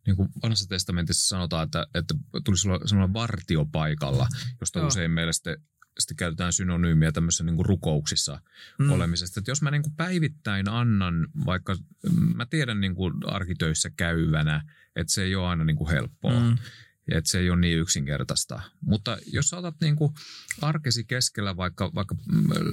niin 0.05 0.15
kuin 0.15 0.29
vanhassa 0.43 0.69
testamentissa 0.69 1.27
sanotaan, 1.27 1.65
että, 1.65 1.87
että 1.95 2.15
tulisi 2.43 2.69
olla 2.69 2.87
sellainen 2.87 3.13
vartiopaikalla, 3.13 4.27
josta 4.59 4.79
Joo. 4.79 4.87
usein 4.87 5.11
meille 5.11 5.33
sitten, 5.33 5.57
sitten 5.99 6.17
käytetään 6.17 6.53
synonyymiä 6.53 7.11
tämmöisissä 7.11 7.43
niin 7.43 7.55
kuin 7.55 7.65
rukouksissa 7.65 8.41
mm. 8.79 8.91
olemisesta. 8.91 9.39
Että 9.39 9.51
jos 9.51 9.61
mä 9.61 9.71
niin 9.71 9.83
kuin 9.83 9.95
päivittäin 9.95 10.69
annan, 10.69 11.27
vaikka 11.45 11.75
mä 12.35 12.45
tiedän 12.45 12.81
niin 12.81 12.95
kuin 12.95 13.13
arkitöissä 13.25 13.89
käyvänä, 13.89 14.71
että 14.95 15.13
se 15.13 15.23
ei 15.23 15.35
ole 15.35 15.47
aina 15.47 15.63
niin 15.63 15.77
kuin 15.77 15.89
helppoa. 15.89 16.39
Mm 16.39 16.57
ja 17.11 17.17
että 17.17 17.31
se 17.31 17.39
ei 17.39 17.49
ole 17.49 17.59
niin 17.59 17.79
yksinkertaista. 17.79 18.61
Mutta 18.81 19.17
jos 19.31 19.49
sä 19.49 19.57
otat 19.57 19.75
niin 19.81 19.95
kuin 19.95 20.13
arkesi 20.61 21.03
keskellä 21.03 21.57
vaikka, 21.57 21.91
vaikka 21.95 22.15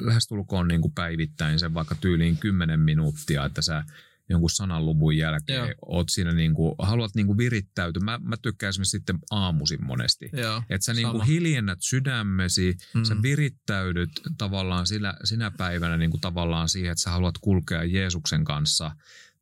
lähestulkoon 0.02 0.68
niin 0.68 0.80
kuin 0.80 0.92
päivittäin 0.92 1.58
sen 1.58 1.74
vaikka 1.74 1.94
tyyliin 1.94 2.36
10 2.36 2.80
minuuttia, 2.80 3.44
että 3.44 3.62
sä 3.62 3.84
jonkun 4.28 4.50
sananluvun 4.50 5.16
jälkeen 5.16 5.58
Joo. 5.58 5.74
oot 5.86 6.08
siinä 6.08 6.32
niin 6.32 6.54
kuin, 6.54 6.74
haluat 6.78 7.14
niin 7.14 7.26
kuin 7.26 7.38
virittäytyä. 7.38 8.02
Mä, 8.04 8.20
mä 8.22 8.36
tykkään 8.36 8.68
esimerkiksi 8.68 8.96
sitten 8.98 9.18
aamuisin 9.30 9.84
monesti. 9.84 10.30
Että 10.70 10.84
sä 10.84 10.94
niin 10.94 11.10
kuin 11.10 11.26
hiljennät 11.26 11.78
sydämesi, 11.82 12.76
mm. 12.94 13.04
sä 13.04 13.16
virittäydyt 13.22 14.10
tavallaan 14.38 14.86
sinä, 14.86 15.14
sinä 15.24 15.50
päivänä 15.50 15.96
niin 15.96 16.10
kuin 16.10 16.20
tavallaan 16.20 16.68
siihen, 16.68 16.92
että 16.92 17.02
sä 17.02 17.10
haluat 17.10 17.38
kulkea 17.40 17.84
Jeesuksen 17.84 18.44
kanssa 18.44 18.90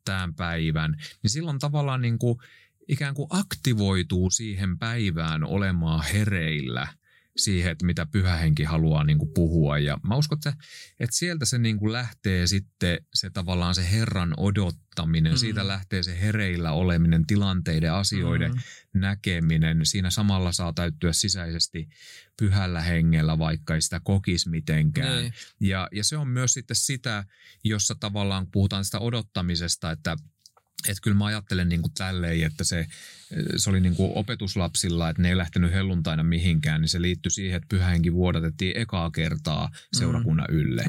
tämän 0.04 0.34
päivän. 0.34 0.96
Niin 1.22 1.30
silloin 1.30 1.58
tavallaan 1.58 2.02
niin 2.02 2.18
kuin 2.18 2.38
ikään 2.88 3.14
kuin 3.14 3.26
aktivoituu 3.30 4.30
siihen 4.30 4.78
päivään 4.78 5.44
olemaan 5.44 6.04
hereillä 6.12 6.88
siihen, 7.36 7.72
että 7.72 7.86
mitä 7.86 8.06
pyhähenki 8.06 8.64
haluaa 8.64 9.04
niin 9.04 9.18
kuin 9.18 9.30
puhua. 9.34 9.78
Ja 9.78 9.98
mä 10.02 10.16
uskon, 10.16 10.38
että, 10.38 10.54
että 11.00 11.16
sieltä 11.16 11.44
se 11.44 11.58
niin 11.58 11.78
kuin 11.78 11.92
lähtee 11.92 12.46
sitten 12.46 12.98
se 13.14 13.30
tavallaan 13.30 13.74
se 13.74 13.90
Herran 13.90 14.34
odottaminen, 14.36 15.32
mm. 15.32 15.36
siitä 15.36 15.68
lähtee 15.68 16.02
se 16.02 16.20
hereillä 16.20 16.72
oleminen, 16.72 17.26
tilanteiden, 17.26 17.92
asioiden 17.92 18.52
mm. 18.52 19.00
näkeminen. 19.00 19.86
Siinä 19.86 20.10
samalla 20.10 20.52
saa 20.52 20.72
täyttyä 20.72 21.12
sisäisesti 21.12 21.88
pyhällä 22.38 22.80
hengellä, 22.80 23.38
vaikka 23.38 23.74
ei 23.74 23.82
sitä 23.82 24.00
kokisi 24.04 24.50
mitenkään. 24.50 25.22
Niin. 25.22 25.32
Ja, 25.60 25.88
ja 25.92 26.04
se 26.04 26.16
on 26.16 26.28
myös 26.28 26.52
sitten 26.52 26.76
sitä, 26.76 27.24
jossa 27.64 27.94
tavallaan 27.94 28.46
puhutaan 28.50 28.84
sitä 28.84 28.98
odottamisesta, 28.98 29.90
että– 29.90 30.16
että 30.88 31.00
kyllä 31.02 31.16
mä 31.16 31.24
ajattelen 31.24 31.68
niin 31.68 31.82
kuin 31.82 31.92
tälleen, 31.94 32.46
että 32.46 32.64
se, 32.64 32.86
se 33.56 33.70
oli 33.70 33.80
niin 33.80 33.96
kuin 33.96 34.12
opetuslapsilla, 34.14 35.08
että 35.08 35.22
ne 35.22 35.28
ei 35.28 35.36
lähtenyt 35.36 35.72
helluntaina 35.72 36.22
mihinkään, 36.22 36.80
niin 36.80 36.88
se 36.88 37.02
liittyi 37.02 37.30
siihen, 37.30 37.56
että 37.56 37.68
pyhähenki 37.68 38.12
vuodatettiin 38.12 38.76
ekaa 38.76 39.10
kertaa 39.10 39.70
seurakunnan 39.92 40.46
mm. 40.50 40.56
ylle. 40.56 40.84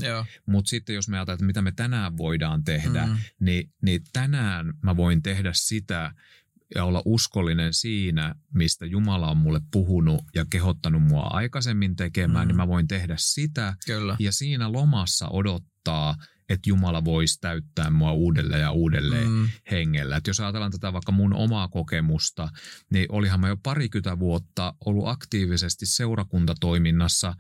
Mutta 0.46 0.70
sitten 0.70 0.96
jos 0.96 1.10
me 1.10 1.18
ajatellaan, 1.18 1.36
että 1.36 1.46
mitä 1.46 1.62
me 1.62 1.72
tänään 1.72 2.18
voidaan 2.18 2.64
tehdä, 2.64 3.06
mm. 3.06 3.18
niin, 3.40 3.72
niin 3.82 4.02
tänään 4.14 4.74
mä 4.84 4.98
voin 4.98 5.24
tehdä 5.24 5.52
sitä, 5.54 6.12
ja 6.76 6.84
olla 6.84 7.02
uskollinen 7.06 7.74
siinä, 7.74 8.36
mistä 8.54 8.86
Jumala 8.86 9.32
on 9.32 9.38
mulle 9.38 9.62
puhunut 9.72 10.22
ja 10.36 10.46
kehottanut 10.50 11.04
mua 11.04 11.22
aikaisemmin 11.22 11.96
tekemään, 11.96 12.46
mm. 12.46 12.48
niin 12.48 12.58
mä 12.58 12.68
voin 12.68 12.88
tehdä 12.88 13.16
sitä. 13.18 13.74
Kyllä. 13.86 14.16
Ja 14.20 14.32
siinä 14.32 14.72
lomassa 14.72 15.28
odottaa, 15.28 16.16
että 16.50 16.70
Jumala 16.70 17.06
voisi 17.06 17.42
täyttää 17.42 17.90
mua 17.90 18.12
uudelleen 18.12 18.62
ja 18.62 18.72
uudelleen 18.72 19.30
mm. 19.30 19.50
hengellä. 19.72 20.18
Et 20.18 20.28
jos 20.28 20.40
ajatellaan 20.40 20.72
tätä 20.72 20.94
vaikka 20.94 21.12
mun 21.12 21.34
omaa 21.34 21.68
kokemusta, 21.68 22.50
niin 22.90 23.06
olihan 23.10 23.40
mä 23.40 23.48
jo 23.48 23.58
parikymmentä 23.58 24.20
vuotta 24.20 24.74
ollut 24.86 25.08
aktiivisesti 25.08 25.86
seurakuntatoiminnassa, 25.86 27.34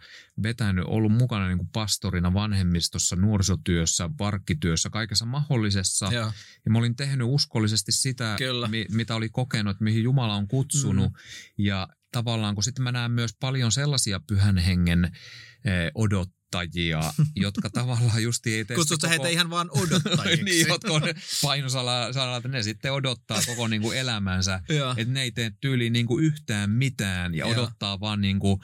vetänyt, 0.43 0.85
ollut 0.87 1.11
mukana 1.11 1.47
niin 1.47 1.57
kuin 1.57 1.69
pastorina 1.73 2.33
vanhemmistossa, 2.33 3.15
nuorisotyössä, 3.15 4.09
varkkityössä, 4.19 4.89
kaikessa 4.89 5.25
mahdollisessa. 5.25 6.05
Ja, 6.05 6.31
ja 6.65 6.71
mä 6.71 6.77
olin 6.77 6.95
tehnyt 6.95 7.27
uskollisesti 7.29 7.91
sitä, 7.91 8.37
mi, 8.69 8.85
mitä 8.91 9.15
oli 9.15 9.29
kokenut, 9.29 9.71
että 9.71 9.83
mihin 9.83 10.03
Jumala 10.03 10.35
on 10.35 10.47
kutsunut. 10.47 11.13
Mm. 11.13 11.19
Ja 11.57 11.87
tavallaan, 12.11 12.55
kun 12.55 12.63
sitten 12.63 12.83
mä 12.83 12.91
näen 12.91 13.11
myös 13.11 13.35
paljon 13.39 13.71
sellaisia 13.71 14.19
pyhän 14.19 14.57
hengen 14.57 15.05
eh, 15.05 15.91
odot 15.95 16.36
odottajia, 16.55 17.13
jotka 17.35 17.69
tavallaan 17.69 18.23
justi 18.23 18.53
ei 18.53 18.65
tee 18.65 18.75
Kutsut 18.75 19.01
koko... 19.01 19.09
heitä 19.09 19.27
ihan 19.27 19.49
vaan 19.49 19.69
odottajiksi. 19.81 20.43
niin, 20.43 20.67
jotka 20.67 20.93
on 20.93 21.01
painosalalla, 21.41 22.37
että 22.37 22.49
ne 22.49 22.63
sitten 22.63 22.93
odottaa 22.93 23.41
koko 23.45 23.67
niin 23.67 23.81
kuin 23.81 23.97
elämänsä, 23.97 24.61
että 24.97 25.13
ne 25.13 25.21
ei 25.21 25.31
tee 25.31 25.51
tyyliin 25.61 25.93
niin 25.93 26.05
kuin 26.05 26.23
yhtään 26.23 26.69
mitään 26.69 27.35
ja 27.35 27.45
odottaa 27.45 27.99
vaan 27.99 28.21
niin 28.21 28.39
kuin 28.39 28.59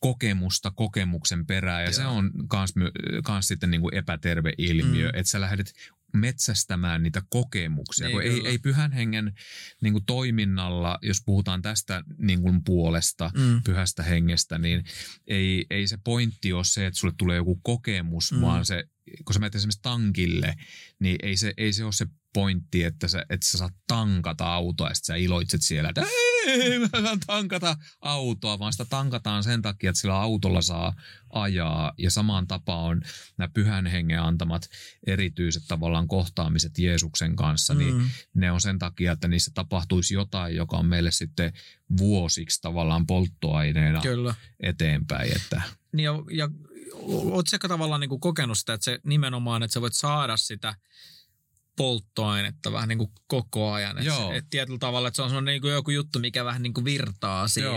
kokemusta 0.00 0.70
kokemuksen 0.70 1.46
perään. 1.46 1.82
Ja 1.82 1.88
Joo. 1.88 1.92
se 1.92 2.06
on 2.06 2.30
kans, 2.48 2.74
kans 3.24 3.48
sitten 3.48 3.70
niin 3.70 3.80
kuin 3.80 3.94
epäterve 3.94 4.52
ilmiö, 4.58 5.08
mm. 5.08 5.18
että 5.18 5.30
sä 5.30 5.40
lähdet 5.40 5.72
metsästämään 6.12 7.02
niitä 7.02 7.22
kokemuksia. 7.30 8.08
Niin, 8.08 8.20
ei, 8.20 8.42
ei 8.44 8.58
pyhän 8.58 8.92
hengen 8.92 9.32
niin 9.82 9.92
kuin 9.92 10.04
toiminnalla, 10.04 10.98
jos 11.02 11.22
puhutaan 11.26 11.62
tästä 11.62 12.02
niin 12.18 12.42
kuin 12.42 12.64
puolesta, 12.64 13.30
mm. 13.34 13.62
pyhästä 13.62 14.02
hengestä, 14.02 14.58
niin 14.58 14.84
ei, 15.26 15.66
ei 15.70 15.86
se 15.86 15.98
pointti 16.04 16.52
ole 16.52 16.64
se, 16.64 16.86
että 16.86 17.00
sulle 17.00 17.14
tulee 17.18 17.36
joku 17.36 17.60
kokemus, 17.62 18.32
mm. 18.32 18.40
vaan 18.40 18.66
se, 18.66 18.84
kun 19.24 19.34
sä 19.34 19.40
menet 19.40 19.54
esimerkiksi 19.54 19.82
tankille, 19.82 20.54
niin 21.00 21.16
ei 21.22 21.36
se, 21.36 21.54
ei 21.56 21.72
se 21.72 21.84
ole 21.84 21.92
se 21.92 22.06
pointti, 22.34 22.84
että 22.84 23.08
sä, 23.08 23.24
että 23.30 23.46
sä 23.46 23.58
saat 23.58 23.74
tankata 23.86 24.54
autoa 24.54 24.88
ja 24.88 24.94
sit 24.94 25.04
sä 25.04 25.14
iloitset 25.14 25.62
siellä, 25.62 25.88
että 25.88 26.06
"Ei, 26.46 26.78
mä 26.78 26.88
saan 27.02 27.20
tankata 27.26 27.76
autoa, 28.00 28.58
vaan 28.58 28.72
sitä 28.72 28.84
tankataan 28.84 29.44
sen 29.44 29.62
takia, 29.62 29.90
että 29.90 30.00
sillä 30.00 30.20
autolla 30.20 30.62
saa 30.62 30.94
ajaa. 31.32 31.92
Ja 31.98 32.10
samaan 32.10 32.46
tapaan 32.46 32.84
on 32.84 33.02
nämä 33.38 33.48
pyhän 33.54 33.86
hengen 33.86 34.22
antamat 34.22 34.68
erityiset 35.06 35.62
tavallaan 35.68 36.08
kohtaamiset 36.08 36.78
Jeesuksen 36.78 37.36
kanssa, 37.36 37.74
niin 37.74 37.94
Mm. 37.94 38.08
ne 38.34 38.52
on 38.52 38.60
sen 38.60 38.78
takia, 38.78 39.12
että 39.12 39.28
niissä 39.28 39.50
tapahtuisi 39.54 40.14
jotain, 40.14 40.56
joka 40.56 40.76
on 40.76 40.86
meille 40.86 41.10
sitten 41.10 41.52
vuosiksi 41.98 42.60
tavallaan 42.62 43.06
polttoaineena 43.06 44.00
Kyllä. 44.00 44.34
eteenpäin. 44.60 45.36
Että, 45.36 45.62
Niin 45.92 46.04
ja, 46.04 46.12
ja 46.30 46.48
ootko 47.02 47.68
tavallaan 47.68 48.00
niin 48.00 48.08
kuin 48.08 48.20
kokenut 48.20 48.58
sitä, 48.58 48.74
että 48.74 48.84
se 48.84 48.98
nimenomaan, 49.04 49.62
että 49.62 49.72
sä 49.74 49.80
voit 49.80 49.94
saada 49.94 50.36
sitä 50.36 50.74
polttoainetta 51.78 52.72
vähän 52.72 52.88
niin 52.88 52.98
kuin 52.98 53.10
koko 53.26 53.72
ajan. 53.72 53.98
Että, 53.98 54.10
Joo. 54.10 54.32
että 54.32 54.50
tietyllä 54.50 54.78
tavalla, 54.78 55.08
että 55.08 55.16
se 55.16 55.22
on 55.22 55.28
semmoinen 55.28 55.52
niin 55.52 55.62
kuin 55.62 55.72
joku 55.72 55.90
juttu, 55.90 56.18
mikä 56.18 56.44
vähän 56.44 56.62
niin 56.62 56.74
kuin 56.74 56.84
virtaa 56.84 57.48
siinä 57.48 57.68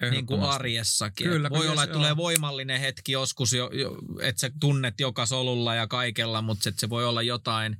Joo, 0.00 0.10
niin 0.10 0.26
kuin 0.26 0.42
arjessakin. 0.42 1.28
Kyllä, 1.28 1.50
voi 1.50 1.58
kyllä 1.58 1.72
olla, 1.72 1.82
että 1.84 1.94
tulee 1.94 2.10
on. 2.10 2.16
voimallinen 2.16 2.80
hetki 2.80 3.12
joskus, 3.12 3.52
jo, 3.52 3.70
jo, 3.72 3.96
että 4.20 4.40
sä 4.40 4.50
tunnet 4.60 5.00
joka 5.00 5.26
solulla 5.26 5.74
ja 5.74 5.86
kaikella, 5.86 6.42
mutta 6.42 6.68
että 6.68 6.80
se 6.80 6.90
voi 6.90 7.04
olla 7.04 7.22
jotain, 7.22 7.76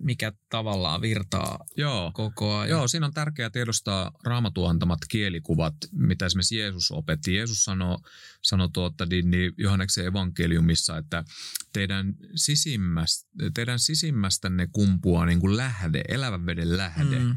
mikä 0.00 0.32
tavallaan 0.48 1.00
virtaa 1.00 1.64
Joo. 1.76 2.10
koko 2.14 2.56
ajan. 2.56 2.68
Joo, 2.68 2.88
siinä 2.88 3.06
on 3.06 3.14
tärkeää 3.14 3.50
tiedostaa 3.50 4.10
raamatun 4.24 4.70
antamat 4.70 4.98
kielikuvat, 5.08 5.74
mitä 5.92 6.26
esimerkiksi 6.26 6.58
Jeesus 6.58 6.90
opetti. 6.90 7.34
Jeesus 7.34 7.64
sanoi, 7.64 7.98
sanoi 8.42 8.68
tuota, 8.72 9.06
niin, 9.06 9.30
niin 9.30 9.52
Johanneksen 9.58 10.06
evankeliumissa, 10.06 10.98
että 10.98 11.24
teidän, 11.72 12.14
sisimmästä, 12.34 13.28
teidän 13.54 13.78
sisimmästänne 13.78 14.68
kumpuaa 14.72 15.26
niin 15.26 15.40
kuin 15.40 15.56
lähde, 15.56 16.02
elävän 16.08 16.46
veden 16.46 16.76
lähde. 16.76 17.18
Mm, 17.18 17.36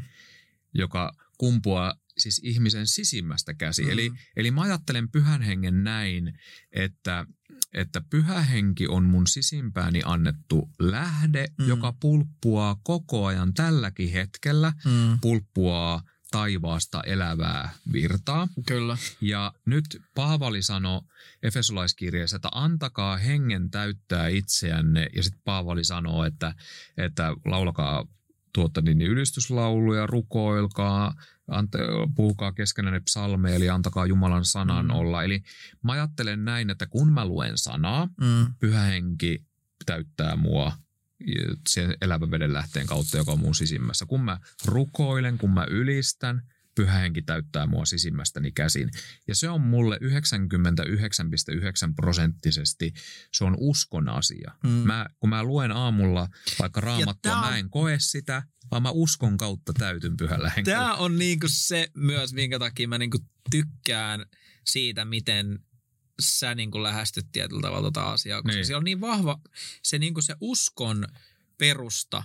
joka 0.74 1.12
kumpuaa 1.38 1.94
siis 2.18 2.40
ihmisen 2.44 2.86
sisimmästä 2.86 3.54
käsi. 3.54 3.84
Mm. 3.84 3.90
Eli, 3.90 4.10
eli 4.36 4.50
mä 4.50 4.60
ajattelen 4.60 5.10
pyhän 5.10 5.42
hengen 5.42 5.84
näin, 5.84 6.38
että, 6.72 7.26
että 7.74 8.02
pyhä 8.10 8.42
henki 8.42 8.88
on 8.88 9.04
mun 9.04 9.26
sisimpääni 9.26 10.00
annettu 10.04 10.70
lähde, 10.78 11.46
mm. 11.58 11.68
Joka 11.68 11.94
pulppuaa 12.00 12.76
koko 12.82 13.26
ajan 13.26 13.54
tälläkin 13.54 14.12
hetkellä, 14.12 14.72
mm, 14.84 15.18
pulppuaa 15.20 16.02
taivaasta 16.30 17.02
elävää 17.02 17.70
virtaa. 17.92 18.48
kyllä. 18.66 18.96
Ja 19.20 19.52
nyt 19.66 19.84
Paavali 20.14 20.62
sanoi 20.62 21.00
Efesolaiskirjeessä, 21.42 22.36
että 22.36 22.48
antakaa 22.52 23.16
hengen 23.16 23.70
täyttää 23.70 24.28
itseänne. 24.28 25.06
Ja 25.16 25.22
sitten 25.22 25.42
Paavali 25.44 25.84
sanoo, 25.84 26.24
että, 26.24 26.54
että 26.96 27.36
laulakaa 27.44 28.06
tuotta 28.52 28.80
niin 28.80 29.02
ylistyslauluja, 29.02 30.06
rukoilkaa, 30.06 31.14
ante, 31.48 31.78
puhukaa 32.14 32.52
keskenään 32.52 33.04
psalmeja, 33.04 33.56
eli 33.56 33.68
antakaa 33.68 34.06
Jumalan 34.06 34.44
sanan 34.44 34.84
mm. 34.86 34.90
olla. 34.90 35.22
Eli 35.22 35.42
mä 35.84 35.92
ajattelen 35.92 36.44
näin, 36.44 36.70
että 36.70 36.86
kun 36.86 37.12
mä 37.12 37.26
luen 37.26 37.58
sanaa, 37.58 38.08
Mm, 38.20 38.46
pyhä 38.60 38.82
henki 38.82 39.44
täyttää 39.86 40.36
mua 40.36 40.72
sen 41.68 41.96
elävän 42.00 42.30
veden 42.30 42.52
lähteen 42.52 42.86
kautta, 42.86 43.16
joka 43.16 43.32
on 43.32 43.40
mun 43.40 43.54
sisimmässä. 43.54 44.06
Kun 44.06 44.24
mä 44.24 44.38
rukoilen, 44.64 45.38
kun 45.38 45.50
mä 45.50 45.64
ylistän, 45.70 46.42
pyhä 46.78 46.98
henki 46.98 47.22
täyttää 47.22 47.66
mua 47.66 47.84
sisimmästäni 47.84 48.52
käsin. 48.52 48.90
Ja 49.28 49.34
se 49.34 49.48
on 49.48 49.60
mulle 49.60 49.98
99,9 50.02 51.92
prosenttisesti, 51.96 52.92
se 53.32 53.44
on 53.44 53.54
uskon 53.58 54.08
asia. 54.08 54.52
mm. 54.64 54.70
Mä, 54.70 55.06
kun 55.20 55.30
mä 55.30 55.42
luen 55.44 55.72
aamulla 55.72 56.28
vaikka 56.58 56.80
raamattua, 56.80 57.32
on- 57.32 57.40
mä 57.50 57.58
en 57.58 57.70
koe 57.70 57.96
sitä, 58.00 58.42
vaan 58.70 58.82
mä 58.82 58.90
uskon 58.90 59.36
kautta 59.36 59.72
täytyn 59.72 60.16
pyhällä 60.16 60.50
hengellä. 60.56 60.78
Tämä 60.78 60.94
on 60.94 61.18
niinku 61.18 61.46
se 61.50 61.88
myös, 61.94 62.32
minkä 62.32 62.58
takia 62.58 62.88
mä 62.88 62.98
niinku 62.98 63.18
tykkään 63.50 64.26
siitä, 64.66 65.04
miten 65.04 65.58
sä 66.20 66.54
niinku 66.54 66.82
lähestyt 66.82 67.26
tietyllä 67.32 67.62
tavalla 67.62 67.86
tota 67.86 68.02
asiaa, 68.12 68.42
koska 68.42 68.54
Niin. 68.56 68.66
siellä 68.66 68.78
on 68.78 68.84
niin 68.84 69.00
vahva, 69.00 69.40
se, 69.82 69.98
niinku 69.98 70.22
se 70.22 70.34
uskon 70.40 71.06
perusta 71.58 72.24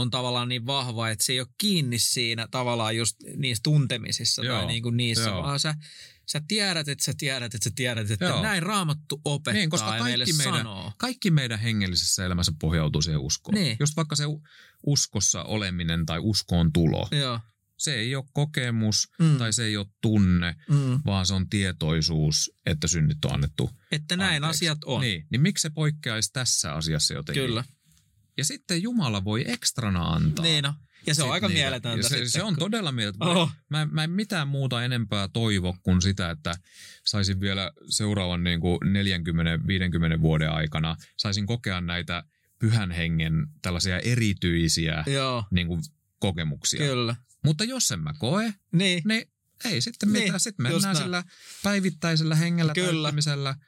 on 0.00 0.10
tavallaan 0.10 0.48
niin 0.48 0.66
vahva, 0.66 1.08
että 1.08 1.24
se 1.24 1.32
ei 1.32 1.40
ole 1.40 1.48
kiinni 1.58 1.98
siinä 1.98 2.48
tavallaan 2.50 2.96
just 2.96 3.16
niissä 3.36 3.60
tuntemisissa 3.62 4.44
Joo, 4.44 4.56
tai 4.58 4.66
niinku 4.66 4.90
niissä, 4.90 5.30
joo. 5.30 5.42
vaan 5.42 5.60
sä, 5.60 5.74
sä 6.26 6.40
tiedät, 6.48 6.88
että 6.88 7.04
sä 7.04 7.12
tiedät, 7.18 7.54
että 7.54 7.64
sä 7.64 7.70
tiedät, 7.76 8.10
että 8.10 8.24
Joo. 8.24 8.42
näin 8.42 8.62
raamattu 8.62 9.20
opettaa 9.24 9.52
Niin, 9.52 9.70
koska 9.70 9.96
ja 9.96 10.04
meille 10.04 10.24
kaikki 10.24 10.36
meidän- 10.42 10.56
sanoo. 10.58 10.92
Kaikki 10.98 11.30
meidän 11.30 11.58
hengellisessä 11.58 12.26
elämässä 12.26 12.52
pohjautuu 12.60 13.02
siihen 13.02 13.20
uskoon. 13.20 13.54
Niin. 13.54 13.76
Just 13.80 13.96
vaikka 13.96 14.16
se 14.16 14.24
uskossa 14.86 15.42
oleminen 15.42 16.06
tai 16.06 16.18
uskoon 16.22 16.72
tulo. 16.72 17.08
Joo. 17.10 17.40
Se 17.76 17.94
ei 17.94 18.14
ole 18.16 18.24
kokemus 18.32 19.08
Mm. 19.18 19.38
tai 19.38 19.52
se 19.52 19.64
ei 19.64 19.76
ole 19.76 19.86
tunne, 20.00 20.54
Mm. 20.68 21.00
vaan 21.06 21.26
se 21.26 21.34
on 21.34 21.48
tietoisuus, 21.48 22.50
että 22.66 22.86
synnit 22.86 23.24
on 23.24 23.32
annettu 23.34 23.70
Että 23.92 24.16
näin 24.16 24.44
anteeksi. 24.44 24.56
asiat 24.68 24.84
on. 24.84 25.00
Niin, 25.00 25.26
niin 25.30 25.40
miksi 25.40 25.62
se 25.62 25.70
poikkeaisi 25.70 26.30
tässä 26.32 26.72
asiassa 26.72 27.14
jotenkin? 27.14 27.44
Kyllä. 27.46 27.64
Ja 28.38 28.44
sitten 28.44 28.82
Jumala 28.82 29.24
voi 29.24 29.44
ekstrana 29.50 30.04
antaa. 30.04 30.42
Niin 30.44 30.62
no. 30.64 30.74
Ja 31.06 31.14
se 31.14 31.22
on 31.22 31.26
sit 31.28 31.32
aika 31.32 31.48
niitä. 31.48 31.60
mieletöntä. 31.60 32.02
Se, 32.02 32.08
sitten, 32.08 32.30
se 32.30 32.42
on 32.42 32.48
kun- 32.54 32.58
todella 32.58 32.92
mieletöntä. 32.92 33.24
Oh. 33.26 33.50
Mä, 33.68 33.86
mä 33.90 34.04
en 34.04 34.10
mitään 34.10 34.48
muuta 34.48 34.84
enempää 34.84 35.28
toivo 35.28 35.76
kuin 35.82 36.02
sitä, 36.02 36.30
että 36.30 36.54
saisin 37.04 37.40
vielä 37.40 37.72
seuraavan 37.88 38.44
niin 38.44 38.60
kuin 38.60 38.78
40-50 40.18 40.20
vuoden 40.20 40.50
aikana, 40.50 40.96
saisin 41.16 41.46
kokea 41.46 41.80
näitä 41.80 42.24
pyhän 42.58 42.90
hengen 42.90 43.46
tällaisia 43.62 43.98
erityisiä 44.00 45.04
Joo, 45.06 45.44
niin 45.50 45.66
kuin, 45.66 45.82
kokemuksia. 46.18 46.80
kyllä. 46.86 47.16
Mutta 47.44 47.64
jos 47.64 47.90
en 47.90 48.00
mä 48.00 48.12
koe, 48.18 48.54
Niin. 48.72 49.02
niin 49.04 49.28
ei 49.64 49.80
sitten 49.80 50.12
Niin, 50.12 50.22
mitään. 50.22 50.40
Sitten 50.40 50.62
mennään 50.62 50.82
näin. 50.82 50.96
sillä 50.96 51.24
päivittäisellä 51.62 52.34
hengellä 52.34 52.74
Kyllä. 52.74 53.12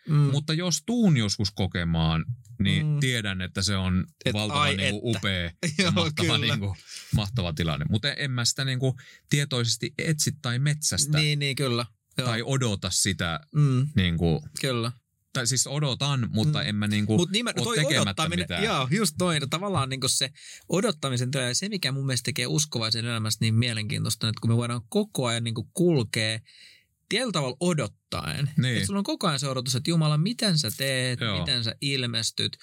Mm. 0.08 0.14
Mutta 0.16 0.52
jos 0.52 0.82
tuun 0.86 1.16
joskus 1.16 1.50
kokemaan, 1.50 2.24
niin 2.62 2.86
Mm. 2.86 3.00
tiedän, 3.00 3.40
että 3.42 3.62
se 3.62 3.76
on 3.76 4.06
Et 4.24 4.32
valtavan 4.32 4.62
ai 4.62 4.76
niin 4.76 5.00
kuin, 5.00 5.16
upea 5.16 5.50
Joo, 5.78 5.90
mahtava, 5.92 6.38
niin 6.38 6.58
kuin, 6.60 6.76
mahtava 7.14 7.52
tilanne. 7.52 7.86
Mutta 7.90 8.12
en 8.12 8.30
mä 8.30 8.44
sitä 8.44 8.64
niin 8.64 8.78
kuin, 8.78 8.94
tietoisesti 9.30 9.94
etsi 9.98 10.32
tai 10.42 10.58
metsästä 10.58 11.18
Niin, 11.18 11.38
niin, 11.38 11.56
kyllä. 11.56 11.86
Joo. 12.18 12.28
tai 12.28 12.42
odota 12.44 12.90
sitä. 12.90 13.40
Mm, 13.54 13.88
Niin 13.96 14.18
kuin, 14.18 14.40
kyllä. 14.60 14.92
Tai 15.32 15.46
siis 15.46 15.66
odotan, 15.66 16.28
mutta 16.32 16.58
Mm. 16.62 16.68
en 16.68 16.74
mä 16.74 16.86
niin 16.86 17.06
kuin, 17.06 17.16
Mutta 17.20 17.32
nimen, 17.32 17.54
ole 17.56 17.64
toi 17.64 17.76
tekemättä 17.76 18.00
odottaminen, 18.02 18.42
mitään. 18.44 18.64
joo, 18.64 18.88
just 18.90 19.14
toi, 19.18 19.38
tavallaan 19.50 19.88
niin 19.88 20.00
se 20.06 20.30
odottamisen 20.68 21.30
työ, 21.30 21.48
ja 21.48 21.54
se 21.54 21.68
mikä 21.68 21.92
mun 21.92 22.06
mielestä 22.06 22.24
tekee 22.24 22.46
uskovaisen 22.46 23.04
elämästä 23.04 23.44
niin 23.44 23.54
mielenkiintoista, 23.54 24.28
että 24.28 24.40
kun 24.40 24.50
me 24.50 24.56
voidaan 24.56 24.82
koko 24.88 25.26
ajan 25.26 25.44
niin 25.44 25.54
kulkea 25.74 26.38
tietyllä 27.08 27.32
tavalla 27.32 27.56
odottaen. 27.60 28.50
Niin. 28.56 28.74
Että 28.74 28.86
sulla 28.86 28.98
on 28.98 29.04
koko 29.04 29.26
ajan 29.26 29.38
se 29.40 29.48
odotus, 29.48 29.74
että 29.74 29.90
Jumala, 29.90 30.18
miten 30.18 30.58
sä 30.58 30.70
teet, 30.76 31.20
Joo. 31.20 31.38
miten 31.38 31.64
sä 31.64 31.74
ilmestyt. 31.80 32.56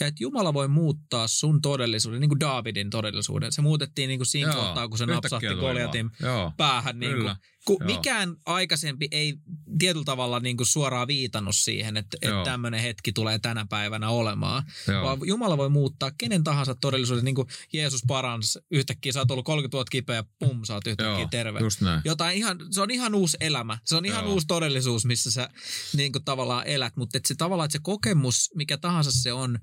Ja 0.00 0.06
että 0.06 0.22
Jumala 0.22 0.54
voi 0.54 0.68
muuttaa 0.68 1.28
sun 1.28 1.60
todellisuuden, 1.62 2.20
niin 2.20 2.28
kuin 2.28 2.40
Davidin 2.40 2.90
todellisuuden. 2.90 3.52
Se 3.52 3.62
muutettiin 3.62 4.08
niin 4.08 4.18
kuin 4.18 4.26
siinä 4.26 4.52
Joo, 4.52 4.64
kohtaa, 4.64 4.88
kun 4.88 4.98
se 4.98 5.04
yhtäkkiä 5.04 5.16
napsahti 5.30 5.60
Goliatin 5.60 6.10
päähän. 6.56 6.98
Niin 7.00 7.16
kuin. 7.16 7.34
Kun 7.70 7.88
Joo. 7.88 7.96
mikään 7.96 8.36
aikaisempi 8.46 9.08
ei 9.10 9.34
tietyllä 9.78 10.04
tavalla 10.04 10.40
niin 10.40 10.56
kuin 10.56 10.66
suoraan 10.66 11.08
viitannut 11.08 11.56
siihen, 11.56 11.96
että, 11.96 12.16
että 12.22 12.42
tämmöinen 12.44 12.80
hetki 12.80 13.12
tulee 13.12 13.38
tänä 13.38 13.66
päivänä 13.70 14.08
olemaan. 14.10 14.62
Joo. 14.88 15.04
Vaan 15.04 15.18
Jumala 15.24 15.56
voi 15.58 15.68
muuttaa 15.68 16.10
kenen 16.18 16.44
tahansa 16.44 16.74
todellisuuden, 16.74 17.24
niin 17.24 17.34
kuin 17.34 17.48
Jeesus 17.72 18.00
paransi 18.06 18.58
yhtäkkiä, 18.70 19.12
sä 19.12 19.18
oot 19.18 19.30
ollut 19.30 19.44
30 19.44 19.76
vuotta 19.76 19.90
kipeä 19.90 20.16
ja 20.16 20.24
pum, 20.38 20.64
sä 20.64 20.74
oot 20.74 20.86
yhtäkkiä 20.86 21.18
Joo, 21.18 21.28
terve. 21.30 21.60
just 21.60 21.80
näin. 21.80 22.00
Jotain 22.04 22.36
ihan, 22.36 22.58
se 22.70 22.80
on 22.80 22.90
ihan 22.90 23.14
uusi 23.14 23.36
elämä. 23.40 23.78
Se 23.84 23.96
on 23.96 24.04
ihan 24.04 24.24
Joo. 24.24 24.32
uusi 24.32 24.46
todellisuus, 24.46 25.04
missä 25.04 25.30
sä 25.30 25.48
niin 25.96 26.12
kuin 26.12 26.24
tavallaan 26.24 26.66
elät. 26.66 26.96
Mutta 26.96 27.18
se 27.26 27.34
tavallaan, 27.34 27.64
että 27.64 27.78
se 27.78 27.82
kokemus, 27.82 28.50
mikä 28.54 28.76
tahansa 28.78 29.10
se 29.12 29.32
on, 29.32 29.58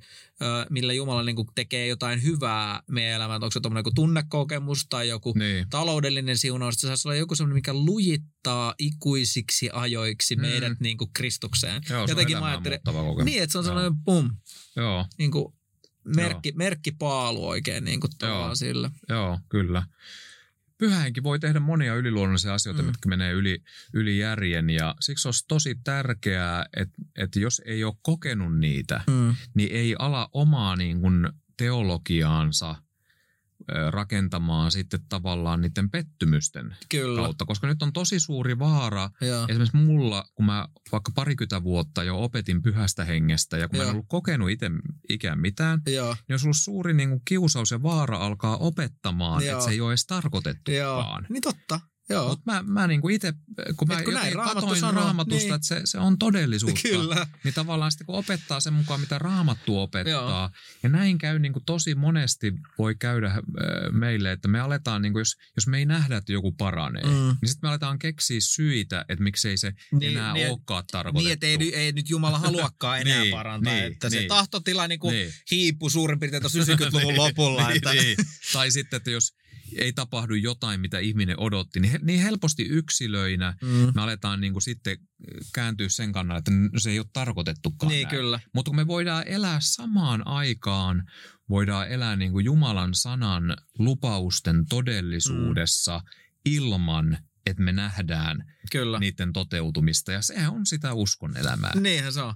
millä 0.69 0.93
Jumala 0.93 1.23
niin 1.23 1.35
kuin 1.35 1.47
tekee 1.55 1.87
jotain 1.87 2.23
hyvää 2.23 2.81
meidän 2.87 3.13
elämään, 3.15 3.43
onko 3.43 3.51
se 3.51 3.59
tuommoinen 3.59 3.93
tunnekokemus 3.95 4.85
tai 4.89 5.07
joku 5.09 5.33
Niin. 5.37 5.69
taloudellinen 5.69 6.37
siunaus, 6.37 6.75
että 6.75 6.81
se 6.81 6.87
saisi 6.87 7.07
olla 7.07 7.15
joku 7.15 7.35
semmoinen, 7.35 7.55
mikä 7.55 7.73
lujittaa 7.97 8.75
ikuisiksi 8.79 9.69
ajoiksi 9.73 10.35
Mm. 10.35 10.41
meidät 10.41 10.79
niin 10.79 10.97
kuin 10.97 11.09
Kristukseen. 11.13 11.81
Joo, 11.89 12.07
se 12.07 12.11
Jotenkin 12.11 12.37
on 12.37 12.43
mä 12.43 12.61
kokemus. 13.03 13.25
niin, 13.25 13.43
että 13.43 13.51
se 13.51 13.57
on 13.57 13.63
Joo. 13.65 13.69
sellainen 13.69 14.03
pum, 14.05 14.29
Joo, 14.75 15.05
niin 15.17 15.31
kuin 15.31 15.53
merkki, 16.15 16.51
merkkipaalu 16.55 17.47
oikein 17.47 17.83
niin 17.85 17.99
kuin 17.99 18.11
Joo. 18.21 18.55
sille. 18.55 18.91
joo, 19.09 19.39
kyllä. 19.49 19.83
Pyhähenki 20.77 21.23
voi 21.23 21.39
tehdä 21.39 21.59
monia 21.59 21.95
yliluonnollisia 21.95 22.53
asioita, 22.53 22.81
Mm. 22.81 22.85
mitkä 22.87 23.09
menee 23.09 23.31
yli, 23.31 23.57
yli 23.93 24.17
järjen 24.19 24.69
ja 24.69 24.95
siksi 24.99 25.27
olisi 25.27 25.45
tosi 25.47 25.75
tärkeää, 25.83 26.65
että, 26.77 26.95
että 27.15 27.39
jos 27.39 27.61
ei 27.65 27.83
ole 27.83 27.93
kokenut 28.01 28.57
niitä, 28.59 29.01
Mm. 29.07 29.35
niin 29.53 29.69
ei 29.71 29.95
ala 29.99 30.29
omaa 30.33 30.75
niin 30.75 31.01
kuin 31.01 31.29
teologiaansa 31.57 32.75
rakentamaan 33.91 34.71
sitten 34.71 34.99
tavallaan 35.09 35.61
niiden 35.61 35.89
pettymysten 35.89 36.75
Kyllä. 36.89 37.21
kautta, 37.21 37.45
koska 37.45 37.67
nyt 37.67 37.83
on 37.83 37.93
tosi 37.93 38.19
suuri 38.19 38.59
vaara. 38.59 39.09
Joo. 39.21 39.45
Esimerkiksi 39.49 39.77
mulla, 39.77 40.25
kun 40.35 40.45
mä 40.45 40.67
vaikka 40.91 41.11
parikymmentä 41.15 41.63
vuotta 41.63 42.03
jo 42.03 42.23
opetin 42.23 42.61
pyhästä 42.61 43.05
hengestä 43.05 43.57
ja 43.57 43.67
kun 43.67 43.77
mä 43.77 43.83
en 43.83 43.91
ollut 43.91 44.05
kokenut 44.07 44.49
itse 44.49 44.71
ikään 45.09 45.39
mitään, 45.39 45.81
Joo. 45.87 46.13
niin 46.13 46.33
olisi 46.33 46.45
ollut 46.45 46.57
suuri 46.57 46.93
niin 46.93 47.09
kuin 47.09 47.21
kiusaus 47.25 47.71
ja 47.71 47.83
vaara 47.83 48.17
alkaa 48.17 48.57
opettamaan, 48.57 49.43
että 49.43 49.63
se 49.63 49.71
ei 49.71 49.81
ole 49.81 49.91
edes 49.91 50.05
tarkoitettukaan. 50.05 51.25
Niin 51.29 51.41
totta. 51.41 51.79
Joo. 52.09 52.27
Mutta 52.27 52.51
mä, 52.51 52.63
mä 52.63 52.87
niin 52.87 53.01
kuin 53.01 53.15
itse, 53.15 53.33
kun 53.77 53.87
mä 53.87 53.97
Et 53.97 54.05
kun 54.05 54.13
näin 54.13 54.33
Raamattu 54.35 54.61
katoin 54.61 54.79
sanoo, 54.79 55.03
raamatusta, 55.03 55.43
niin. 55.43 55.53
että 55.55 55.67
se, 55.67 55.81
se 55.85 55.97
on 55.99 56.19
todellisuutta, 56.19 56.81
Kyllä. 56.81 57.27
niin 57.43 57.53
tavallaan 57.53 57.91
sitten 57.91 58.05
kun 58.05 58.15
opettaa 58.15 58.59
sen 58.59 58.73
mukaan, 58.73 58.99
mitä 58.99 59.19
raamattu 59.19 59.79
opettaa, 59.79 60.11
Joo. 60.11 60.49
ja 60.83 60.89
näin 60.89 61.17
käy 61.17 61.39
niin 61.39 61.53
kuin 61.53 61.65
tosi 61.65 61.95
monesti 61.95 62.53
voi 62.77 62.95
käydä 62.95 63.27
äh, 63.27 63.37
meille, 63.91 64.31
että 64.31 64.47
me 64.47 64.59
aletaan, 64.59 65.01
niin 65.01 65.13
kuin 65.13 65.21
jos, 65.21 65.35
jos 65.55 65.67
me 65.67 65.77
ei 65.77 65.85
nähdä, 65.85 66.17
että 66.17 66.31
joku 66.31 66.51
paranee, 66.51 67.03
Mm. 67.03 67.09
niin 67.09 67.35
sitten 67.49 67.59
me 67.61 67.69
aletaan 67.69 67.99
keksiä 67.99 68.39
syitä, 68.41 69.05
että 69.09 69.23
miksei 69.23 69.57
se 69.57 69.73
Niin, 69.91 70.17
enää 70.17 70.33
niin, 70.33 70.49
olekaan 70.49 70.83
tarkoitettu. 70.91 71.23
Niin, 71.23 71.33
että 71.33 71.47
ei, 71.75 71.75
ei 71.75 71.91
nyt 71.91 72.09
Jumala 72.09 72.39
haluakaan 72.39 72.99
enää 73.01 73.19
Niin, 73.21 73.31
parantaa. 73.31 73.73
niin, 73.73 73.85
että 73.85 74.09
se 74.09 74.17
niin. 74.17 74.27
tahtotila 74.27 74.87
niin 74.87 74.99
kuin 74.99 75.13
Niin. 75.13 75.33
hiipui 75.51 75.91
suurin 75.91 76.19
piirtein 76.19 76.43
tuossa 76.43 76.59
90-luvun 76.59 77.17
lopulla. 77.17 77.61
niin, 77.67 77.77
että, 77.77 77.93
niin. 77.93 78.17
Tai 78.53 78.71
sitten, 78.71 78.97
että 78.97 79.11
jos 79.11 79.33
ei 79.75 79.93
tapahdu 79.93 80.33
jotain, 80.33 80.79
mitä 80.79 80.99
ihminen 80.99 81.39
odotti, 81.39 81.79
niin, 81.79 81.91
he, 81.91 81.99
niin 82.01 82.21
helposti 82.21 82.63
yksilöinä 82.63 83.53
Mm. 83.61 83.91
me 83.95 84.01
aletaan 84.01 84.41
niin 84.41 84.53
kuin 84.53 84.63
sitten 84.63 84.97
kääntyä 85.53 85.89
sen 85.89 86.11
kannalta, 86.11 86.37
että 86.39 86.51
no 86.73 86.79
se 86.79 86.89
ei 86.91 86.99
ole 86.99 87.07
tarkoitettukaan 87.13 87.89
Niin, 87.91 88.03
näin. 88.03 88.15
kyllä. 88.15 88.39
Mutta 88.53 88.69
kun 88.69 88.75
me 88.75 88.87
voidaan 88.87 89.27
elää 89.27 89.57
samaan 89.61 90.27
aikaan, 90.27 91.03
voidaan 91.49 91.87
elää 91.87 92.15
niin 92.15 92.31
kuin 92.31 92.45
Jumalan 92.45 92.93
sanan 92.93 93.57
lupausten 93.79 94.65
todellisuudessa 94.69 95.97
mm. 95.99 96.05
ilman, 96.45 97.17
että 97.45 97.63
me 97.63 97.71
nähdään 97.71 98.53
Kyllä. 98.71 98.99
niiden 98.99 99.33
toteutumista. 99.33 100.11
Ja 100.11 100.21
se 100.21 100.47
on 100.47 100.65
sitä 100.65 100.93
uskon 100.93 101.37
elämää. 101.37 101.71
Niinhän 101.79 102.13
se 102.13 102.21
on. 102.21 102.33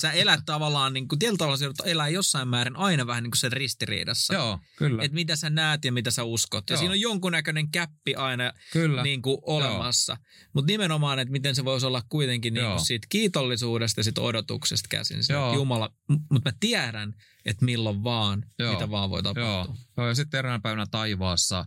Sä 0.00 0.12
elät 0.12 0.40
tavallaan, 0.46 0.92
niin 0.92 1.08
kuin, 1.08 1.18
tietyllä 1.18 1.38
tavalla 1.38 1.56
sä 1.56 1.64
joudut 1.64 1.86
elää 1.86 2.08
jossain 2.08 2.48
määrin 2.48 2.76
aina 2.76 3.06
vähän 3.06 3.22
niin 3.22 3.30
kuin 3.30 3.38
sen 3.38 3.52
ristiriidassa. 3.52 4.34
Joo, 4.34 4.58
kyllä. 4.76 5.02
Että 5.02 5.14
mitä 5.14 5.36
sä 5.36 5.50
näet 5.50 5.84
ja 5.84 5.92
mitä 5.92 6.10
sä 6.10 6.24
uskot. 6.24 6.70
Ja 6.70 6.74
Joo. 6.74 6.78
siinä 6.78 6.92
on 6.92 7.00
jonkunnäköinen 7.00 7.70
käppi 7.70 8.14
aina 8.14 8.52
kyllä. 8.72 9.02
niin 9.02 9.22
kuin 9.22 9.38
olemassa. 9.42 10.16
Mutta 10.52 10.72
nimenomaan, 10.72 11.18
että 11.18 11.32
miten 11.32 11.54
se 11.54 11.64
voisi 11.64 11.86
olla 11.86 12.02
kuitenkin 12.08 12.54
niin 12.54 12.66
kuin 12.66 12.80
siitä 12.84 13.06
kiitollisuudesta 13.10 14.00
ja 14.00 14.04
siitä 14.04 14.20
odotuksesta 14.20 14.88
käsin. 14.90 15.20
Että 15.20 15.54
Jumala, 15.54 15.90
mutta 16.08 16.50
mä 16.50 16.56
tiedän, 16.60 17.14
että 17.44 17.64
milloin 17.64 18.04
vaan, 18.04 18.44
Joo. 18.58 18.72
mitä 18.72 18.90
vaan 18.90 19.10
voi 19.10 19.22
tapahtua. 19.22 19.44
Joo. 19.44 19.76
Joo, 19.96 20.08
ja 20.08 20.14
sitten 20.14 20.38
eräänä 20.38 20.60
päivänä 20.62 20.86
taivaassa 20.90 21.66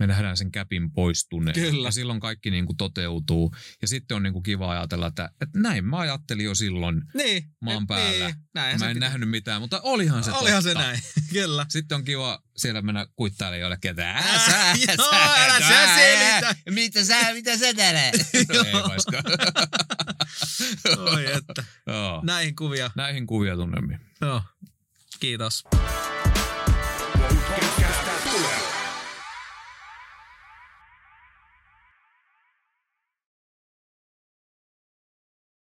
me 0.00 0.06
nähdään 0.06 0.36
sen 0.36 0.52
käpin 0.52 0.92
poistuneen. 0.92 1.54
Kyllä. 1.54 1.88
Ja 1.88 1.92
silloin 1.92 2.20
kaikki 2.20 2.50
niin 2.50 2.66
kuin 2.66 2.76
toteutuu. 2.76 3.54
Ja 3.82 3.88
sitten 3.88 4.16
on 4.16 4.22
niin 4.22 4.32
kuin 4.32 4.42
kiva 4.42 4.70
ajatella, 4.70 5.06
että, 5.06 5.30
että 5.40 5.58
näin 5.58 5.84
mä 5.84 5.98
ajattelin 5.98 6.44
jo 6.44 6.54
silloin. 6.54 7.02
Niin. 7.14 7.44
Maan 7.60 7.82
et 7.82 7.86
päällä. 7.88 8.26
Niin, 8.26 8.36
näin 8.54 8.78
mä 8.78 8.90
en 8.90 8.98
nähnyt 8.98 9.30
mitään, 9.30 9.60
mutta 9.60 9.80
olihan 9.82 10.24
se 10.24 10.30
Olihan 10.30 10.62
totta. 10.62 10.80
se 10.80 10.86
näin, 10.86 11.00
kyllä. 11.32 11.66
Sitten 11.68 11.96
on 11.96 12.04
kiva 12.04 12.42
siellä 12.56 12.82
mennä 12.82 13.06
kuittailemaan 13.16 13.60
jollekin, 13.60 13.90
että 13.90 14.10
Ää, 14.10 14.46
sä, 14.50 14.92
joo, 14.98 15.10
älä 15.12 15.60
sä 15.60 15.94
selitä. 15.96 16.56
Mitä 16.70 17.04
sä, 17.04 17.32
mitä 17.32 17.56
sä 17.56 17.66
no, 17.66 17.82
ei. 18.64 18.72
Oi 20.96 21.32
että. 21.32 21.64
Näihin 22.22 22.56
kuvia. 22.56 22.90
Näihin 22.96 23.26
kuvia 23.26 23.56
tunnelmiin. 23.56 24.00
Joo. 24.20 24.42
Kiitos. 25.20 25.64
Podcast 27.48 28.19